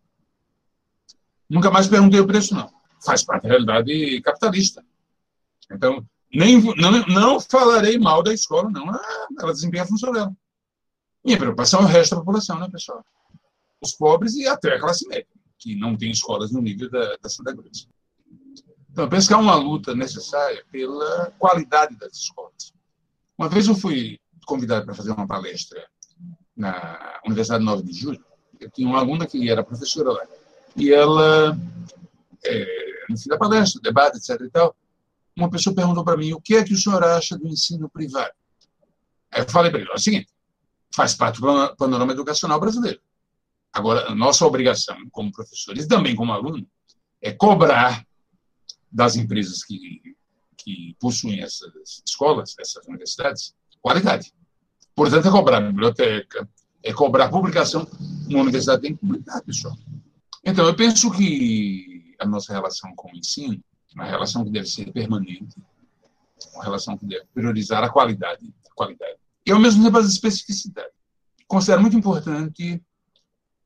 Nunca 1.49 1.71
mais 1.71 1.87
perguntei 1.87 2.19
o 2.19 2.27
preço, 2.27 2.53
não. 2.55 2.71
Faz 3.03 3.23
parte 3.23 3.43
da 3.43 3.49
realidade 3.49 4.21
capitalista. 4.21 4.83
Então, 5.71 6.05
nem, 6.33 6.61
não, 6.75 6.91
não 7.07 7.39
falarei 7.39 7.97
mal 7.97 8.23
da 8.23 8.33
escola, 8.33 8.69
não. 8.69 8.89
Ah, 8.89 9.27
ela 9.39 9.53
desempenha 9.53 9.83
a 9.83 9.87
função 9.87 10.11
dela. 10.11 10.35
Minha 11.23 11.37
preocupação 11.37 11.81
é 11.81 11.83
o 11.83 11.87
resto 11.87 12.11
da 12.11 12.21
população, 12.21 12.59
né, 12.59 12.69
pessoal? 12.71 13.03
Os 13.81 13.93
pobres 13.93 14.35
e 14.35 14.47
até 14.47 14.75
a 14.75 14.79
classe 14.79 15.07
média 15.07 15.27
que 15.57 15.75
não 15.75 15.97
tem 15.97 16.11
escolas 16.11 16.51
no 16.51 16.61
nível 16.61 16.89
da, 16.89 17.17
da 17.17 17.29
Santa 17.29 17.55
Cruz. 17.55 17.87
Então, 18.95 19.03
eu 19.03 19.09
penso 19.09 19.27
que 19.27 19.33
há 19.33 19.37
uma 19.37 19.55
luta 19.55 19.93
necessária 19.93 20.63
pela 20.71 21.29
qualidade 21.37 21.97
das 21.97 22.13
escolas. 22.13 22.73
Uma 23.37 23.49
vez 23.49 23.67
eu 23.67 23.75
fui 23.75 24.17
convidado 24.45 24.85
para 24.85 24.95
fazer 24.95 25.11
uma 25.11 25.27
palestra 25.27 25.85
na 26.55 27.19
Universidade 27.25 27.61
9 27.61 27.83
de 27.83 27.91
Julho. 27.91 28.23
Eu 28.57 28.71
tinha 28.71 28.87
uma 28.87 28.99
aluna 28.99 29.27
que 29.27 29.49
era 29.49 29.65
professora 29.65 30.13
lá. 30.13 30.25
E 30.77 30.93
ela, 30.93 31.59
é, 32.45 33.05
no 33.09 33.17
fim 33.17 33.27
da 33.27 33.37
palestra, 33.37 33.81
debate, 33.81 34.15
etc. 34.15 34.39
e 34.39 34.49
tal, 34.49 34.73
uma 35.35 35.49
pessoa 35.49 35.75
perguntou 35.75 36.05
para 36.05 36.15
mim 36.15 36.31
o 36.31 36.39
que 36.39 36.55
é 36.55 36.63
que 36.63 36.73
o 36.73 36.77
senhor 36.77 37.03
acha 37.03 37.37
do 37.37 37.49
ensino 37.49 37.89
privado. 37.89 38.31
Aí 39.29 39.41
eu 39.41 39.49
falei 39.49 39.71
para 39.71 39.81
ele: 39.81 39.91
é 39.91 39.93
o 39.93 39.99
seguinte, 39.99 40.29
faz 40.89 41.13
parte 41.13 41.41
do 41.41 41.75
panorama 41.75 42.13
educacional 42.13 42.61
brasileiro. 42.61 43.01
Agora, 43.73 44.09
a 44.09 44.15
nossa 44.15 44.45
obrigação 44.45 44.95
como 45.11 45.33
professores 45.33 45.83
e 45.83 45.87
também 45.89 46.15
como 46.15 46.31
aluno 46.31 46.65
é 47.21 47.33
cobrar 47.33 48.05
das 48.91 49.15
empresas 49.15 49.63
que, 49.63 50.15
que 50.57 50.95
possuem 50.99 51.41
essas 51.41 51.71
escolas, 52.05 52.55
essas 52.59 52.85
universidades, 52.87 53.55
qualidade. 53.81 54.33
Portanto, 54.95 55.27
é 55.27 55.31
cobrar 55.31 55.61
biblioteca, 55.61 56.49
é 56.83 56.93
cobrar 56.93 57.29
publicação. 57.29 57.87
Uma 58.29 58.41
universidade 58.41 58.81
tem 58.81 58.95
que 58.95 58.99
publicar, 58.99 59.41
pessoal. 59.41 59.77
Então, 60.43 60.65
eu 60.65 60.75
penso 60.75 61.11
que 61.11 62.15
a 62.19 62.25
nossa 62.25 62.53
relação 62.53 62.93
com 62.95 63.11
o 63.11 63.15
ensino, 63.15 63.61
uma 63.93 64.05
relação 64.05 64.43
que 64.43 64.51
deve 64.51 64.67
ser 64.67 64.91
permanente, 64.91 65.55
uma 66.53 66.63
relação 66.63 66.97
que 66.97 67.05
deve 67.05 67.25
priorizar 67.33 67.83
a 67.83 67.89
qualidade, 67.89 68.53
a 68.69 68.73
qualidade. 68.73 69.17
E, 69.45 69.51
ao 69.51 69.59
mesmo 69.59 69.83
tempo, 69.83 69.97
as 69.97 70.07
especificidades. 70.07 70.93
Considero 71.47 71.81
muito 71.81 71.97
importante 71.97 72.81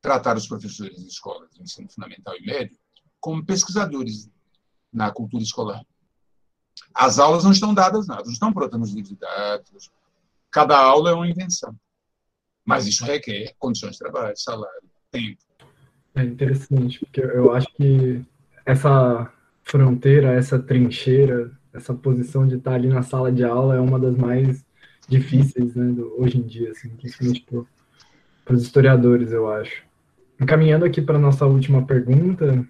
tratar 0.00 0.36
os 0.36 0.46
professores 0.46 0.96
de 0.96 1.08
escolas 1.08 1.50
de 1.50 1.62
ensino 1.62 1.88
fundamental 1.90 2.34
e 2.36 2.44
médio 2.44 2.76
como 3.20 3.44
pesquisadores 3.44 4.30
na 4.92 5.10
cultura 5.10 5.42
escolar. 5.42 5.82
As 6.94 7.18
aulas 7.18 7.44
não 7.44 7.52
estão 7.52 7.72
dadas 7.72 8.06
nada, 8.06 8.24
não 8.24 8.32
estão 8.32 8.52
prontas 8.52 8.78
nos 8.78 8.90
livros 8.90 9.10
didáticos. 9.10 9.90
Cada 10.50 10.76
aula 10.76 11.10
é 11.10 11.14
uma 11.14 11.28
invenção. 11.28 11.74
Mas 12.64 12.86
isso 12.86 13.04
requer 13.04 13.54
condições 13.58 13.92
de 13.92 13.98
trabalho, 13.98 14.36
salário, 14.36 14.82
tempo. 15.10 15.38
É 16.14 16.24
interessante, 16.24 16.98
porque 17.00 17.20
eu 17.20 17.52
acho 17.52 17.68
que 17.74 18.24
essa 18.66 19.32
fronteira, 19.62 20.32
essa 20.32 20.58
trincheira, 20.58 21.50
essa 21.72 21.94
posição 21.94 22.46
de 22.46 22.56
estar 22.56 22.74
ali 22.74 22.88
na 22.88 23.02
sala 23.02 23.30
de 23.30 23.44
aula 23.44 23.76
é 23.76 23.80
uma 23.80 23.98
das 23.98 24.16
mais 24.16 24.64
difíceis 25.08 25.74
né, 25.74 25.92
do, 25.92 26.20
hoje 26.20 26.38
em 26.38 26.42
dia, 26.42 26.70
assim, 26.70 26.88
principalmente 26.90 27.46
para 28.44 28.54
os 28.54 28.62
historiadores, 28.62 29.32
eu 29.32 29.50
acho. 29.50 29.84
Encaminhando 30.40 30.84
aqui 30.84 31.00
para 31.00 31.18
nossa 31.18 31.46
última 31.46 31.84
pergunta, 31.84 32.66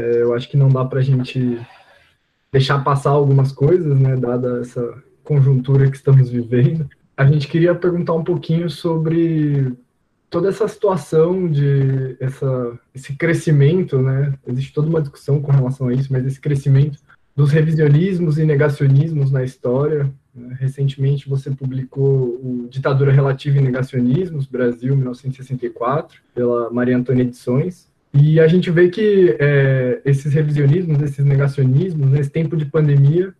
é, 0.00 0.22
eu 0.22 0.34
acho 0.34 0.48
que 0.48 0.56
não 0.56 0.68
dá 0.68 0.84
para 0.84 1.00
a 1.00 1.02
gente 1.02 1.60
deixar 2.50 2.82
passar 2.82 3.10
algumas 3.10 3.52
coisas, 3.52 3.98
né, 3.98 4.16
dada 4.16 4.60
essa 4.60 5.02
conjuntura 5.22 5.90
que 5.90 5.96
estamos 5.96 6.30
vivendo. 6.30 6.88
A 7.16 7.24
gente 7.24 7.46
queria 7.46 7.74
perguntar 7.74 8.14
um 8.14 8.24
pouquinho 8.24 8.70
sobre 8.70 9.76
toda 10.30 10.48
essa 10.48 10.66
situação 10.66 11.48
de 11.48 12.16
essa, 12.18 12.78
esse 12.94 13.14
crescimento, 13.14 14.00
né? 14.00 14.32
Existe 14.46 14.72
toda 14.72 14.88
uma 14.88 15.02
discussão 15.02 15.40
com 15.40 15.52
relação 15.52 15.88
a 15.88 15.92
isso, 15.92 16.10
mas 16.10 16.24
esse 16.24 16.40
crescimento 16.40 16.98
dos 17.36 17.50
revisionismos 17.50 18.38
e 18.38 18.44
negacionismos 18.44 19.30
na 19.30 19.44
história. 19.44 20.10
Né? 20.34 20.56
Recentemente 20.58 21.28
você 21.28 21.50
publicou 21.50 22.38
o 22.42 22.68
Ditadura 22.70 23.12
Relativa 23.12 23.58
e 23.58 23.62
Negacionismos, 23.62 24.46
Brasil, 24.46 24.96
1964, 24.96 26.20
pela 26.34 26.70
Maria 26.70 26.96
Antônia 26.96 27.22
Edições. 27.22 27.89
E 28.12 28.40
a 28.40 28.48
gente 28.48 28.70
vê 28.70 28.88
que 28.88 29.36
é, 29.38 30.00
esses 30.04 30.32
revisionismos, 30.32 31.00
esses 31.00 31.24
negacionismos, 31.24 32.10
nesse 32.10 32.30
tempo 32.30 32.56
de 32.56 32.64
pandemia, 32.64 33.32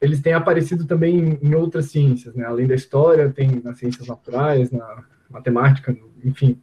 eles 0.00 0.20
têm 0.20 0.34
aparecido 0.34 0.86
também 0.86 1.38
em 1.42 1.54
outras 1.54 1.86
ciências, 1.86 2.34
né? 2.34 2.44
Além 2.44 2.66
da 2.66 2.74
história, 2.74 3.30
tem 3.30 3.60
nas 3.62 3.78
ciências 3.78 4.06
naturais, 4.06 4.70
na 4.70 5.02
matemática, 5.30 5.96
enfim. 6.24 6.58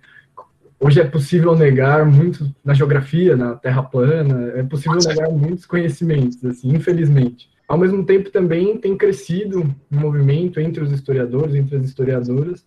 Hoje 0.80 1.02
é 1.02 1.04
possível 1.04 1.56
negar 1.56 2.06
muito 2.06 2.54
na 2.64 2.74
geografia, 2.74 3.36
na 3.36 3.56
Terra 3.56 3.84
plana, 3.84 4.52
é 4.56 4.64
possível 4.64 4.98
negar 4.98 5.30
muitos 5.30 5.66
conhecimentos, 5.66 6.44
assim, 6.46 6.70
infelizmente. 6.70 7.50
Ao 7.68 7.78
mesmo 7.78 8.06
tempo, 8.06 8.32
também 8.32 8.78
tem 8.78 8.98
crescido 8.98 9.62
um 9.92 10.00
movimento 10.00 10.60
entre 10.60 10.84
os 10.84 10.92
historiadores, 10.92 11.56
entre 11.56 11.78
as 11.78 11.86
historiadoras, 11.86 12.66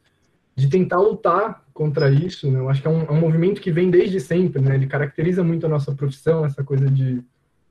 de 0.56 0.68
tentar 0.68 0.98
lutar 0.98 1.62
contra 1.72 2.10
isso. 2.10 2.50
Né? 2.50 2.58
Eu 2.60 2.68
acho 2.68 2.80
que 2.80 2.86
é 2.86 2.90
um, 2.90 3.02
é 3.02 3.10
um, 3.10 3.20
movimento 3.20 3.60
que 3.60 3.72
vem 3.72 3.90
desde 3.90 4.20
sempre, 4.20 4.62
né? 4.62 4.74
ele 4.74 4.86
caracteriza 4.86 5.42
muito 5.42 5.66
a 5.66 5.68
nossa 5.68 5.92
profissão, 5.94 6.44
essa 6.44 6.62
coisa 6.62 6.88
de 6.88 7.22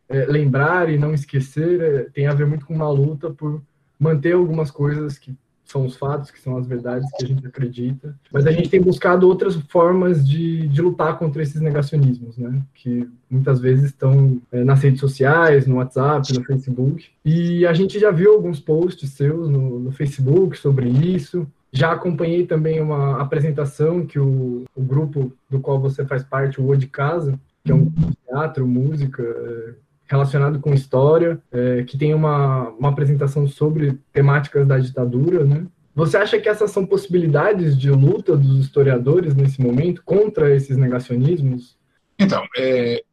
é, 0.09 0.25
lembrar 0.25 0.89
e 0.89 0.97
não 0.97 1.13
esquecer, 1.13 1.81
é, 1.81 2.03
tem 2.13 2.27
a 2.27 2.33
ver 2.33 2.45
muito 2.45 2.65
com 2.65 2.73
uma 2.73 2.89
luta 2.89 3.29
por 3.31 3.61
manter 3.99 4.33
algumas 4.33 4.69
coisas 4.69 5.17
que 5.17 5.35
são 5.65 5.85
os 5.85 5.95
fatos, 5.95 6.29
que 6.29 6.39
são 6.39 6.57
as 6.57 6.67
verdades 6.67 7.09
que 7.17 7.23
a 7.23 7.27
gente 7.27 7.47
acredita. 7.47 8.15
Mas 8.31 8.45
a 8.45 8.51
gente 8.51 8.69
tem 8.69 8.81
buscado 8.81 9.27
outras 9.27 9.55
formas 9.55 10.27
de, 10.27 10.67
de 10.67 10.81
lutar 10.81 11.17
contra 11.17 11.41
esses 11.41 11.59
negacionismos, 11.61 12.37
né? 12.37 12.61
Que 12.75 13.09
muitas 13.29 13.59
vezes 13.59 13.85
estão 13.85 14.41
é, 14.51 14.63
nas 14.63 14.81
redes 14.81 14.99
sociais, 14.99 15.65
no 15.65 15.77
WhatsApp, 15.77 16.31
no 16.33 16.43
Facebook. 16.43 17.07
E 17.23 17.65
a 17.65 17.73
gente 17.73 17.97
já 17.97 18.11
viu 18.11 18.33
alguns 18.33 18.59
posts 18.59 19.09
seus 19.11 19.49
no, 19.49 19.79
no 19.79 19.91
Facebook 19.91 20.57
sobre 20.57 20.87
isso. 20.89 21.47
Já 21.75 21.91
acompanhei 21.91 22.45
também 22.45 22.79
uma 22.79 23.19
apresentação 23.19 24.05
que 24.05 24.19
o, 24.19 24.63
o 24.75 24.81
grupo 24.83 25.33
do 25.49 25.59
qual 25.59 25.79
você 25.79 26.05
faz 26.05 26.23
parte, 26.23 26.61
o 26.61 26.69
O 26.69 26.75
de 26.75 26.85
Casa, 26.85 27.39
que 27.65 27.71
é 27.71 27.75
um 27.75 27.91
teatro, 28.27 28.67
música, 28.67 29.23
é, 29.23 29.73
relacionado 30.05 30.59
com 30.59 30.71
história, 30.71 31.41
é, 31.51 31.81
que 31.81 31.97
tem 31.97 32.13
uma, 32.13 32.69
uma 32.69 32.89
apresentação 32.89 33.47
sobre 33.47 33.99
temáticas 34.11 34.67
da 34.67 34.77
ditadura, 34.77 35.43
né? 35.43 35.65
Você 35.95 36.15
acha 36.15 36.39
que 36.39 36.47
essas 36.47 36.69
são 36.69 36.85
possibilidades 36.85 37.75
de 37.75 37.89
luta 37.89 38.37
dos 38.37 38.63
historiadores 38.63 39.33
nesse 39.33 39.59
momento 39.59 40.03
contra 40.05 40.55
esses 40.55 40.77
negacionismos? 40.77 41.75
Então, 42.19 42.43
é, 42.55 43.03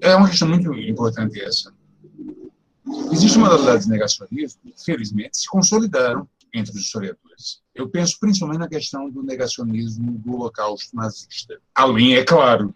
é 0.00 0.16
uma 0.16 0.28
questão 0.28 0.48
muito 0.48 0.74
importante 0.74 1.40
essa. 1.40 1.72
Existe 3.12 3.38
modalidades 3.38 3.86
de 3.86 3.92
negacionismo 3.92 4.60
que, 4.64 4.84
felizmente, 4.84 5.36
se 5.38 5.48
consolidaram 5.48 6.26
entre 6.58 6.72
os 6.72 6.80
historiadores. 6.80 7.62
Eu 7.74 7.88
penso 7.88 8.18
principalmente 8.20 8.60
na 8.60 8.68
questão 8.68 9.10
do 9.10 9.22
negacionismo 9.22 10.18
do 10.18 10.34
holocausto 10.34 10.94
nazista. 10.94 11.60
Além, 11.74 12.14
é 12.14 12.24
claro, 12.24 12.74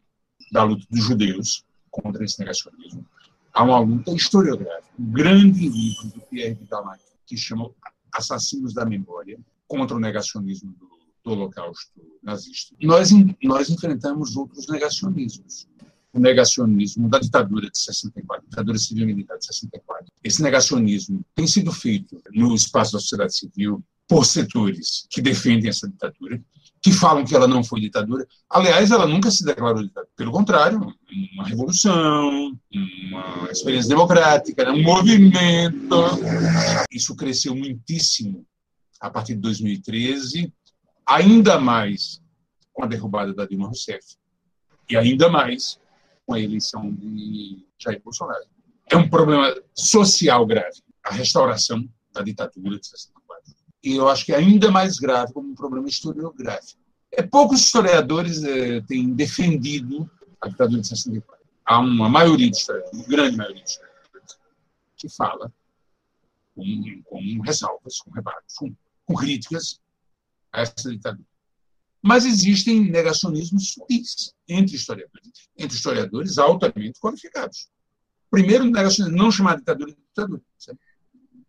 da 0.50 0.62
luta 0.64 0.86
dos 0.90 1.04
judeus 1.04 1.64
contra 1.90 2.24
esse 2.24 2.38
negacionismo 2.38 3.06
há 3.52 3.62
uma 3.62 3.78
luta 3.78 4.12
historiográfica. 4.12 4.88
Um 4.98 5.12
grande 5.12 5.68
livro 5.68 6.08
do 6.08 6.20
Pierre 6.22 6.54
Vidal 6.54 6.84
que 7.26 7.36
chama 7.36 7.70
Assassinos 8.12 8.74
da 8.74 8.84
Memória, 8.84 9.38
contra 9.66 9.96
o 9.96 10.00
negacionismo 10.00 10.72
do, 10.72 10.88
do 11.24 11.30
Holocausto 11.32 11.92
nazista. 12.22 12.74
Nós, 12.82 13.10
nós 13.42 13.70
enfrentamos 13.70 14.36
outros 14.36 14.66
negacionismos. 14.68 15.66
O 16.12 16.20
negacionismo 16.20 17.08
da 17.08 17.18
ditadura 17.18 17.70
de 17.70 17.78
64, 17.78 18.44
ditadura 18.48 18.78
civil-militar 18.78 19.38
de 19.38 19.46
64. 19.46 20.06
Esse 20.22 20.42
negacionismo 20.42 21.24
tem 21.34 21.46
sido 21.46 21.72
feito 21.72 22.20
no 22.32 22.54
espaço 22.54 22.92
da 22.92 23.00
sociedade 23.00 23.34
civil 23.34 23.82
por 24.06 24.26
setores 24.26 25.06
que 25.08 25.22
defendem 25.22 25.70
essa 25.70 25.88
ditadura 25.88 26.42
que 26.82 26.92
falam 26.92 27.24
que 27.24 27.34
ela 27.34 27.46
não 27.46 27.62
foi 27.62 27.80
ditadura. 27.80 28.26
Aliás, 28.50 28.90
ela 28.90 29.06
nunca 29.06 29.30
se 29.30 29.44
declarou 29.44 29.82
ditadura. 29.82 30.12
Pelo 30.16 30.32
contrário, 30.32 30.94
uma 31.32 31.44
revolução, 31.44 32.58
uma 32.74 33.48
experiência 33.50 33.88
democrática, 33.88 34.70
um 34.70 34.82
movimento. 34.82 35.96
Isso 36.90 37.14
cresceu 37.14 37.54
muitíssimo 37.54 38.44
a 39.00 39.08
partir 39.08 39.34
de 39.34 39.40
2013, 39.40 40.52
ainda 41.06 41.58
mais 41.58 42.20
com 42.72 42.82
a 42.82 42.86
derrubada 42.86 43.32
da 43.32 43.46
Dilma 43.46 43.66
Rousseff 43.66 44.16
e 44.90 44.96
ainda 44.96 45.28
mais 45.28 45.78
com 46.26 46.34
a 46.34 46.40
eleição 46.40 46.92
de 46.92 47.66
Jair 47.78 48.00
Bolsonaro. 48.02 48.44
É 48.90 48.96
um 48.96 49.08
problema 49.08 49.54
social 49.74 50.44
grave, 50.46 50.80
a 51.04 51.12
restauração 51.12 51.88
da 52.12 52.22
ditadura 52.22 52.78
de 52.78 52.86
64 52.86 53.22
e 53.82 53.96
eu 53.96 54.08
acho 54.08 54.24
que 54.24 54.32
é 54.32 54.36
ainda 54.36 54.70
mais 54.70 54.98
grave 54.98 55.32
como 55.32 55.50
um 55.50 55.54
problema 55.54 55.88
historiográfico. 55.88 56.80
É, 57.10 57.22
poucos 57.22 57.60
historiadores 57.60 58.42
é, 58.44 58.80
têm 58.82 59.12
defendido 59.12 60.08
a 60.40 60.48
ditadura 60.48 60.80
de 60.80 60.88
64. 60.88 61.44
Há 61.64 61.80
uma 61.80 62.08
maioria 62.08 62.50
de 62.50 62.56
historiadores, 62.56 62.98
uma 62.98 63.08
grande 63.08 63.36
maioria 63.36 63.62
de 63.62 63.70
historiadores, 63.70 64.38
que 64.96 65.08
fala 65.08 65.52
com, 66.54 67.02
com 67.04 67.40
ressalvas, 67.42 67.98
com 67.98 68.10
rebates, 68.12 68.56
com, 68.56 68.72
com 69.04 69.14
críticas 69.14 69.80
a 70.52 70.62
essa 70.62 70.90
ditadura. 70.90 71.26
Mas 72.02 72.24
existem 72.26 72.80
negacionismos 72.80 73.72
sutis 73.72 74.34
entre 74.48 74.74
historiadores, 74.74 75.48
entre 75.56 75.76
historiadores 75.76 76.36
altamente 76.36 76.98
qualificados. 77.00 77.68
Primeiro, 78.28 78.64
negacionismo, 78.64 79.16
não 79.16 79.30
chamar 79.30 79.58
ditadura 79.58 79.92
de 79.92 79.98
ditadura. 79.98 80.42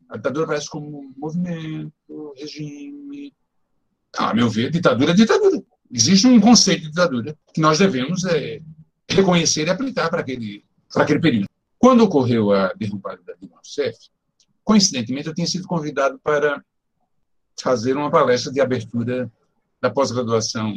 A 0.10 0.18
ditadura 0.18 0.46
aparece 0.46 0.70
como 0.70 1.12
movimento, 1.18 2.34
regime. 2.38 3.34
A 4.16 4.34
meu 4.34 4.48
ver, 4.48 4.70
ditadura 4.70 5.12
é 5.12 5.16
ditadura. 5.16 5.64
Existe 5.92 6.28
um 6.28 6.40
conceito 6.40 6.84
de 6.84 6.90
ditadura 6.90 7.36
que 7.54 7.60
nós 7.60 7.80
devemos 7.80 8.24
é, 8.26 8.62
reconhecer 9.10 9.66
e 9.66 9.70
aplicar 9.72 10.10
para 10.10 10.22
aquele, 10.22 10.64
para 10.92 11.04
aquele 11.04 11.20
período. 11.20 11.48
Quando 11.80 12.04
ocorreu 12.04 12.52
a 12.52 12.74
derrubada 12.74 13.22
da 13.24 13.34
Dilma 13.34 13.58
Rousseff, 13.58 13.98
coincidentemente 14.64 15.28
eu 15.28 15.34
tinha 15.34 15.48
sido 15.48 15.68
convidado 15.68 16.20
para 16.20 16.64
fazer 17.60 17.96
uma 17.98 18.12
palestra 18.12 18.52
de 18.52 18.62
abertura 18.62 19.32
da 19.84 19.90
pós-graduação 19.90 20.74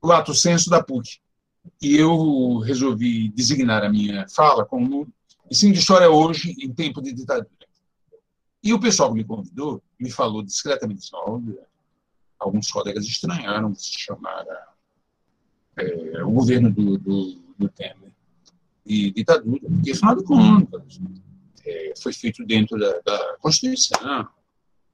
Lato 0.00 0.32
Senso 0.32 0.70
da 0.70 0.80
PUC. 0.80 1.18
E 1.82 1.96
eu 1.96 2.58
resolvi 2.58 3.28
designar 3.30 3.82
a 3.82 3.88
minha 3.88 4.28
fala 4.28 4.64
como 4.64 5.08
ensino 5.50 5.72
de 5.72 5.80
história 5.80 6.08
hoje 6.08 6.54
em 6.60 6.72
tempo 6.72 7.02
de 7.02 7.12
ditadura. 7.12 7.48
E 8.62 8.72
o 8.72 8.78
pessoal 8.78 9.10
que 9.10 9.16
me 9.16 9.24
convidou 9.24 9.82
me 9.98 10.08
falou 10.08 10.40
discretamente 10.40 11.10
olha, 11.12 11.66
alguns 12.38 12.70
colegas 12.70 13.04
estranharam 13.04 13.74
se 13.74 13.98
chamar 13.98 14.46
é, 15.76 16.22
o 16.22 16.30
governo 16.30 16.70
do, 16.70 16.96
do, 16.96 17.34
do 17.58 17.68
Temer 17.68 18.12
de 18.86 19.10
ditadura, 19.10 19.60
porque, 19.60 19.92
afinal 19.92 20.14
de 20.14 20.24
contas, 20.24 21.00
é, 21.66 21.94
foi 22.00 22.12
feito 22.12 22.44
dentro 22.44 22.78
da, 22.78 23.00
da, 23.00 23.36
Constituição. 23.40 24.28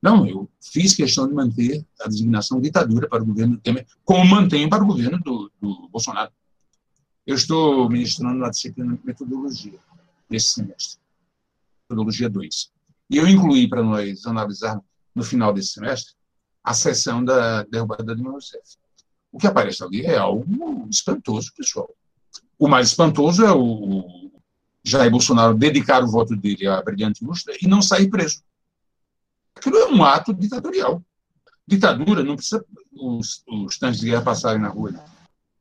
Não, 0.02 0.26
eu 0.26 0.48
fiz 0.60 0.94
questão 0.94 1.28
de 1.28 1.34
manter 1.34 1.84
a 2.00 2.08
designação 2.08 2.60
ditadura 2.60 3.08
para 3.08 3.22
o 3.22 3.26
governo 3.26 3.56
do 3.56 3.60
Temer, 3.60 3.86
como 4.04 4.24
mantenho 4.24 4.68
para 4.70 4.82
o 4.82 4.86
governo 4.86 5.18
do, 5.20 5.52
do 5.60 5.88
Bolsonaro. 5.88 6.32
Eu 7.26 7.36
estou 7.36 7.88
ministrando 7.88 8.38
na 8.38 8.48
disciplina 8.48 8.96
de 8.96 9.04
metodologia 9.04 9.78
nesse 10.28 10.48
semestre, 10.54 10.98
metodologia 11.88 12.30
2. 12.30 12.72
E 13.10 13.16
eu 13.18 13.28
incluí 13.28 13.68
para 13.68 13.82
nós 13.82 14.24
analisarmos 14.24 14.84
no 15.14 15.22
final 15.22 15.52
desse 15.52 15.74
semestre 15.74 16.14
a 16.64 16.72
sessão 16.72 17.22
da 17.22 17.64
derrubada 17.64 18.04
da 18.04 18.14
Dilma 18.14 18.32
Rousseff. 18.32 18.76
O 19.32 19.38
que 19.38 19.46
aparece 19.46 19.82
ali 19.84 20.02
é 20.02 20.16
algo 20.16 20.88
espantoso, 20.90 21.52
pessoal. 21.56 21.90
O 22.58 22.68
mais 22.68 22.88
espantoso 22.88 23.44
é 23.44 23.52
o 23.52 24.30
Jair 24.84 25.10
Bolsonaro 25.10 25.54
dedicar 25.54 26.02
o 26.02 26.10
voto 26.10 26.34
dele 26.36 26.66
à 26.66 26.82
brilhante 26.82 27.22
ilustre 27.22 27.58
e 27.60 27.68
não 27.68 27.82
sair 27.82 28.08
preso. 28.08 28.42
Aquilo 29.54 29.76
é 29.76 29.86
um 29.88 30.04
ato 30.04 30.32
ditatorial. 30.32 31.02
Ditadura 31.66 32.22
não 32.22 32.36
precisa 32.36 32.64
os, 32.92 33.44
os 33.46 33.78
tanques 33.78 34.00
de 34.00 34.06
guerra 34.06 34.22
passarem 34.22 34.60
na 34.60 34.68
rua. 34.68 34.92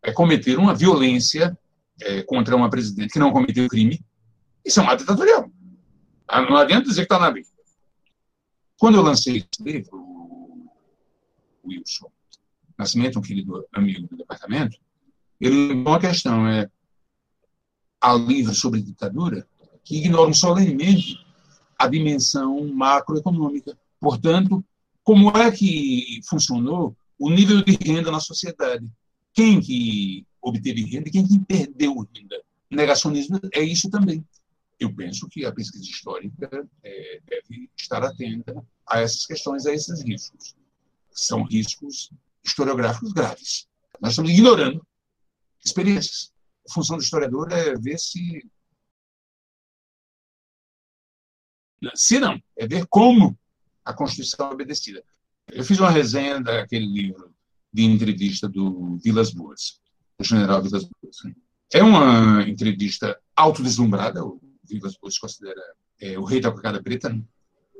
É 0.01 0.11
cometer 0.11 0.57
uma 0.57 0.73
violência 0.73 1.57
é, 2.01 2.23
contra 2.23 2.55
uma 2.55 2.69
presidente 2.69 3.13
que 3.13 3.19
não 3.19 3.31
cometeu 3.31 3.67
crime. 3.67 4.03
Isso 4.65 4.79
é 4.79 4.83
um 4.83 4.89
ato 4.89 5.03
ditatorial. 5.03 5.51
Ah, 6.27 6.41
não 6.41 6.55
adianta 6.55 6.87
dizer 6.87 7.01
que 7.01 7.13
está 7.13 7.19
na 7.19 7.29
lei. 7.29 7.45
Quando 8.77 8.95
eu 8.95 9.01
lancei 9.01 9.37
esse 9.37 9.63
livro, 9.63 10.69
Wilson 11.65 12.09
Nascimento, 12.77 13.19
um 13.19 13.21
querido 13.21 13.67
amigo 13.73 14.07
do 14.07 14.15
departamento, 14.15 14.77
ele 15.39 15.67
levou 15.67 15.93
uma 15.93 15.99
questão, 15.99 16.47
é 16.47 16.69
há 17.99 18.13
livros 18.13 18.57
sobre 18.57 18.81
ditadura 18.81 19.45
que 19.83 19.97
ignoram 19.97 20.33
solenemente 20.33 21.17
a 21.79 21.87
dimensão 21.87 22.67
macroeconômica. 22.67 23.75
Portanto, 23.99 24.63
como 25.03 25.29
é 25.35 25.49
que 25.51 26.19
funcionou 26.29 26.95
o 27.17 27.29
nível 27.29 27.63
de 27.63 27.77
renda 27.81 28.11
na 28.11 28.19
sociedade? 28.19 28.85
quem 29.33 29.61
que 29.61 30.27
obteve 30.41 30.83
renda 30.83 31.07
e 31.07 31.11
quem 31.11 31.25
que 31.25 31.39
perdeu 31.39 31.95
renda. 32.13 32.41
Negacionismo 32.69 33.39
é 33.53 33.61
isso 33.61 33.89
também. 33.89 34.25
Eu 34.79 34.93
penso 34.93 35.29
que 35.29 35.45
a 35.45 35.51
pesquisa 35.51 35.83
histórica 35.83 36.67
é, 36.83 37.21
deve 37.25 37.69
estar 37.77 38.03
atenta 38.03 38.61
a 38.87 38.99
essas 38.99 39.25
questões, 39.25 39.65
a 39.65 39.73
esses 39.73 40.01
riscos. 40.03 40.55
São 41.11 41.43
riscos 41.43 42.11
historiográficos 42.43 43.13
graves. 43.13 43.67
Nós 44.01 44.11
estamos 44.11 44.31
ignorando 44.31 44.85
experiências. 45.63 46.33
A 46.69 46.73
função 46.73 46.97
do 46.97 47.03
historiador 47.03 47.51
é 47.51 47.75
ver 47.75 47.97
se. 47.97 48.45
Se 51.95 52.19
não, 52.19 52.41
é 52.57 52.67
ver 52.67 52.85
como 52.87 53.37
a 53.85 53.93
Constituição 53.93 54.49
é 54.49 54.53
obedecida. 54.53 55.03
Eu 55.51 55.63
fiz 55.63 55.79
uma 55.79 55.89
resenha 55.89 56.41
daquele 56.41 56.85
livro 56.85 57.33
de 57.73 57.83
entrevista 57.83 58.47
do 58.47 58.97
Vilas 59.03 59.31
Boas, 59.31 59.79
do 60.17 60.25
general 60.25 60.61
Vilas 60.61 60.83
Boas. 60.83 61.17
É 61.73 61.83
uma 61.83 62.47
entrevista 62.47 63.19
autodeslumbrada, 63.35 64.23
o 64.23 64.39
Vilas 64.63 64.95
Boas 64.97 65.17
considera 65.17 65.61
é, 65.99 66.17
o 66.17 66.23
rei 66.23 66.39
da 66.39 66.51
cocada 66.51 66.81
preta, 66.81 67.09
né? 67.09 67.21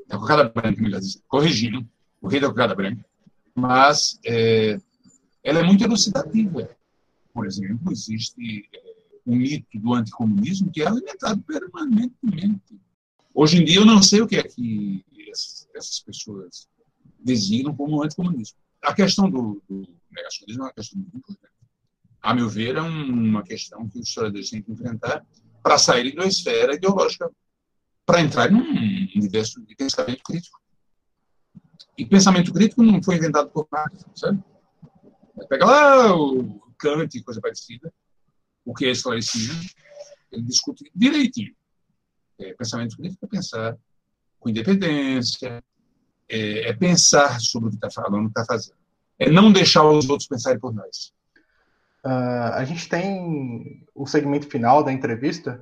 da 0.06 0.18
cocada 0.18 0.48
branca, 0.48 0.82
melhor 0.82 1.00
dizendo, 1.00 1.24
corrigindo, 1.28 1.88
o 2.20 2.28
rei 2.28 2.40
da 2.40 2.48
cocada 2.48 2.74
branca, 2.74 3.04
mas 3.54 4.18
é, 4.24 4.80
ela 5.42 5.60
é 5.60 5.62
muito 5.62 5.84
elucidativa. 5.84 6.68
Por 7.32 7.46
exemplo, 7.46 7.92
existe 7.92 8.68
é, 8.74 8.82
um 9.26 9.36
mito 9.36 9.78
do 9.78 9.94
anticomunismo 9.94 10.70
que 10.72 10.82
é 10.82 10.86
alimentado 10.86 11.40
permanentemente. 11.42 12.80
Hoje 13.34 13.58
em 13.58 13.64
dia, 13.64 13.76
eu 13.76 13.86
não 13.86 14.02
sei 14.02 14.20
o 14.20 14.26
que 14.26 14.36
é 14.36 14.42
que 14.42 15.04
essas 15.74 16.00
pessoas 16.00 16.68
designam 17.18 17.74
como 17.74 18.02
anticomunismo. 18.02 18.58
A 18.82 18.94
questão 18.94 19.30
do, 19.30 19.62
do 19.68 19.86
negacionismo 20.10 20.62
é 20.62 20.66
uma 20.66 20.72
questão 20.72 20.98
muito 20.98 21.16
importante. 21.16 21.52
A 22.22 22.34
meu 22.34 22.48
ver, 22.48 22.76
é 22.76 22.80
uma 22.80 23.42
questão 23.42 23.88
que 23.88 23.98
os 23.98 24.08
historiadores 24.08 24.50
têm 24.50 24.62
que 24.62 24.72
enfrentar 24.72 25.24
para 25.62 25.78
saírem 25.78 26.14
da 26.14 26.26
esfera 26.26 26.74
ideológica, 26.74 27.30
para 28.04 28.20
entrar 28.20 28.50
num 28.50 28.62
universo 29.16 29.64
de 29.64 29.74
pensamento 29.74 30.22
crítico. 30.22 30.60
E 31.96 32.04
pensamento 32.04 32.52
crítico 32.52 32.82
não 32.82 33.02
foi 33.02 33.16
inventado 33.16 33.50
por 33.50 33.68
Marx, 33.70 34.04
sabe? 34.14 34.42
Pega 35.48 35.64
lá 35.64 36.14
o 36.16 36.60
Kant 36.78 37.16
e 37.16 37.22
coisa 37.22 37.40
parecida, 37.40 37.92
o 38.64 38.74
que 38.74 38.86
é 38.86 38.90
esclarecido, 38.90 39.54
ele 40.32 40.42
discute 40.42 40.90
direitinho. 40.94 41.54
É, 42.40 42.54
pensamento 42.54 42.96
crítico 42.96 43.26
é 43.26 43.28
pensar 43.28 43.76
com 44.38 44.48
independência, 44.48 45.62
é, 46.28 46.70
é 46.70 46.72
pensar 46.72 47.38
sobre 47.40 47.68
o 47.68 47.70
que 47.70 47.76
está 47.76 47.90
falando, 47.90 48.28
está 48.28 48.44
fazendo. 48.44 48.76
É 49.18 49.30
não 49.30 49.52
deixar 49.52 49.84
os 49.84 50.08
outros 50.08 50.26
pensarem 50.26 50.58
por 50.58 50.72
nós. 50.72 51.12
Uh, 52.04 52.54
a 52.54 52.64
gente 52.64 52.88
tem 52.88 53.86
o 53.94 54.06
segmento 54.06 54.48
final 54.48 54.82
da 54.82 54.90
entrevista. 54.90 55.60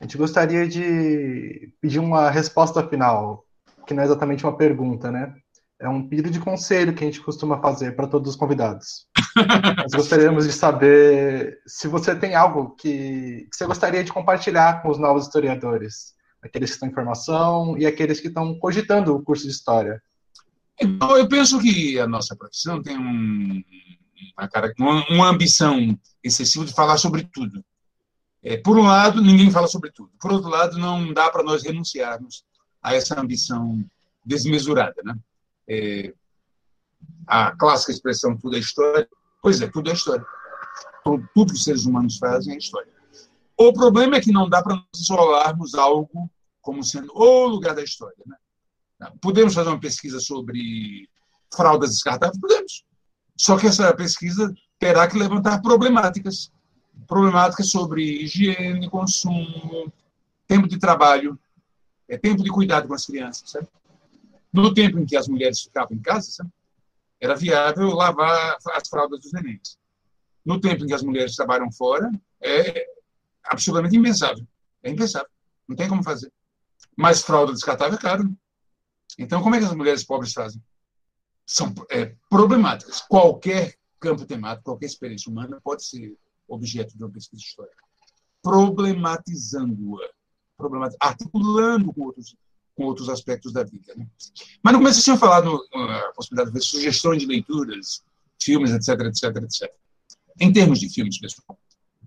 A 0.00 0.04
gente 0.04 0.16
gostaria 0.16 0.66
de 0.66 1.70
pedir 1.78 1.98
uma 1.98 2.30
resposta 2.30 2.86
final, 2.88 3.44
que 3.86 3.92
não 3.92 4.02
é 4.02 4.06
exatamente 4.06 4.44
uma 4.44 4.56
pergunta, 4.56 5.12
né? 5.12 5.34
É 5.78 5.86
um 5.88 6.08
pedido 6.08 6.30
de 6.30 6.40
conselho 6.40 6.94
que 6.94 7.04
a 7.04 7.06
gente 7.06 7.20
costuma 7.20 7.60
fazer 7.60 7.94
para 7.94 8.06
todos 8.06 8.30
os 8.30 8.36
convidados. 8.36 9.06
Nós 9.36 9.92
gostaríamos 9.92 10.44
de 10.46 10.52
saber 10.52 11.60
se 11.66 11.88
você 11.88 12.14
tem 12.14 12.34
algo 12.34 12.70
que, 12.70 13.48
que 13.50 13.56
você 13.56 13.66
gostaria 13.66 14.02
de 14.02 14.12
compartilhar 14.12 14.82
com 14.82 14.90
os 14.90 14.98
novos 14.98 15.24
historiadores, 15.24 16.14
aqueles 16.42 16.70
que 16.70 16.74
estão 16.74 16.88
em 16.88 16.94
formação 16.94 17.76
e 17.78 17.86
aqueles 17.86 18.20
que 18.20 18.28
estão 18.28 18.58
cogitando 18.58 19.14
o 19.14 19.22
curso 19.22 19.44
de 19.44 19.50
História. 19.50 20.02
Então, 20.80 21.16
eu 21.16 21.28
penso 21.28 21.60
que 21.60 21.98
a 21.98 22.06
nossa 22.06 22.34
profissão 22.34 22.82
tem 22.82 22.98
um, 22.98 23.62
uma, 24.78 25.06
uma 25.10 25.28
ambição 25.28 25.98
excessiva 26.24 26.64
de 26.64 26.72
falar 26.72 26.96
sobre 26.96 27.28
tudo. 27.32 27.64
É, 28.42 28.56
por 28.56 28.78
um 28.78 28.84
lado, 28.84 29.20
ninguém 29.20 29.50
fala 29.50 29.68
sobre 29.68 29.90
tudo. 29.92 30.10
Por 30.18 30.32
outro 30.32 30.48
lado, 30.48 30.78
não 30.78 31.12
dá 31.12 31.30
para 31.30 31.42
nós 31.42 31.62
renunciarmos 31.62 32.44
a 32.82 32.94
essa 32.94 33.20
ambição 33.20 33.84
desmesurada. 34.24 35.02
Né? 35.04 35.14
É, 35.68 36.14
a 37.26 37.52
clássica 37.52 37.92
expressão 37.92 38.36
tudo 38.36 38.56
é 38.56 38.58
história. 38.58 39.08
Pois 39.42 39.60
é, 39.60 39.68
tudo 39.68 39.90
é 39.90 39.94
história. 39.94 40.24
Tudo, 41.04 41.28
tudo 41.34 41.52
que 41.52 41.58
os 41.58 41.64
seres 41.64 41.86
humanos 41.86 42.18
fazem 42.18 42.54
é 42.54 42.58
história. 42.58 42.92
O 43.56 43.72
problema 43.72 44.16
é 44.16 44.20
que 44.20 44.32
não 44.32 44.48
dá 44.48 44.62
para 44.62 44.76
nós 44.76 44.84
isolarmos 45.00 45.74
algo 45.74 46.30
como 46.60 46.82
sendo 46.84 47.12
o 47.14 47.46
lugar 47.46 47.74
da 47.74 47.82
história. 47.82 48.16
Né? 48.26 48.36
Podemos 49.20 49.54
fazer 49.54 49.68
uma 49.68 49.80
pesquisa 49.80 50.20
sobre 50.20 51.08
fraldas 51.52 51.90
descartáveis? 51.90 52.40
Podemos. 52.40 52.84
Só 53.36 53.56
que 53.58 53.66
essa 53.66 53.94
pesquisa 53.94 54.54
terá 54.78 55.08
que 55.08 55.18
levantar 55.18 55.60
problemáticas. 55.62 56.52
Problemáticas 57.06 57.70
sobre 57.70 58.02
higiene, 58.22 58.88
consumo, 58.88 59.92
tempo 60.46 60.68
de 60.68 60.78
trabalho, 60.78 61.38
é 62.08 62.18
tempo 62.18 62.42
de 62.42 62.50
cuidado 62.50 62.88
com 62.88 62.94
as 62.94 63.06
crianças. 63.06 63.50
Sabe? 63.50 63.68
No 64.52 64.74
tempo 64.74 64.98
em 64.98 65.06
que 65.06 65.16
as 65.16 65.28
mulheres 65.28 65.60
ficavam 65.60 65.96
em 65.96 66.00
casa, 66.00 66.30
sabe? 66.30 66.50
Era 67.20 67.36
viável 67.36 67.88
lavar 67.90 68.56
as 68.72 68.88
fraldas 68.88 69.20
dos 69.20 69.32
nenéns. 69.32 69.78
No 70.44 70.60
tempo 70.60 70.84
em 70.84 70.86
que 70.86 70.94
as 70.94 71.02
mulheres 71.02 71.36
trabalham 71.36 71.70
fora, 71.70 72.10
é 72.42 72.86
absolutamente 73.44 73.96
impensável. 73.96 74.46
É 74.82 74.90
impensável. 74.90 75.28
Não 75.68 75.76
tem 75.76 75.88
como 75.88 76.02
fazer. 76.02 76.32
Mas 76.96 77.22
fralda 77.22 77.52
descartável 77.52 77.98
é 77.98 78.00
caro. 78.00 78.34
Então, 79.18 79.42
como 79.42 79.54
é 79.54 79.58
que 79.58 79.64
as 79.64 79.74
mulheres 79.74 80.04
pobres 80.04 80.32
fazem? 80.32 80.62
são 81.50 81.74
é, 81.90 82.14
problemáticas. 82.28 83.00
Qualquer 83.00 83.74
campo 83.98 84.24
temático, 84.24 84.62
qualquer 84.66 84.86
experiência 84.86 85.30
humana 85.30 85.60
pode 85.62 85.84
ser 85.84 86.16
objeto 86.46 86.96
de 86.96 87.02
uma 87.02 87.10
pesquisa 87.10 87.42
histórica. 87.42 87.84
Problematizando-a, 88.40 90.08
problematiz 90.56 90.96
articulando 91.00 91.92
com 91.92 92.02
outros, 92.02 92.36
com 92.76 92.84
outros 92.84 93.08
aspectos 93.08 93.52
da 93.52 93.62
vida. 93.62 93.94
Né? 93.96 94.06
Mas 94.62 94.72
no 94.72 94.78
começo 94.78 94.98
você 94.98 95.04
tinha 95.04 95.16
falado 95.16 95.60
a 95.74 96.12
possibilidade 96.14 96.54
de 96.54 96.64
sugestões 96.64 97.20
de 97.20 97.26
leituras, 97.26 98.02
filmes, 98.40 98.70
etc, 98.70 99.00
etc, 99.06 99.36
etc. 99.42 99.72
Em 100.40 100.52
termos 100.52 100.80
de 100.80 100.88
filmes, 100.88 101.18
pessoal, 101.18 101.58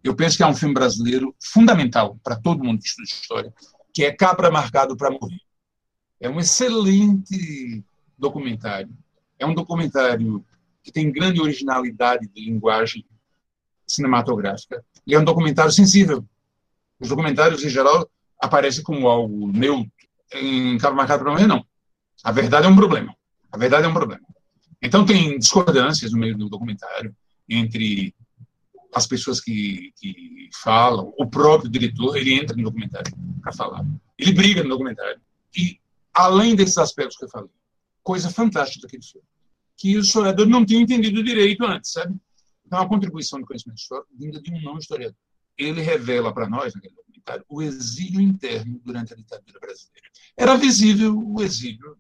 eu 0.04 0.16
penso 0.16 0.38
que 0.38 0.44
há 0.44 0.48
um 0.48 0.56
filme 0.56 0.74
brasileiro 0.74 1.36
fundamental 1.40 2.20
para 2.24 2.36
todo 2.36 2.64
mundo 2.64 2.82
que 2.82 2.88
estuda 2.88 3.04
história, 3.04 3.54
que 3.94 4.04
é 4.04 4.12
Cabra 4.12 4.50
Marcado 4.50 4.98
para 4.98 5.12
Morrer. 5.12 5.40
É 6.20 6.30
um 6.30 6.40
excelente 6.40 7.84
documentário 8.18 8.96
é 9.44 9.46
um 9.46 9.54
documentário 9.54 10.44
que 10.82 10.92
tem 10.92 11.12
grande 11.12 11.42
originalidade 11.42 12.28
de 12.28 12.46
linguagem 12.46 13.06
cinematográfica 13.86 14.84
e 15.06 15.14
é 15.14 15.20
um 15.20 15.24
documentário 15.24 15.72
sensível. 15.72 16.26
Os 17.00 17.10
documentários, 17.10 17.64
em 17.64 17.70
geral, 17.70 18.10
aparecem 18.40 18.84
como 18.84 19.08
algo 19.08 19.52
neutro. 19.52 19.92
Em 20.32 20.78
Cabo 20.78 20.96
Marcado 20.96 21.24
para 21.24 21.32
Morrer, 21.32 21.48
não. 21.48 21.66
A 22.24 22.32
verdade 22.32 22.66
é 22.66 22.70
um 22.70 22.76
problema. 22.76 23.16
A 23.52 23.58
verdade 23.58 23.86
é 23.86 23.90
um 23.90 23.94
problema. 23.94 24.22
Então, 24.82 25.06
tem 25.06 25.38
discordâncias 25.38 26.12
no 26.12 26.20
meio 26.20 26.38
do 26.38 26.50
documentário 26.50 27.16
entre 27.48 28.16
as 28.94 29.08
pessoas 29.08 29.40
que, 29.40 29.92
que 29.98 30.50
falam, 30.62 31.14
o 31.18 31.28
próprio 31.28 31.70
diretor, 31.70 32.16
ele 32.16 32.34
entra 32.34 32.56
no 32.56 32.64
documentário 32.64 33.12
para 33.42 33.52
falar. 33.52 33.86
Ele 34.18 34.32
briga 34.32 34.64
no 34.64 34.70
documentário. 34.70 35.20
E, 35.56 35.80
além 36.14 36.56
desses 36.56 36.78
aspectos 36.78 37.18
que 37.18 37.26
eu 37.26 37.30
falei, 37.30 37.50
coisa 38.04 38.30
fantástica 38.30 38.86
daquele 38.86 39.04
filme, 39.04 39.26
que 39.78 39.98
os 39.98 40.08
historiadores 40.08 40.52
não 40.52 40.66
tinham 40.66 40.82
entendido 40.82 41.24
direito 41.24 41.66
antes, 41.66 41.92
sabe? 41.92 42.16
Então, 42.66 42.80
a 42.80 42.88
contribuição 42.88 43.40
do 43.40 43.46
conhecimento 43.46 43.80
histórico 43.80 44.10
vinda 44.18 44.42
de 44.42 44.52
um 44.52 44.62
não 44.62 44.78
historiador. 44.78 45.18
Ele 45.58 45.82
revela 45.82 46.34
para 46.34 46.48
nós, 46.48 46.74
naquele 46.74 46.96
documentário, 46.96 47.46
o 47.50 47.62
exílio 47.62 48.22
interno 48.22 48.80
durante 48.84 49.14
a 49.14 49.16
ditadura 49.16 49.60
brasileira. 49.60 50.10
Era 50.36 50.56
visível 50.56 51.18
o 51.18 51.42
exílio. 51.42 51.98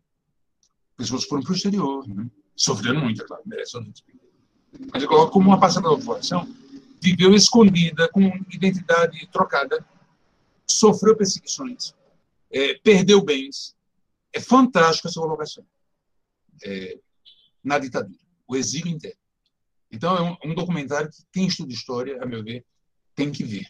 Pessoas 0.98 1.26
foram 1.26 1.44
para 1.44 1.52
o 1.52 1.56
exterior, 1.56 2.08
né? 2.08 2.30
sofreram 2.56 3.02
muito, 3.02 3.22
é 3.22 3.26
claro, 3.26 3.44
merece 3.46 3.78
Mas 3.78 4.96
ele 4.96 5.08
coloca 5.08 5.32
como 5.32 5.50
uma 5.50 5.60
passada 5.60 5.90
da 5.90 5.96
população, 5.96 6.48
viveu 7.02 7.34
escondida, 7.34 8.08
com 8.10 8.22
identidade 8.52 9.28
trocada, 9.32 9.86
sofreu 10.68 11.16
perseguições, 11.16 11.94
é, 12.52 12.76
perdeu 12.76 13.24
bens. 13.24 13.76
É 14.32 14.40
fantástica 14.40 15.10
essa 15.10 15.20
colocação 15.20 15.66
é, 16.64 17.00
na 17.64 17.78
ditadura, 17.78 18.18
o 18.48 18.56
exílio 18.56 18.92
interno. 18.92 19.18
Então, 19.92 20.16
é 20.18 20.22
um, 20.22 20.52
um, 20.52 20.56
documentário 20.56 21.10
que 21.10 21.24
quem 21.32 21.48
estuda 21.48 21.72
história, 21.72 22.22
a 22.22 22.26
meu 22.26 22.44
ver, 22.44 22.66
tem 23.14 23.32
que 23.32 23.44
ver. 23.44 23.68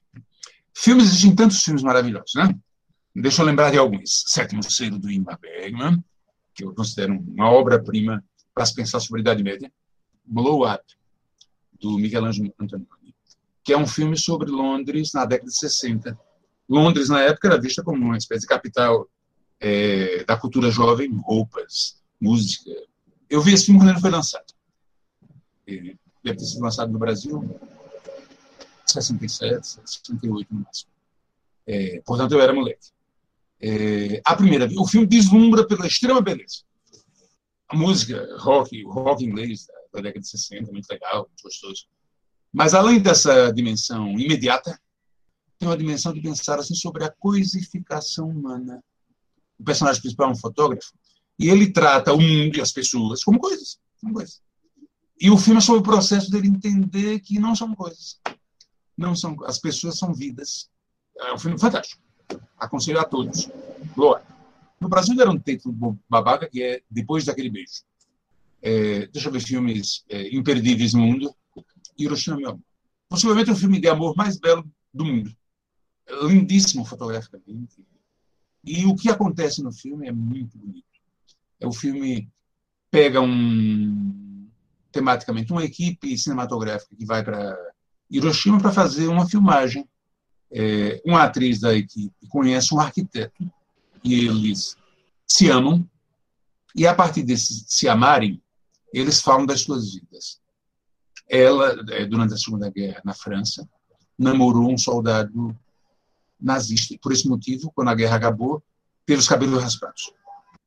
Filmes, 0.73 1.07
existem 1.07 1.35
tantos 1.35 1.61
filmes 1.63 1.83
maravilhosos, 1.83 2.33
né? 2.35 2.57
Deixa 3.15 3.41
eu 3.41 3.45
lembrar 3.45 3.71
de 3.71 3.77
alguns. 3.77 4.23
Sétimo 4.27 4.63
Selo, 4.63 4.97
do 4.97 5.11
Ingmar 5.11 5.39
Bergman, 5.39 6.03
que 6.53 6.63
eu 6.63 6.73
considero 6.73 7.13
uma 7.13 7.49
obra-prima 7.49 8.23
para 8.53 8.65
se 8.65 8.73
pensar 8.73 8.99
sobre 8.99 9.19
a 9.19 9.21
Idade 9.21 9.43
Média. 9.43 9.71
Blow 10.25 10.67
Up, 10.67 10.83
do 11.79 11.97
Michelangelo 11.97 12.53
Antonioni, 12.59 13.15
que 13.63 13.73
é 13.73 13.77
um 13.77 13.85
filme 13.85 14.17
sobre 14.17 14.49
Londres 14.49 15.11
na 15.13 15.25
década 15.25 15.49
de 15.49 15.57
60. 15.57 16.17
Londres, 16.67 17.09
na 17.09 17.21
época, 17.21 17.49
era 17.49 17.61
vista 17.61 17.83
como 17.83 18.03
uma 18.03 18.17
espécie 18.17 18.41
de 18.41 18.47
capital 18.47 19.07
é, 19.59 20.23
da 20.23 20.37
cultura 20.37 20.71
jovem, 20.71 21.11
roupas, 21.23 22.01
música. 22.19 22.71
Eu 23.29 23.41
vi 23.41 23.53
esse 23.53 23.65
filme 23.65 23.79
quando 23.79 23.91
ele 23.91 23.99
foi 23.99 24.09
lançado. 24.09 24.53
deve 25.67 25.97
ter 26.23 26.45
sido 26.45 26.61
lançado 26.61 26.91
no 26.91 26.97
Brasil 26.97 27.59
67, 28.85 29.81
68 29.85 30.53
no 30.53 30.61
máximo. 30.61 30.91
É, 31.67 32.01
portanto, 32.05 32.33
eu 32.33 32.41
era 32.41 32.53
moleque. 32.53 32.93
É, 33.65 34.21
a 34.25 34.35
primeira, 34.35 34.67
o 34.77 34.85
filme 34.85 35.07
deslumbra 35.07 35.65
pela 35.65 35.87
extrema 35.87 36.21
beleza. 36.21 36.63
A 37.69 37.77
música, 37.77 38.27
rock, 38.37 38.83
o 38.83 38.91
rock 38.91 39.23
inglês 39.23 39.65
da 39.93 40.01
década 40.01 40.19
de 40.19 40.27
60, 40.27 40.69
muito 40.69 40.85
legal, 40.89 41.25
muito 41.29 41.41
gostoso. 41.41 41.85
Mas 42.51 42.73
além 42.73 42.99
dessa 42.99 43.53
dimensão 43.53 44.19
imediata, 44.19 44.77
tem 45.57 45.69
uma 45.69 45.77
dimensão 45.77 46.11
de 46.11 46.19
pensar 46.19 46.59
assim 46.59 46.75
sobre 46.75 47.05
a 47.05 47.09
coisificação 47.09 48.27
humana. 48.27 48.83
O 49.57 49.63
personagem 49.63 50.01
principal 50.01 50.27
é 50.27 50.33
um 50.33 50.35
fotógrafo 50.35 50.91
e 51.39 51.47
ele 51.49 51.71
trata 51.71 52.11
o 52.11 52.19
mundo 52.19 52.57
e 52.57 52.61
as 52.61 52.73
pessoas 52.73 53.23
como 53.23 53.39
coisas, 53.39 53.79
como 54.01 54.13
coisas. 54.13 54.41
E 55.21 55.31
o 55.31 55.37
filme 55.37 55.59
é 55.59 55.61
sobre 55.61 55.79
o 55.79 55.83
processo 55.83 56.29
dele 56.29 56.49
entender 56.49 57.21
que 57.21 57.39
não 57.39 57.55
são 57.55 57.73
coisas, 57.73 58.19
não 58.97 59.15
são 59.15 59.37
as 59.45 59.57
pessoas 59.57 59.97
são 59.97 60.13
vidas. 60.13 60.69
É 61.17 61.33
um 61.33 61.37
filme 61.37 61.57
fantástico. 61.57 62.02
Aconselho 62.63 62.99
a 62.99 63.03
todos. 63.03 63.49
Boa. 63.95 64.21
No 64.79 64.89
Brasil 64.89 65.19
era 65.19 65.29
um 65.29 65.39
título 65.39 65.97
babaca 66.09 66.49
que 66.49 66.61
é 66.61 66.81
Depois 66.89 67.25
daquele 67.25 67.49
beijo. 67.49 67.83
É, 68.61 69.07
deixa 69.07 69.27
eu 69.27 69.31
ver 69.31 69.41
filmes 69.41 70.03
é, 70.09 70.35
imperdíveis 70.35 70.93
no 70.93 71.01
mundo. 71.01 71.35
Hiroshima, 71.97 72.37
meu 72.37 72.49
amor. 72.51 72.61
Possivelmente 73.09 73.51
o 73.51 73.55
filme 73.55 73.79
de 73.79 73.87
amor 73.87 74.15
mais 74.15 74.39
belo 74.39 74.65
do 74.93 75.05
mundo. 75.05 75.35
É 76.07 76.25
lindíssimo 76.25 76.85
fotograficamente. 76.85 77.85
E 78.63 78.85
o 78.85 78.95
que 78.95 79.09
acontece 79.09 79.61
no 79.61 79.71
filme 79.71 80.07
é 80.07 80.11
muito 80.11 80.57
bonito. 80.57 80.85
É, 81.59 81.67
o 81.67 81.73
filme 81.73 82.29
pega 82.89 83.19
um 83.21 84.47
tematicamente 84.91 85.51
uma 85.51 85.65
equipe 85.65 86.17
cinematográfica 86.17 86.95
que 86.95 87.05
vai 87.05 87.23
para 87.23 87.57
Hiroshima 88.09 88.59
para 88.59 88.71
fazer 88.71 89.07
uma 89.07 89.27
filmagem. 89.27 89.87
É, 90.53 91.01
uma 91.05 91.23
atriz 91.23 91.59
da 91.59 91.73
equipe 91.73 92.13
conhece 92.29 92.73
um 92.75 92.79
arquiteto 92.79 93.43
e 94.03 94.27
eles 94.27 94.77
se 95.27 95.49
amam 95.49 95.87
e 96.75 96.85
a 96.85 96.93
partir 96.93 97.23
desses 97.23 97.65
se 97.67 97.87
amarem 97.87 98.41
eles 98.93 99.19
falam 99.19 99.45
das 99.45 99.61
suas 99.61 99.93
vidas. 99.93 100.39
Ela, 101.27 101.75
é, 101.89 102.05
durante 102.05 102.35
a 102.35 102.37
Segunda 102.37 102.69
Guerra 102.69 103.01
na 103.03 103.13
França, 103.13 103.67
namorou 104.17 104.71
um 104.71 104.77
soldado 104.77 105.57
nazista. 106.39 106.93
E 106.93 106.99
por 106.99 107.11
esse 107.11 107.27
motivo, 107.27 107.71
quando 107.73 107.87
a 107.87 107.95
guerra 107.95 108.17
acabou, 108.17 108.61
teve 109.05 109.19
os 109.19 109.27
cabelos 109.27 109.61
raspados. 109.61 110.13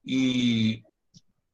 E 0.05 0.83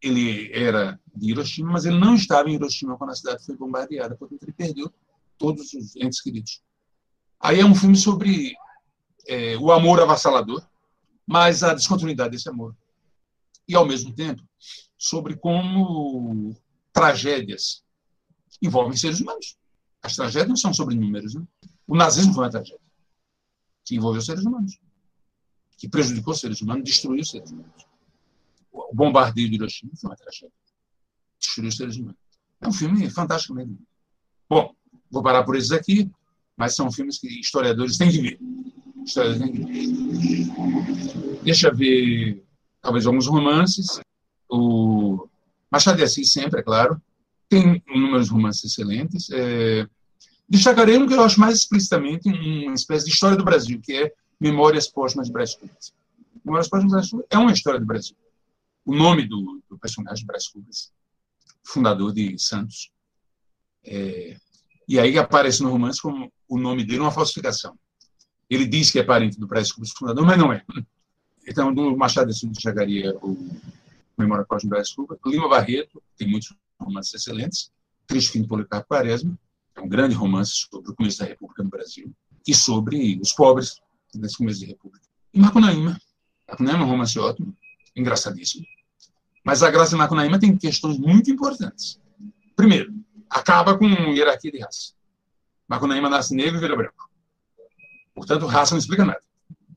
ele 0.00 0.50
era 0.52 0.98
de 1.14 1.30
Hiroshima, 1.30 1.72
mas 1.72 1.84
ele 1.84 1.98
não 1.98 2.14
estava 2.14 2.48
em 2.48 2.54
Hiroshima 2.54 2.96
quando 2.96 3.10
a 3.10 3.14
cidade 3.14 3.44
foi 3.44 3.56
bombardeada, 3.56 4.16
portanto 4.16 4.42
ele 4.42 4.52
perdeu 4.52 4.92
todos 5.36 5.72
os 5.74 5.94
entes 5.96 6.20
queridos. 6.20 6.62
Aí 7.42 7.58
é 7.58 7.64
um 7.64 7.74
filme 7.74 7.96
sobre 7.96 8.54
é, 9.26 9.56
o 9.56 9.72
amor 9.72 10.00
avassalador, 10.00 10.64
mas 11.26 11.64
a 11.64 11.74
descontinuidade 11.74 12.30
desse 12.30 12.48
amor. 12.48 12.76
E, 13.66 13.74
ao 13.74 13.84
mesmo 13.84 14.14
tempo, 14.14 14.42
sobre 14.96 15.36
como 15.36 16.54
tragédias 16.92 17.82
envolvem 18.60 18.96
seres 18.96 19.20
humanos. 19.20 19.56
As 20.00 20.14
tragédias 20.14 20.48
não 20.48 20.56
são 20.56 20.72
sobre 20.72 20.94
números. 20.94 21.34
Né? 21.34 21.42
O 21.86 21.96
nazismo 21.96 22.32
foi 22.32 22.44
uma 22.44 22.50
tragédia 22.50 22.80
que 23.84 23.96
envolveu 23.96 24.22
seres 24.22 24.44
humanos, 24.44 24.78
que 25.76 25.88
prejudicou 25.88 26.34
seres 26.34 26.60
humanos, 26.60 26.84
destruiu 26.84 27.24
seres 27.24 27.50
humanos. 27.50 27.84
O 28.70 28.94
bombardeio 28.94 29.48
de 29.48 29.56
Hiroshima 29.56 29.92
foi 30.00 30.10
uma 30.10 30.16
tragédia. 30.16 30.54
Destruiu 31.40 31.72
seres 31.72 31.96
humanos. 31.96 32.20
É 32.60 32.68
um 32.68 32.72
filme 32.72 33.10
fantástico 33.10 33.54
mesmo. 33.54 33.76
Bom, 34.48 34.72
vou 35.10 35.22
parar 35.22 35.42
por 35.42 35.56
esses 35.56 35.72
aqui, 35.72 36.08
mas 36.56 36.74
são 36.74 36.90
filmes 36.90 37.18
que 37.18 37.28
historiadores 37.40 37.96
têm 37.96 38.10
que 38.10 38.20
ver. 38.20 38.38
Historiadores 39.04 39.42
têm 39.42 39.52
que 39.52 40.44
ver. 40.44 41.42
Deixa 41.42 41.68
eu 41.68 41.76
ver, 41.76 42.42
talvez, 42.80 43.06
alguns 43.06 43.26
romances. 43.26 44.00
O 44.48 45.28
Machado 45.70 45.96
de 45.96 46.04
Assis 46.04 46.30
sempre, 46.30 46.60
é 46.60 46.62
claro. 46.62 47.00
Tem 47.48 47.82
números 47.86 48.26
de 48.26 48.32
romances 48.32 48.64
excelentes. 48.64 49.30
É... 49.30 49.86
Destacarei 50.48 50.98
um 50.98 51.06
que 51.06 51.14
eu 51.14 51.22
acho 51.22 51.40
mais 51.40 51.56
explicitamente 51.56 52.28
uma 52.28 52.74
espécie 52.74 53.06
de 53.06 53.12
história 53.12 53.36
do 53.36 53.44
Brasil, 53.44 53.80
que 53.82 53.94
é 53.94 54.12
Memórias 54.38 54.88
Póstumas 54.88 55.28
de 55.28 55.32
Brás 55.32 55.54
Cubas. 55.54 55.92
Memórias 56.44 56.68
Póstumas 56.68 56.90
de 56.90 56.92
Brás 56.92 57.10
Cubas 57.10 57.26
é 57.30 57.38
uma 57.38 57.52
história 57.52 57.80
do 57.80 57.86
Brasil 57.86 58.16
o 58.84 58.94
nome 58.94 59.26
do, 59.26 59.62
do 59.68 59.78
personagem 59.78 60.26
Brás 60.26 60.48
Cubas, 60.48 60.92
fundador 61.64 62.12
de 62.12 62.38
Santos. 62.38 62.90
É, 63.84 64.36
e 64.92 65.00
aí 65.00 65.16
aparece 65.16 65.62
no 65.62 65.70
romance 65.70 66.02
como 66.02 66.30
o 66.46 66.58
nome 66.58 66.84
dele 66.84 67.00
uma 67.00 67.10
falsificação. 67.10 67.74
Ele 68.50 68.66
diz 68.66 68.90
que 68.90 68.98
é 68.98 69.02
parente 69.02 69.40
do 69.40 69.46
Brás 69.46 69.72
Cubas, 69.72 69.90
fundador, 69.90 70.26
mas 70.26 70.36
não 70.36 70.52
é. 70.52 70.62
Então, 71.48 71.72
do 71.72 71.96
Machado 71.96 72.26
de 72.26 72.32
Assis 72.32 72.58
chegaria 72.60 73.16
o 73.22 73.38
Memória 74.18 74.44
Cosme 74.44 74.68
Brás 74.68 74.92
Cubas. 74.92 75.18
Lima 75.24 75.48
Barreto, 75.48 76.02
tem 76.14 76.28
muitos 76.28 76.54
romances 76.78 77.14
excelentes. 77.14 77.72
Triste 78.06 78.32
Fim 78.32 78.42
de 78.42 78.48
Policarpo 78.48 78.86
Quaresma, 78.86 79.34
é 79.74 79.80
um 79.80 79.88
grande 79.88 80.14
romance 80.14 80.66
sobre 80.70 80.90
o 80.90 80.94
começo 80.94 81.20
da 81.20 81.24
República 81.24 81.62
no 81.62 81.70
Brasil 81.70 82.12
e 82.46 82.54
sobre 82.54 83.18
os 83.18 83.32
pobres 83.32 83.80
nesse 84.14 84.36
começo 84.36 84.60
da 84.60 84.66
República. 84.66 85.06
E 85.32 85.40
Macunaíma. 85.40 85.98
Macunaíma 86.46 86.82
é 86.82 86.84
um 86.84 86.90
romance 86.90 87.18
ótimo, 87.18 87.56
engraçadíssimo. 87.96 88.66
Mas 89.42 89.62
a 89.62 89.70
Graça 89.70 89.96
Macunaíma 89.96 90.38
tem 90.38 90.54
questões 90.54 90.98
muito 90.98 91.30
importantes. 91.30 91.98
Primeiro, 92.54 92.92
acaba 93.32 93.76
com 93.78 93.86
hierarquia 93.86 94.52
de 94.52 94.58
raça. 94.58 94.92
Macunaíma 95.66 96.10
nasce 96.10 96.34
negro 96.34 96.60
vira 96.60 96.76
branco. 96.76 97.10
Portanto, 98.14 98.46
raça 98.46 98.74
não 98.74 98.78
explica 98.78 99.04
nada. 99.04 99.22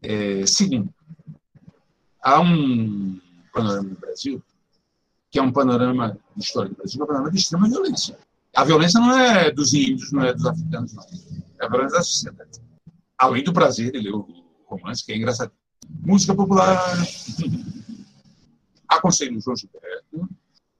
É, 0.02 0.46
segundo, 0.46 0.94
há 2.22 2.42
um 2.42 3.20
panorama 3.54 3.90
no 3.90 3.96
Brasil 3.96 4.44
que 5.32 5.40
é 5.40 5.42
um 5.42 5.52
panorama 5.52 6.18
de 6.36 6.44
história 6.44 6.70
do 6.70 6.76
Brasil, 6.76 7.04
um 7.04 7.06
panorama 7.06 7.32
de 7.32 7.38
extrema 7.38 7.68
violência. 7.68 8.18
A 8.56 8.64
violência 8.64 9.00
não 9.02 9.18
é 9.18 9.52
dos 9.52 9.74
índios, 9.74 10.12
não 10.12 10.24
é 10.24 10.34
dos 10.34 10.46
africanos, 10.46 10.94
não. 10.94 11.04
É 11.60 11.66
a 11.66 11.68
violência 11.68 11.98
da 11.98 12.04
sociedade. 12.04 12.62
Além 13.18 13.44
do 13.44 13.52
prazer 13.52 13.92
de 13.92 14.00
ler 14.00 14.14
o 14.14 14.26
romance, 14.66 15.06
que 15.06 15.12
é 15.12 15.18
engraçado. 15.18 15.52
Música 16.06 16.34
popular, 16.34 16.80
Aconselho 18.88 19.38
o 19.38 19.42
João 19.42 19.58
Gilberto. 19.58 20.30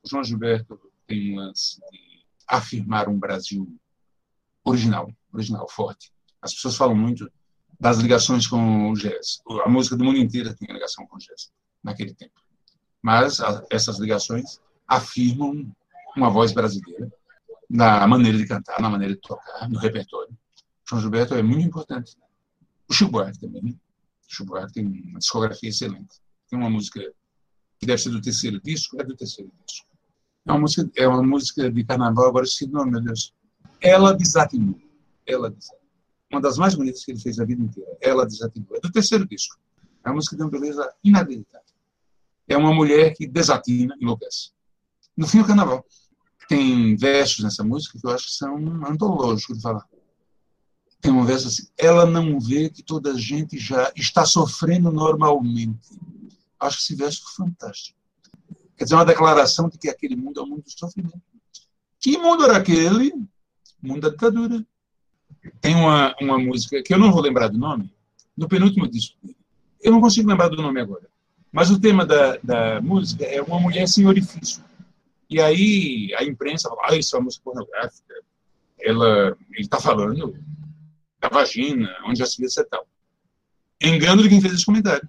O 0.04 0.10
João 0.10 0.24
Gilberto 0.24 0.80
tem 1.06 1.34
um 1.34 1.38
lance 1.38 1.82
de 1.92 2.05
afirmar 2.48 3.10
um 3.10 3.18
Brasil 3.18 3.68
original, 4.64 5.12
original, 5.32 5.68
forte. 5.70 6.12
As 6.42 6.54
pessoas 6.54 6.76
falam 6.76 6.96
muito 6.96 7.32
das 7.80 7.98
ligações 7.98 8.48
com 8.48 8.92
o 8.92 8.94
jazz. 8.94 9.42
A 9.64 9.70
música 9.70 9.96
do 9.96 10.04
mundo 10.04 10.18
inteiro 10.18 10.56
tem 10.56 10.74
ligação 10.74 11.06
com 11.08 11.16
o 11.16 11.20
jazz 11.20 11.52
naquele 11.84 12.14
tempo. 12.14 12.40
Mas 13.02 13.40
a, 13.40 13.64
essas 13.70 14.00
ligações 14.00 14.60
afirmam 14.88 15.72
uma 16.16 16.30
voz 16.30 16.52
brasileira 16.52 17.12
na 17.70 18.08
maneira 18.08 18.38
de 18.38 18.48
cantar, 18.48 18.80
na 18.80 18.90
maneira 18.90 19.16
de 19.16 19.22
tocar, 19.22 19.70
no 19.70 19.80
repertório. 19.80 20.36
João 20.88 21.02
Gilberto 21.02 21.34
é 21.34 21.42
muito 21.42 21.68
importante. 21.68 22.16
O 22.88 22.94
Chico 22.94 23.12
Buarque 23.12 23.40
também. 23.40 23.64
Né? 23.64 23.72
O 23.72 24.34
Chico 24.34 24.46
Buarque 24.46 24.74
tem 24.74 24.86
uma 24.86 25.20
discografia 25.20 25.70
excelente. 25.70 26.22
Tem 26.50 26.58
uma 26.58 26.70
música 26.70 27.02
que 27.80 27.86
deve 27.86 28.02
ser 28.02 28.10
do 28.10 28.22
terceiro 28.22 28.62
disco, 28.62 29.00
é 29.02 29.04
do 29.04 29.16
terceiro 29.16 29.52
disco. 29.68 29.88
É 30.48 30.52
uma 30.52 30.60
música, 30.60 30.92
é 30.96 31.08
uma 31.08 31.24
música 31.24 31.72
de 31.72 31.84
carnaval, 31.84 32.28
agora 32.28 32.46
esqueci 32.46 32.66
o 32.66 32.74
nome, 32.74 32.92
meu 32.92 33.02
Deus. 33.02 33.34
Ela 33.82 34.14
desatinou. 34.14 34.80
Ela 35.26 35.50
desatinou. 35.50 35.82
Uma 36.32 36.42
das 36.42 36.58
mais 36.58 36.76
bonitas 36.76 37.04
que 37.04 37.12
ele 37.12 37.20
fez 37.20 37.40
a 37.40 37.46
vida 37.46 37.62
inteira. 37.62 37.98
Ela 38.02 38.26
desatinou. 38.26 38.76
É 38.76 38.80
do 38.80 38.92
terceiro 38.92 39.28
disco. 39.28 39.58
É 40.04 40.10
uma 40.10 40.16
música 40.16 40.36
de 40.36 40.44
uma 40.44 40.50
beleza 40.50 40.88
inacreditável. 41.04 41.66
É 42.48 42.56
uma 42.56 42.74
mulher 42.74 43.14
que 43.16 43.26
desatina, 43.26 43.96
enlouquece. 44.00 44.52
No 45.18 45.28
fim 45.28 45.40
do 45.40 45.48
carnaval. 45.48 45.84
Tem 46.48 46.96
versos 46.96 47.44
nessa 47.44 47.64
música 47.64 47.98
que 48.00 48.06
eu 48.06 48.12
acho 48.12 48.26
que 48.26 48.34
são 48.34 48.56
antológicos 48.86 49.58
de 49.58 49.64
falar. 49.64 49.84
Tem 51.02 51.12
um 51.12 51.26
verso 51.26 51.48
assim: 51.48 51.68
Ela 51.76 52.06
não 52.06 52.40
vê 52.40 52.70
que 52.70 52.84
toda 52.84 53.12
a 53.12 53.18
gente 53.18 53.58
já 53.58 53.92
está 53.96 54.26
sofrendo 54.26 54.92
normalmente 54.92 55.80
Acho 56.60 56.80
esse 56.80 56.96
verso 56.96 57.22
fantástico. 57.36 57.95
Quer 58.78 58.84
dizer, 58.84 58.96
uma 58.96 59.06
declaração 59.06 59.70
de 59.70 59.78
que 59.78 59.90
aquele 59.90 60.16
mundo 60.16 60.40
é 60.40 60.44
um 60.44 60.48
mundo 60.48 60.64
do 60.64 60.72
sofrimento. 60.72 61.22
Que 62.00 62.18
mundo 62.18 62.44
era 62.44 62.58
aquele? 62.58 63.12
O 63.12 63.88
mundo 63.88 64.02
da 64.02 64.10
ditadura. 64.10 64.66
Tem 65.62 65.76
uma, 65.76 66.16
uma 66.20 66.38
música 66.38 66.82
que 66.84 66.94
eu 66.94 66.98
não 66.98 67.12
vou 67.12 67.22
lembrar 67.22 67.48
do 67.48 67.58
nome, 67.58 67.92
no 68.36 68.48
penúltimo 68.48 68.88
disco 68.88 69.18
Eu 69.82 69.92
não 69.92 70.02
consigo 70.02 70.28
lembrar 70.28 70.50
do 70.50 70.62
nome 70.62 70.82
agora. 70.82 71.08
Mas 71.52 71.70
o 71.70 71.80
tema 71.80 72.06
da, 72.06 72.38
da 72.44 72.82
música 72.82 73.24
é 73.24 73.42
uma 73.42 73.60
mulher 73.60 73.88
sem 73.88 74.06
orifício. 74.06 74.64
E 75.30 75.40
aí 75.40 76.14
a 76.18 76.24
imprensa 76.24 76.70
fala, 76.70 76.82
ah, 76.90 76.96
isso 76.96 77.16
é 77.16 77.20
uma 77.20 77.26
música 77.26 77.44
pornográfica. 77.44 78.14
Ela, 78.80 79.38
ele 79.52 79.62
está 79.62 79.80
falando 79.80 80.38
da 81.20 81.30
vagina, 81.30 81.90
onde 82.06 82.20
já 82.20 82.26
se 82.26 82.42
vê 82.42 82.48
tal. 82.66 82.86
Engano 83.82 84.22
de 84.22 84.30
quem 84.30 84.42
fez 84.42 84.54
esse 84.54 84.66
comentário. 84.66 85.08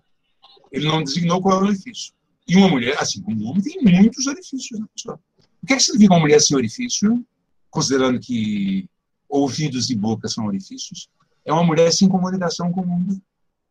Ele 0.70 0.86
não 0.86 1.02
designou 1.02 1.42
qual 1.42 1.58
é 1.58 1.62
o 1.62 1.66
orifício. 1.66 2.14
E 2.48 2.56
uma 2.56 2.68
mulher, 2.68 2.96
assim 2.98 3.20
como 3.22 3.42
um 3.42 3.48
homem, 3.48 3.62
tem 3.62 3.82
muitos 3.82 4.26
orifícios 4.26 4.78
na 4.78 4.86
pessoa. 4.88 5.20
O 5.62 5.66
que, 5.66 5.72
é 5.72 5.76
que 5.76 5.82
significa 5.82 6.14
uma 6.14 6.20
mulher 6.20 6.40
sem 6.40 6.56
orifício? 6.56 7.24
considerando 7.76 8.18
que 8.18 8.88
ouvidos 9.28 9.90
e 9.90 9.94
boca 9.94 10.28
são 10.28 10.46
orifícios, 10.46 11.10
é 11.44 11.52
uma 11.52 11.62
mulher 11.62 11.92
sem 11.92 12.08
comunicação 12.08 12.72
com 12.72 12.80
o 12.80 12.86
mundo. 12.86 13.20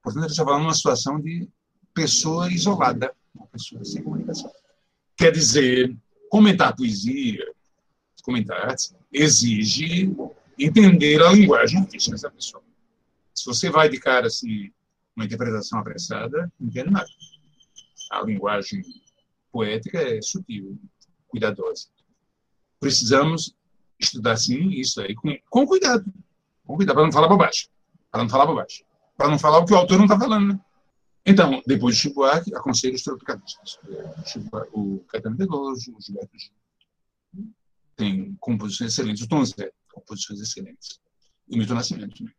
Portanto, 0.04 0.26
ele 0.26 0.32
está 0.32 0.46
falando 0.46 0.62
de 0.62 0.68
uma 0.68 0.76
situação 0.76 1.20
de 1.20 1.50
pessoa 1.92 2.52
isolada, 2.52 3.12
uma 3.34 3.48
pessoa 3.48 3.84
sem 3.84 4.04
comunicação. 4.04 4.52
Quer 5.18 5.32
dizer, 5.32 5.98
comentar 6.30 6.76
poesia, 6.76 7.44
comentar 8.22 8.70
artes, 8.70 8.94
exige 9.12 10.16
entender 10.60 11.20
a 11.24 11.32
linguagem 11.32 11.80
artística 11.80 12.12
dessa 12.12 12.30
pessoa. 12.30 12.64
Se 13.34 13.44
você 13.44 13.72
vai 13.72 13.90
de 13.90 14.00
cara 14.00 14.28
assim, 14.28 14.72
uma 15.16 15.26
interpretação 15.26 15.80
apressada, 15.80 16.52
não 16.60 16.68
entende 16.68 16.92
nada. 16.92 17.10
A 18.12 18.22
linguagem 18.22 18.82
poética 19.52 20.00
é 20.00 20.22
sutil, 20.22 20.80
cuidadosa. 21.28 21.88
Precisamos 22.80 23.56
estudar, 24.00 24.38
sim, 24.38 24.70
isso 24.70 25.02
aí, 25.02 25.16
com, 25.16 25.36
com 25.50 25.66
cuidado. 25.66 26.06
Com 26.66 26.76
cuidado, 26.76 26.96
para 26.96 27.06
não 27.06 27.12
falar 27.12 27.28
bobagem. 27.28 27.68
Para 28.12 28.24
não 28.24 28.30
falar 28.30 28.46
bobagem. 28.46 28.86
Para 29.18 29.30
não 29.30 29.40
falar 29.40 29.60
o 29.60 29.66
que 29.66 29.74
o 29.74 29.78
autor 29.78 29.98
não 29.98 30.06
está 30.06 30.20
falando, 30.20 30.54
né? 30.54 30.60
Então, 31.26 31.62
depois 31.66 31.96
de 31.96 32.04
Chico 32.04 32.16
Buarque, 32.16 32.54
aconselho 32.54 32.94
os 32.94 33.02
tropicalistas. 33.02 33.80
O 34.72 35.00
Caetano 35.08 35.36
Veloso, 35.36 35.96
o 35.96 36.02
Gilberto 36.02 36.38
Gil. 36.38 37.48
Tem 37.96 38.36
composições 38.40 38.92
excelentes. 38.92 39.24
O 39.24 39.28
Tom 39.28 39.44
Zé, 39.44 39.72
composições 39.92 40.40
excelentes. 40.42 41.00
E 41.48 41.56
o 41.56 41.58
Milton 41.58 41.74
Nascimento 41.74 42.16
também. 42.16 42.36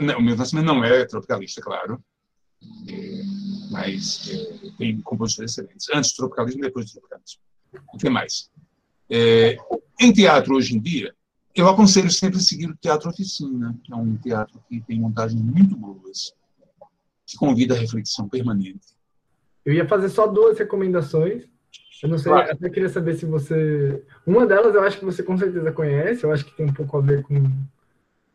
Não, 0.00 0.18
o 0.18 0.22
Milton 0.22 0.38
Nascimento 0.38 0.66
não 0.66 0.82
é 0.82 1.04
tropicalista, 1.04 1.60
claro. 1.60 2.02
É, 2.88 3.23
mas 3.74 4.30
é, 4.30 4.70
tem 4.78 5.00
composições 5.00 5.50
excelentes. 5.50 5.88
Antes 5.92 6.12
do 6.12 6.16
tropicalismo 6.16 6.62
depois 6.62 6.86
do 6.86 6.92
tropicalismo. 6.92 7.40
O 7.92 7.98
que 7.98 8.08
mais? 8.08 8.48
É, 9.10 9.56
em 10.00 10.12
teatro, 10.12 10.54
hoje 10.54 10.76
em 10.76 10.80
dia, 10.80 11.12
eu 11.56 11.68
aconselho 11.68 12.10
sempre 12.10 12.38
seguir 12.40 12.68
o 12.68 12.76
Teatro 12.76 13.10
Oficina, 13.10 13.76
que 13.82 13.92
é 13.92 13.96
um 13.96 14.16
teatro 14.16 14.62
que 14.68 14.80
tem 14.80 15.00
montagens 15.00 15.42
muito 15.42 15.76
boas, 15.76 16.32
que 17.26 17.36
convida 17.36 17.74
a 17.74 17.78
reflexão 17.78 18.28
permanente. 18.28 18.94
Eu 19.64 19.74
ia 19.74 19.88
fazer 19.88 20.08
só 20.08 20.28
duas 20.28 20.56
recomendações. 20.56 21.44
Eu 22.00 22.08
não 22.08 22.18
sei, 22.18 22.30
claro. 22.30 22.52
até 22.52 22.70
queria 22.70 22.88
saber 22.88 23.16
se 23.16 23.26
você. 23.26 24.04
Uma 24.24 24.46
delas 24.46 24.74
eu 24.74 24.82
acho 24.82 24.98
que 24.98 25.04
você 25.04 25.22
com 25.22 25.36
certeza 25.36 25.72
conhece, 25.72 26.22
eu 26.22 26.32
acho 26.32 26.44
que 26.44 26.56
tem 26.56 26.66
um 26.66 26.72
pouco 26.72 26.96
a 26.96 27.00
ver 27.00 27.22
com 27.22 27.34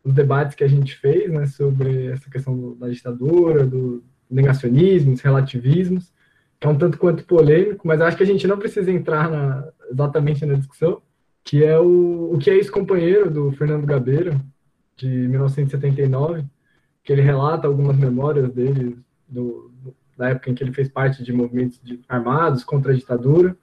os 0.04 0.12
debates 0.12 0.54
que 0.54 0.64
a 0.64 0.68
gente 0.68 0.96
fez 0.96 1.30
né, 1.30 1.46
sobre 1.46 2.06
essa 2.06 2.28
questão 2.28 2.76
da 2.76 2.88
ditadura, 2.88 3.66
do 3.66 4.02
negacionismo, 4.30 5.12
dos 5.12 5.20
relativismos, 5.20 6.12
que 6.58 6.66
é 6.66 6.70
um 6.70 6.76
tanto 6.76 6.98
quanto 6.98 7.24
polêmico, 7.24 7.86
mas 7.86 8.00
acho 8.00 8.16
que 8.16 8.22
a 8.22 8.26
gente 8.26 8.46
não 8.46 8.58
precisa 8.58 8.90
entrar 8.90 9.30
na, 9.30 9.68
exatamente 9.90 10.44
na 10.44 10.54
discussão, 10.54 11.00
que 11.42 11.64
é 11.64 11.78
o, 11.78 12.34
o 12.34 12.38
que 12.38 12.50
é 12.50 12.54
ex-companheiro 12.54 13.30
do 13.30 13.50
Fernando 13.52 13.86
Gabeira, 13.86 14.38
de 14.96 15.08
1979, 15.08 16.44
que 17.02 17.12
ele 17.12 17.22
relata 17.22 17.66
algumas 17.66 17.96
memórias 17.96 18.52
dele 18.52 18.98
do, 19.26 19.70
da 20.16 20.28
época 20.28 20.50
em 20.50 20.54
que 20.54 20.62
ele 20.62 20.72
fez 20.72 20.88
parte 20.88 21.22
de 21.22 21.32
movimentos 21.32 21.80
de, 21.82 22.00
armados 22.06 22.62
contra 22.62 22.92
a 22.92 22.94
ditadura, 22.94 23.56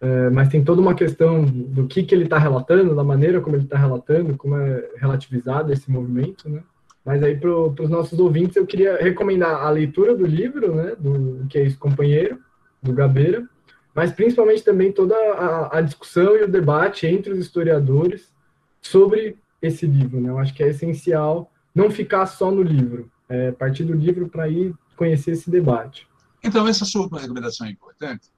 é, 0.00 0.28
mas 0.28 0.50
tem 0.50 0.62
toda 0.62 0.82
uma 0.82 0.94
questão 0.94 1.44
do 1.44 1.86
que, 1.86 2.02
que 2.02 2.14
ele 2.14 2.24
está 2.24 2.36
relatando, 2.38 2.94
da 2.94 3.02
maneira 3.02 3.40
como 3.40 3.56
ele 3.56 3.64
está 3.64 3.78
relatando, 3.78 4.36
como 4.36 4.54
é 4.56 4.90
relativizado 4.96 5.72
esse 5.72 5.90
movimento, 5.90 6.48
né? 6.48 6.62
Mas 7.04 7.22
aí 7.22 7.36
para 7.36 7.50
os 7.50 7.90
nossos 7.90 8.18
ouvintes 8.18 8.56
eu 8.56 8.66
queria 8.66 8.96
recomendar 8.96 9.62
a 9.62 9.70
leitura 9.70 10.16
do 10.16 10.26
livro, 10.26 10.74
né, 10.74 10.96
do 10.98 11.46
que 11.48 11.58
é 11.58 11.66
esse 11.66 11.76
companheiro 11.76 12.38
do 12.82 12.92
Gabeira, 12.92 13.46
mas 13.94 14.12
principalmente 14.12 14.62
também 14.62 14.90
toda 14.90 15.14
a, 15.14 15.78
a, 15.78 15.80
discussão 15.80 16.36
e 16.36 16.42
o 16.42 16.48
debate 16.48 17.06
entre 17.06 17.32
os 17.32 17.38
historiadores 17.38 18.32
sobre 18.80 19.36
esse 19.62 19.86
livro, 19.86 20.20
né? 20.20 20.30
Eu 20.30 20.38
acho 20.38 20.52
que 20.52 20.62
é 20.62 20.68
essencial 20.68 21.50
não 21.74 21.90
ficar 21.90 22.26
só 22.26 22.50
no 22.50 22.62
livro, 22.62 23.10
é, 23.28 23.52
partir 23.52 23.84
do 23.84 23.92
livro 23.92 24.28
para 24.28 24.48
ir 24.48 24.74
conhecer 24.96 25.32
esse 25.32 25.50
debate. 25.50 26.08
Então 26.42 26.66
essa 26.66 26.84
sua 26.84 27.08
recomendação 27.20 27.66
é 27.66 27.70
importante 27.70 28.34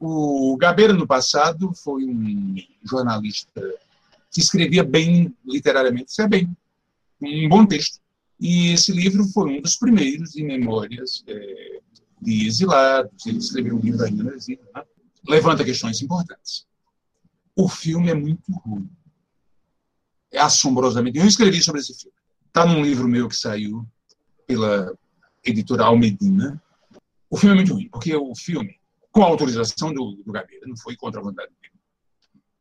o 0.00 0.56
Gabeira, 0.56 0.92
no 0.92 1.06
passado, 1.06 1.72
foi 1.74 2.04
um 2.04 2.54
jornalista 2.84 3.60
que 4.30 4.40
escrevia 4.40 4.84
bem 4.84 5.34
literariamente, 5.44 6.10
isso 6.10 6.22
é 6.22 6.28
bem, 6.28 6.56
um 7.22 7.48
bom 7.48 7.66
texto. 7.66 8.00
E 8.40 8.72
esse 8.72 8.92
livro 8.92 9.24
foi 9.28 9.58
um 9.58 9.60
dos 9.60 9.76
primeiros 9.76 10.36
em 10.36 10.44
memórias 10.44 11.24
é, 11.26 11.80
de 12.20 12.46
exilados. 12.46 13.26
Ele 13.26 13.38
escreveu 13.38 13.76
um 13.76 13.80
livro 13.80 14.04
ainda 14.04 14.22
no 14.22 14.34
exílio. 14.34 14.64
Né? 14.74 14.82
Levanta 15.26 15.64
questões 15.64 16.00
importantes. 16.00 16.66
O 17.56 17.68
filme 17.68 18.10
é 18.10 18.14
muito 18.14 18.52
ruim. 18.64 18.88
É 20.30 20.38
assombrosamente. 20.38 21.18
Eu 21.18 21.26
escrevi 21.26 21.62
sobre 21.62 21.80
esse 21.80 21.94
filme. 21.98 22.16
Está 22.46 22.64
num 22.64 22.82
livro 22.82 23.08
meu 23.08 23.28
que 23.28 23.36
saiu 23.36 23.86
pela 24.46 24.96
editora 25.44 25.84
Almedina. 25.84 26.62
O 27.28 27.36
filme 27.36 27.54
é 27.54 27.56
muito 27.56 27.74
ruim, 27.74 27.88
porque 27.88 28.14
o 28.14 28.34
filme 28.34 28.78
com 29.10 29.22
a 29.24 29.26
autorização 29.26 29.92
do, 29.92 30.12
do 30.24 30.32
Gabeira, 30.32 30.64
não 30.66 30.76
foi 30.76 30.94
contra 30.96 31.20
a 31.20 31.24
vontade 31.24 31.50
dele, 31.60 31.74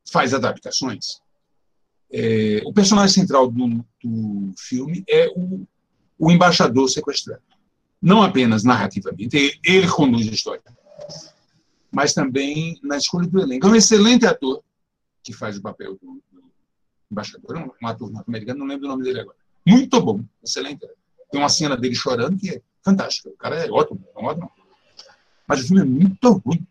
faz 0.10 0.34
adaptações. 0.34 1.22
É, 2.12 2.62
o 2.66 2.74
personagem 2.74 3.14
central 3.14 3.50
do, 3.50 3.86
do 4.04 4.54
filme 4.58 5.04
é 5.10 5.28
o, 5.36 5.66
o, 6.18 6.32
embaixador 6.32 6.90
sequestrado. 6.90 7.42
Não 8.02 8.22
apenas 8.22 8.64
narrativamente, 8.64 9.60
ele, 9.64 9.88
conduz 9.88 10.28
a 10.28 10.32
história, 10.32 10.62
mas 11.92 12.14
também 12.14 12.80
na 12.84 12.98
escolha 12.98 13.28
do 13.28 13.42
elenco. 13.42 13.68
É 13.68 13.70
um 13.70 13.76
excelente 13.76 14.26
ator 14.26 14.64
que 15.24 15.34
faz 15.34 15.58
o 15.58 15.62
papel 15.62 15.98
do, 16.02 16.22
do 16.32 16.44
embaixador, 17.12 17.58
um, 17.58 17.72
um 17.82 17.88
ator 17.88 18.10
norte-americano, 18.12 18.60
não 18.60 18.68
lembro 18.68 18.86
o 18.86 18.90
nome 18.90 19.04
dele 19.04 19.22
agora. 19.22 19.38
Muito 19.66 20.00
bom, 20.02 20.24
excelente. 20.44 20.88
Tem 21.30 21.42
uma 21.42 21.50
cena 21.50 21.76
dele 21.76 21.96
chorando 21.96 22.38
que 22.38 22.50
é 22.52 22.62
fantástica. 22.84 23.30
O 23.30 23.38
cara 23.38 23.56
é 23.56 23.70
ótimo, 23.70 24.02
é 24.16 24.20
um 24.20 24.26
ótimo 24.26 24.50
mas 25.48 25.64
o 25.64 25.68
filme 25.68 25.82
é 25.82 25.86
muito 25.86 26.30
ruim. 26.46 26.68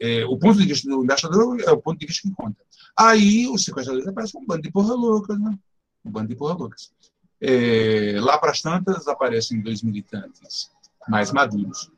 É, 0.00 0.24
o 0.24 0.36
ponto 0.36 0.58
de 0.58 0.66
vista 0.66 0.88
do 0.88 1.02
embaixador 1.02 1.60
é 1.60 1.70
o 1.70 1.80
ponto 1.80 1.98
de 1.98 2.06
vista 2.06 2.28
que 2.28 2.34
conta. 2.34 2.56
Aí 2.96 3.48
os 3.48 3.64
sequestradores 3.64 4.08
aparecem 4.08 4.40
um 4.40 4.46
bando 4.46 4.62
de 4.62 4.70
porra 4.70 4.94
loucas, 4.94 5.38
né? 5.38 5.58
Um 6.04 6.10
bando 6.10 6.28
de 6.28 6.36
porra 6.36 6.54
loucas. 6.54 6.92
É, 7.40 8.18
lá 8.20 8.38
para 8.38 8.50
as 8.50 8.60
tantas 8.60 9.06
aparecem 9.08 9.60
dois 9.60 9.82
militantes 9.82 10.70
mais 11.08 11.32
maduros 11.32 11.90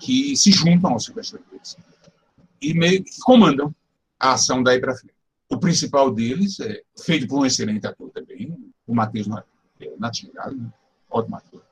que 0.00 0.34
se 0.36 0.50
juntam 0.50 0.92
aos 0.92 1.04
sequestradores 1.04 1.76
e 2.60 2.72
meio 2.72 3.04
que 3.04 3.18
comandam 3.20 3.74
a 4.18 4.32
ação 4.32 4.62
daí 4.62 4.80
para 4.80 4.96
frente. 4.96 5.14
O 5.48 5.58
principal 5.58 6.10
deles 6.10 6.60
é 6.60 6.82
feito 6.98 7.26
por 7.26 7.40
um 7.40 7.46
excelente 7.46 7.86
ator 7.86 8.10
também, 8.10 8.56
o 8.86 8.94
Matheus 8.94 9.26
Natigado, 9.98 10.56
né? 10.56 10.72
ótimo 11.10 11.36
ator 11.36 11.70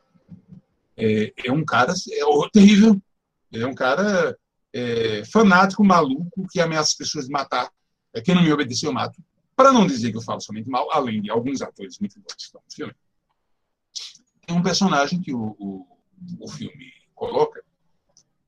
é, 0.99 1.33
é 1.47 1.53
um 1.53 1.65
cara 1.65 1.93
é 1.93 2.51
terrível. 2.53 3.01
Ele 3.53 3.63
é 3.63 3.67
um 3.67 3.75
cara 3.75 4.37
é, 4.73 5.25
fanático, 5.25 5.85
maluco, 5.85 6.47
que 6.51 6.61
ameaça 6.61 6.91
as 6.91 6.95
pessoas 6.95 7.27
de 7.27 7.33
matar. 7.33 7.71
É, 8.13 8.21
quem 8.21 8.35
não 8.35 8.43
me 8.43 8.53
obedecer, 8.53 8.87
eu 8.87 8.93
mato. 8.93 9.23
Para 9.57 9.73
não 9.73 9.87
dizer 9.87 10.11
que 10.11 10.17
eu 10.17 10.23
falo 10.23 10.41
somente 10.41 10.69
mal, 10.69 10.91
além 10.93 11.21
de 11.21 11.31
alguns 11.31 11.63
atores 11.63 11.99
muito 11.99 12.19
bons 12.21 12.35
que 12.35 12.43
estão 12.43 12.61
no 12.65 12.73
filme, 12.73 12.95
tem 14.47 14.57
um 14.57 14.63
personagem 14.63 15.21
que 15.21 15.35
o, 15.35 15.57
o, 15.59 15.87
o 16.41 16.49
filme 16.49 16.93
coloca, 17.15 17.63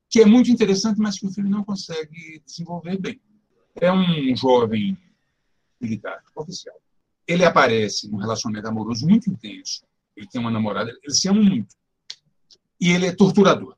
que 0.08 0.20
é 0.20 0.24
muito 0.24 0.50
interessante, 0.50 0.98
mas 1.00 1.18
que 1.18 1.26
o 1.26 1.32
filme 1.32 1.50
não 1.50 1.64
consegue 1.64 2.40
desenvolver 2.44 2.98
bem. 2.98 3.20
É 3.74 3.92
um 3.92 4.34
jovem 4.36 4.96
militar, 5.80 6.22
oficial. 6.34 6.76
Ele 7.26 7.44
aparece 7.44 8.08
num 8.08 8.18
relacionamento 8.18 8.68
amoroso 8.68 9.06
muito 9.06 9.30
intenso. 9.30 9.84
Ele 10.16 10.26
tem 10.26 10.40
uma 10.40 10.50
namorada, 10.50 10.92
eles 11.02 11.20
se 11.20 11.28
amam 11.28 11.44
muito 11.44 11.74
e 12.80 12.90
ele 12.90 13.06
é 13.06 13.12
torturador. 13.12 13.76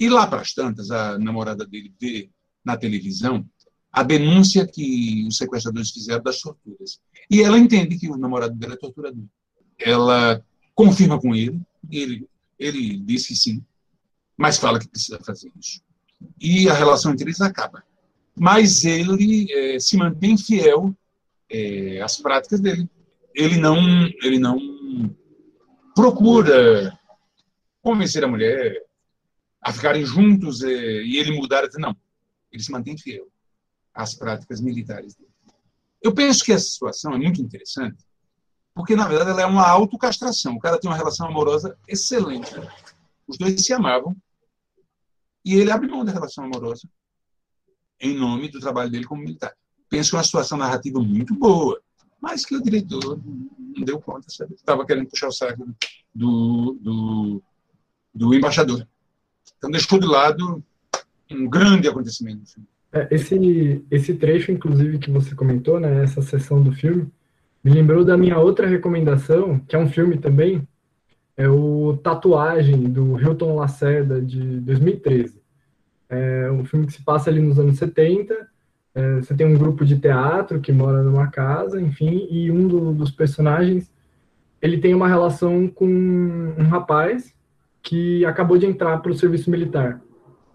E 0.00 0.08
lá 0.08 0.26
para 0.26 0.42
as 0.42 0.52
tantas, 0.52 0.90
a 0.90 1.18
namorada 1.18 1.66
dele 1.66 1.92
vê 2.00 2.30
na 2.64 2.76
televisão 2.76 3.44
a 3.90 4.02
denúncia 4.02 4.66
que 4.66 5.26
os 5.26 5.36
sequestradores 5.36 5.90
fizeram 5.90 6.22
das 6.22 6.40
torturas. 6.40 7.00
E 7.30 7.42
ela 7.42 7.58
entende 7.58 7.98
que 7.98 8.08
o 8.08 8.16
namorado 8.16 8.54
dela 8.54 8.74
é 8.74 8.76
torturador. 8.76 9.24
Ela 9.78 10.44
confirma 10.74 11.20
com 11.20 11.34
ele, 11.34 11.60
ele, 11.90 12.28
ele 12.58 12.98
diz 12.98 13.26
que 13.26 13.34
sim, 13.34 13.64
mas 14.36 14.58
fala 14.58 14.78
que 14.78 14.88
precisa 14.88 15.18
fazer 15.24 15.50
isso. 15.58 15.80
E 16.40 16.68
a 16.68 16.74
relação 16.74 17.12
entre 17.12 17.24
eles 17.24 17.40
acaba. 17.40 17.82
Mas 18.36 18.84
ele 18.84 19.52
é, 19.52 19.80
se 19.80 19.96
mantém 19.96 20.38
fiel 20.38 20.94
é, 21.50 22.00
às 22.00 22.18
práticas 22.18 22.60
dele. 22.60 22.88
Ele 23.34 23.56
não, 23.56 23.76
ele 24.22 24.38
não 24.38 24.58
procura 25.94 26.96
convencer 27.82 28.22
a 28.22 28.28
mulher 28.28 28.87
a 29.60 29.72
ficarem 29.72 30.04
juntos 30.04 30.62
e, 30.62 30.68
e 30.68 31.16
ele 31.18 31.36
mudar. 31.36 31.68
Não, 31.78 31.96
ele 32.50 32.62
se 32.62 32.70
mantém 32.70 32.96
fiel 32.96 33.26
às 33.94 34.14
práticas 34.14 34.60
militares 34.60 35.14
dele. 35.14 35.30
Eu 36.02 36.14
penso 36.14 36.44
que 36.44 36.52
essa 36.52 36.68
situação 36.68 37.12
é 37.12 37.18
muito 37.18 37.42
interessante, 37.42 38.04
porque, 38.74 38.94
na 38.94 39.08
verdade, 39.08 39.30
ela 39.30 39.42
é 39.42 39.46
uma 39.46 39.66
autocastração. 39.66 40.54
O 40.54 40.60
cara 40.60 40.78
tem 40.78 40.88
uma 40.88 40.96
relação 40.96 41.26
amorosa 41.26 41.76
excelente. 41.88 42.54
Os 43.26 43.36
dois 43.36 43.64
se 43.64 43.72
amavam 43.72 44.16
e 45.44 45.54
ele 45.54 45.70
abre 45.70 45.88
mão 45.88 46.04
da 46.04 46.12
relação 46.12 46.44
amorosa 46.44 46.88
em 48.00 48.16
nome 48.16 48.48
do 48.48 48.60
trabalho 48.60 48.90
dele 48.90 49.04
como 49.04 49.22
militar. 49.22 49.54
penso 49.88 50.14
uma 50.14 50.22
situação 50.22 50.58
narrativa 50.58 51.00
muito 51.00 51.34
boa, 51.34 51.80
mas 52.20 52.44
que 52.44 52.54
o 52.54 52.62
diretor 52.62 53.20
não 53.24 53.84
deu 53.84 54.00
conta, 54.00 54.28
sabe? 54.28 54.54
Estava 54.54 54.86
querendo 54.86 55.08
puxar 55.08 55.28
o 55.28 55.32
saco 55.32 55.66
do, 56.14 56.78
do, 56.80 57.42
do 58.14 58.34
embaixador. 58.34 58.86
Então 59.58 59.70
deixou 59.70 59.98
de 59.98 60.06
lado 60.06 60.62
um 61.30 61.48
grande 61.48 61.88
acontecimento 61.88 62.46
filme. 62.46 62.68
É, 62.92 63.06
esse, 63.10 63.84
esse 63.90 64.14
trecho, 64.14 64.50
inclusive, 64.50 64.98
que 64.98 65.10
você 65.10 65.34
comentou, 65.34 65.78
né, 65.78 66.02
essa 66.02 66.22
sessão 66.22 66.62
do 66.62 66.72
filme, 66.72 67.06
me 67.62 67.70
lembrou 67.70 68.04
da 68.04 68.16
minha 68.16 68.38
outra 68.38 68.66
recomendação, 68.66 69.58
que 69.58 69.76
é 69.76 69.78
um 69.78 69.88
filme 69.88 70.16
também, 70.16 70.66
é 71.36 71.48
o 71.48 71.98
Tatuagem, 72.02 72.84
do 72.84 73.20
Hilton 73.20 73.54
Lacerda, 73.54 74.20
de 74.20 74.60
2013. 74.60 75.40
É 76.08 76.50
um 76.50 76.64
filme 76.64 76.86
que 76.86 76.94
se 76.94 77.02
passa 77.02 77.28
ali 77.28 77.40
nos 77.40 77.58
anos 77.58 77.76
70, 77.76 78.48
é, 78.94 79.16
você 79.16 79.34
tem 79.34 79.46
um 79.46 79.58
grupo 79.58 79.84
de 79.84 79.98
teatro 79.98 80.60
que 80.60 80.72
mora 80.72 81.02
numa 81.02 81.28
casa, 81.28 81.80
enfim, 81.80 82.26
e 82.30 82.50
um 82.50 82.66
do, 82.66 82.92
dos 82.92 83.10
personagens, 83.10 83.90
ele 84.60 84.78
tem 84.78 84.94
uma 84.94 85.06
relação 85.06 85.68
com 85.68 85.86
um 85.86 86.64
rapaz 86.64 87.32
que 87.82 88.24
acabou 88.24 88.58
de 88.58 88.66
entrar 88.66 88.98
para 88.98 89.12
o 89.12 89.14
serviço 89.14 89.50
militar. 89.50 90.00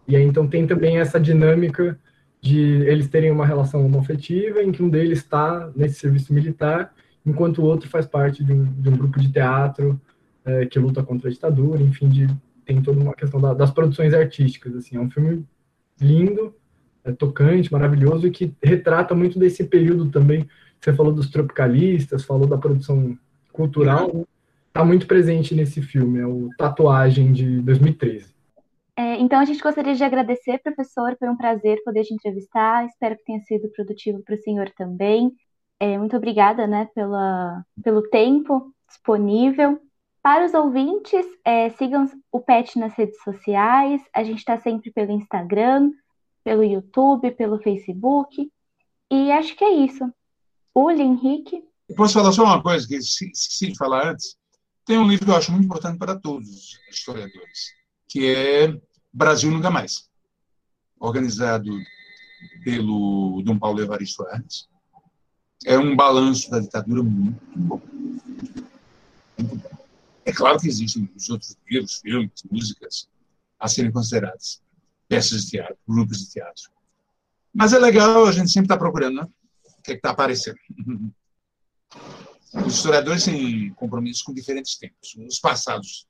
E 0.08 0.16
aí, 0.16 0.24
então, 0.24 0.48
tem 0.48 0.68
também 0.68 0.98
essa 0.98 1.20
dinâmica 1.20 2.00
de 2.42 2.60
eles 2.60 3.08
terem 3.08 3.32
uma 3.32 3.46
relação 3.46 3.86
homoafetiva, 3.86 4.62
em 4.62 4.72
que 4.72 4.84
um 4.84 4.90
deles 4.90 5.20
está 5.20 5.72
nesse 5.76 5.96
serviço 5.96 6.34
militar, 6.34 6.94
enquanto 7.26 7.60
o 7.60 7.66
outro 7.66 7.90
faz 7.90 8.06
parte 8.06 8.44
de 8.44 8.52
um, 8.52 8.66
de 8.66 8.90
um 8.90 8.98
grupo 8.98 9.18
de 9.18 9.32
teatro 9.32 10.00
é, 10.44 10.66
que 10.66 10.78
luta 10.78 11.02
contra 11.02 11.30
a 11.30 11.32
ditadura, 11.32 11.82
enfim, 11.82 12.10
de, 12.10 12.28
tem 12.66 12.82
toda 12.82 13.00
uma 13.00 13.14
questão 13.14 13.40
da, 13.40 13.54
das 13.54 13.72
produções 13.72 14.14
artísticas, 14.14 14.76
assim, 14.76 14.98
é 14.98 15.00
um 15.00 15.10
filme 15.10 15.46
lindo, 16.02 16.54
é, 17.06 17.14
tocante, 17.14 17.72
maravilhoso, 17.72 18.28
e 18.28 18.32
que 18.32 18.54
retrata 18.62 19.16
muito 19.16 19.40
desse 19.40 19.64
período 19.64 20.10
também, 20.10 20.46
você 20.82 20.92
falou 20.92 21.14
dos 21.14 21.30
tropicalistas, 21.30 22.26
falou 22.26 22.46
da 22.46 22.58
produção 22.58 23.18
cultural, 23.54 24.28
está 24.74 24.84
muito 24.84 25.06
presente 25.06 25.54
nesse 25.54 25.84
filme, 25.84 26.20
é 26.20 26.26
o 26.26 26.50
Tatuagem, 26.58 27.32
de 27.32 27.62
2013. 27.62 28.34
É, 28.98 29.20
então, 29.20 29.40
a 29.40 29.46
gente 29.46 29.62
gostaria 29.62 29.94
de 29.94 30.04
agradecer, 30.04 30.58
professor, 30.64 31.16
foi 31.18 31.30
um 31.30 31.38
prazer 31.38 31.80
poder 31.84 32.04
te 32.04 32.14
entrevistar. 32.14 32.84
Espero 32.88 33.16
que 33.16 33.24
tenha 33.24 33.40
sido 33.42 33.70
produtivo 33.70 34.24
para 34.24 34.34
o 34.34 34.42
senhor 34.42 34.72
também. 34.76 35.32
É, 35.80 35.96
muito 35.98 36.18
obrigada 36.18 36.66
né, 36.66 36.90
pela, 36.96 37.64
pelo 37.84 38.02
tempo 38.10 38.74
disponível. 38.88 39.80
Para 40.24 40.46
os 40.46 40.54
ouvintes, 40.56 41.26
é, 41.46 41.70
sigam 41.72 42.10
o 42.32 42.40
PET 42.40 42.80
nas 42.80 42.96
redes 42.96 43.22
sociais. 43.22 44.02
A 44.14 44.24
gente 44.24 44.40
está 44.40 44.58
sempre 44.58 44.92
pelo 44.92 45.12
Instagram, 45.12 45.92
pelo 46.44 46.64
YouTube, 46.64 47.30
pelo 47.32 47.62
Facebook. 47.62 48.52
E 49.12 49.32
acho 49.32 49.56
que 49.56 49.64
é 49.64 49.72
isso. 49.72 50.12
Uli, 50.74 51.04
Henrique. 51.04 51.64
Posso 51.96 52.16
falar 52.16 52.32
só 52.32 52.44
uma 52.44 52.64
coisa 52.64 52.88
que 52.88 52.96
esqueci 52.96 53.68
de 53.68 53.78
falar 53.78 54.12
antes? 54.12 54.36
Tem 54.86 54.98
um 54.98 55.08
livro 55.08 55.26
que 55.26 55.32
eu 55.32 55.36
acho 55.36 55.52
muito 55.52 55.66
importante 55.66 55.98
para 55.98 56.20
todos 56.20 56.50
os 56.50 56.80
historiadores 56.90 57.74
que 58.08 58.28
é 58.28 58.80
Brasil 59.12 59.50
Nunca 59.50 59.72
Mais, 59.72 60.08
organizado 61.00 61.72
pelo 62.64 63.42
Dom 63.44 63.58
Paulo 63.58 63.82
Evaristo 63.82 64.24
Arnes. 64.28 64.68
É 65.66 65.80
um 65.80 65.96
balanço 65.96 66.52
da 66.52 66.60
ditadura 66.60 67.02
muito 67.02 67.42
bom. 67.56 67.82
Muito 69.40 69.56
bom. 69.56 69.78
É 70.26 70.32
claro 70.32 70.60
que 70.60 70.68
existem 70.68 71.10
os 71.16 71.30
outros 71.30 71.58
livros, 71.68 72.00
filmes, 72.00 72.44
músicas 72.52 73.10
a 73.60 73.68
serem 73.68 73.92
consideradas, 73.92 74.62
peças 75.08 75.46
de 75.46 75.52
teatro, 75.52 75.78
grupos 75.88 76.20
de 76.20 76.30
teatro. 76.30 76.70
Mas 77.54 77.74
é 77.74 77.80
legal, 77.80 78.26
a 78.26 78.32
gente 78.32 78.52
sempre 78.52 78.66
está 78.66 78.78
procurando 78.78 79.22
né? 79.22 79.28
o 79.80 79.82
que 79.82 79.94
é 79.94 79.96
está 79.96 80.12
aparecendo. 80.12 80.58
Os 82.54 82.76
historiadores 82.76 83.26
têm 83.26 83.74
compromissos 83.74 84.22
com 84.22 84.34
diferentes 84.34 84.78
tempos. 84.78 85.16
Os 85.28 85.40
passados 85.40 86.08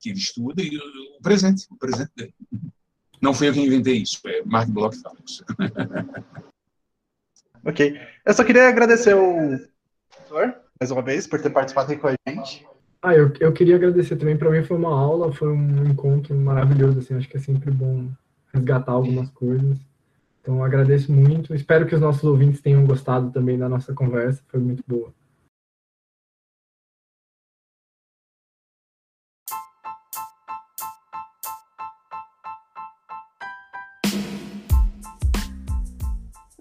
que 0.00 0.10
ele 0.10 0.18
estuda 0.18 0.62
e 0.62 0.76
o 0.76 1.22
presente, 1.22 1.66
o 1.70 1.76
presente 1.76 2.10
dele. 2.16 2.34
Não 3.20 3.34
fui 3.34 3.48
eu 3.48 3.52
que 3.52 3.60
inventei 3.60 3.96
isso, 3.96 4.20
é 4.26 4.42
Mark 4.44 4.68
Bloch 4.68 4.96
fala 5.02 5.16
isso. 5.26 5.44
ok. 7.64 8.00
Eu 8.24 8.34
só 8.34 8.44
queria 8.44 8.68
agradecer 8.68 9.14
o 9.14 9.58
professor, 10.08 10.54
mais 10.80 10.90
uma 10.90 11.02
vez, 11.02 11.26
por 11.26 11.42
ter 11.42 11.50
participado 11.50 11.92
aqui 11.92 12.00
com 12.00 12.08
a 12.08 12.14
gente. 12.28 12.66
Ah, 13.02 13.14
eu, 13.14 13.32
eu 13.40 13.52
queria 13.52 13.76
agradecer 13.76 14.16
também. 14.16 14.36
Para 14.36 14.50
mim 14.50 14.64
foi 14.64 14.76
uma 14.76 14.96
aula, 14.96 15.32
foi 15.32 15.48
um 15.48 15.84
encontro 15.84 16.34
maravilhoso. 16.36 17.00
Assim, 17.00 17.14
acho 17.14 17.28
que 17.28 17.36
é 17.36 17.40
sempre 17.40 17.70
bom 17.70 18.08
resgatar 18.52 18.92
algumas 18.92 19.30
coisas. 19.30 19.78
Então, 20.40 20.64
agradeço 20.64 21.12
muito. 21.12 21.54
Espero 21.54 21.86
que 21.86 21.94
os 21.94 22.00
nossos 22.00 22.24
ouvintes 22.24 22.60
tenham 22.60 22.86
gostado 22.86 23.30
também 23.30 23.58
da 23.58 23.68
nossa 23.68 23.92
conversa. 23.92 24.42
Foi 24.48 24.60
muito 24.60 24.82
boa. 24.86 25.12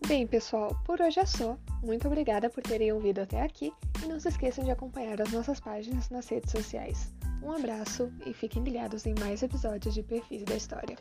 Bem, 0.08 0.26
pessoal, 0.26 0.74
por 0.86 1.01
hoje 1.01 1.20
é 1.20 1.26
só. 1.26 1.58
Muito 1.84 2.08
obrigada 2.08 2.49
por 2.49 2.64
terem 2.64 2.93
ouvido 2.93 3.20
até 3.20 3.41
aqui 3.41 3.74
e 4.01 4.08
não 4.08 4.18
se 4.22 4.30
esqueçam 4.30 4.64
de 4.64 4.72
acompanhar 4.72 5.22
as 5.22 5.34
nossas 5.34 5.60
páginas 5.60 6.10
nas 6.10 6.30
redes 6.30 6.49
sociais. 6.49 7.14
Um 7.43 7.51
abraço 7.51 8.10
e 8.26 8.34
fiquem 8.34 8.64
ligados 8.64 9.05
em 9.05 9.14
mais 9.20 9.43
episódios 9.43 9.93
de 9.93 10.01
Perfis 10.01 10.43
da 10.43 10.55
História. 10.55 10.97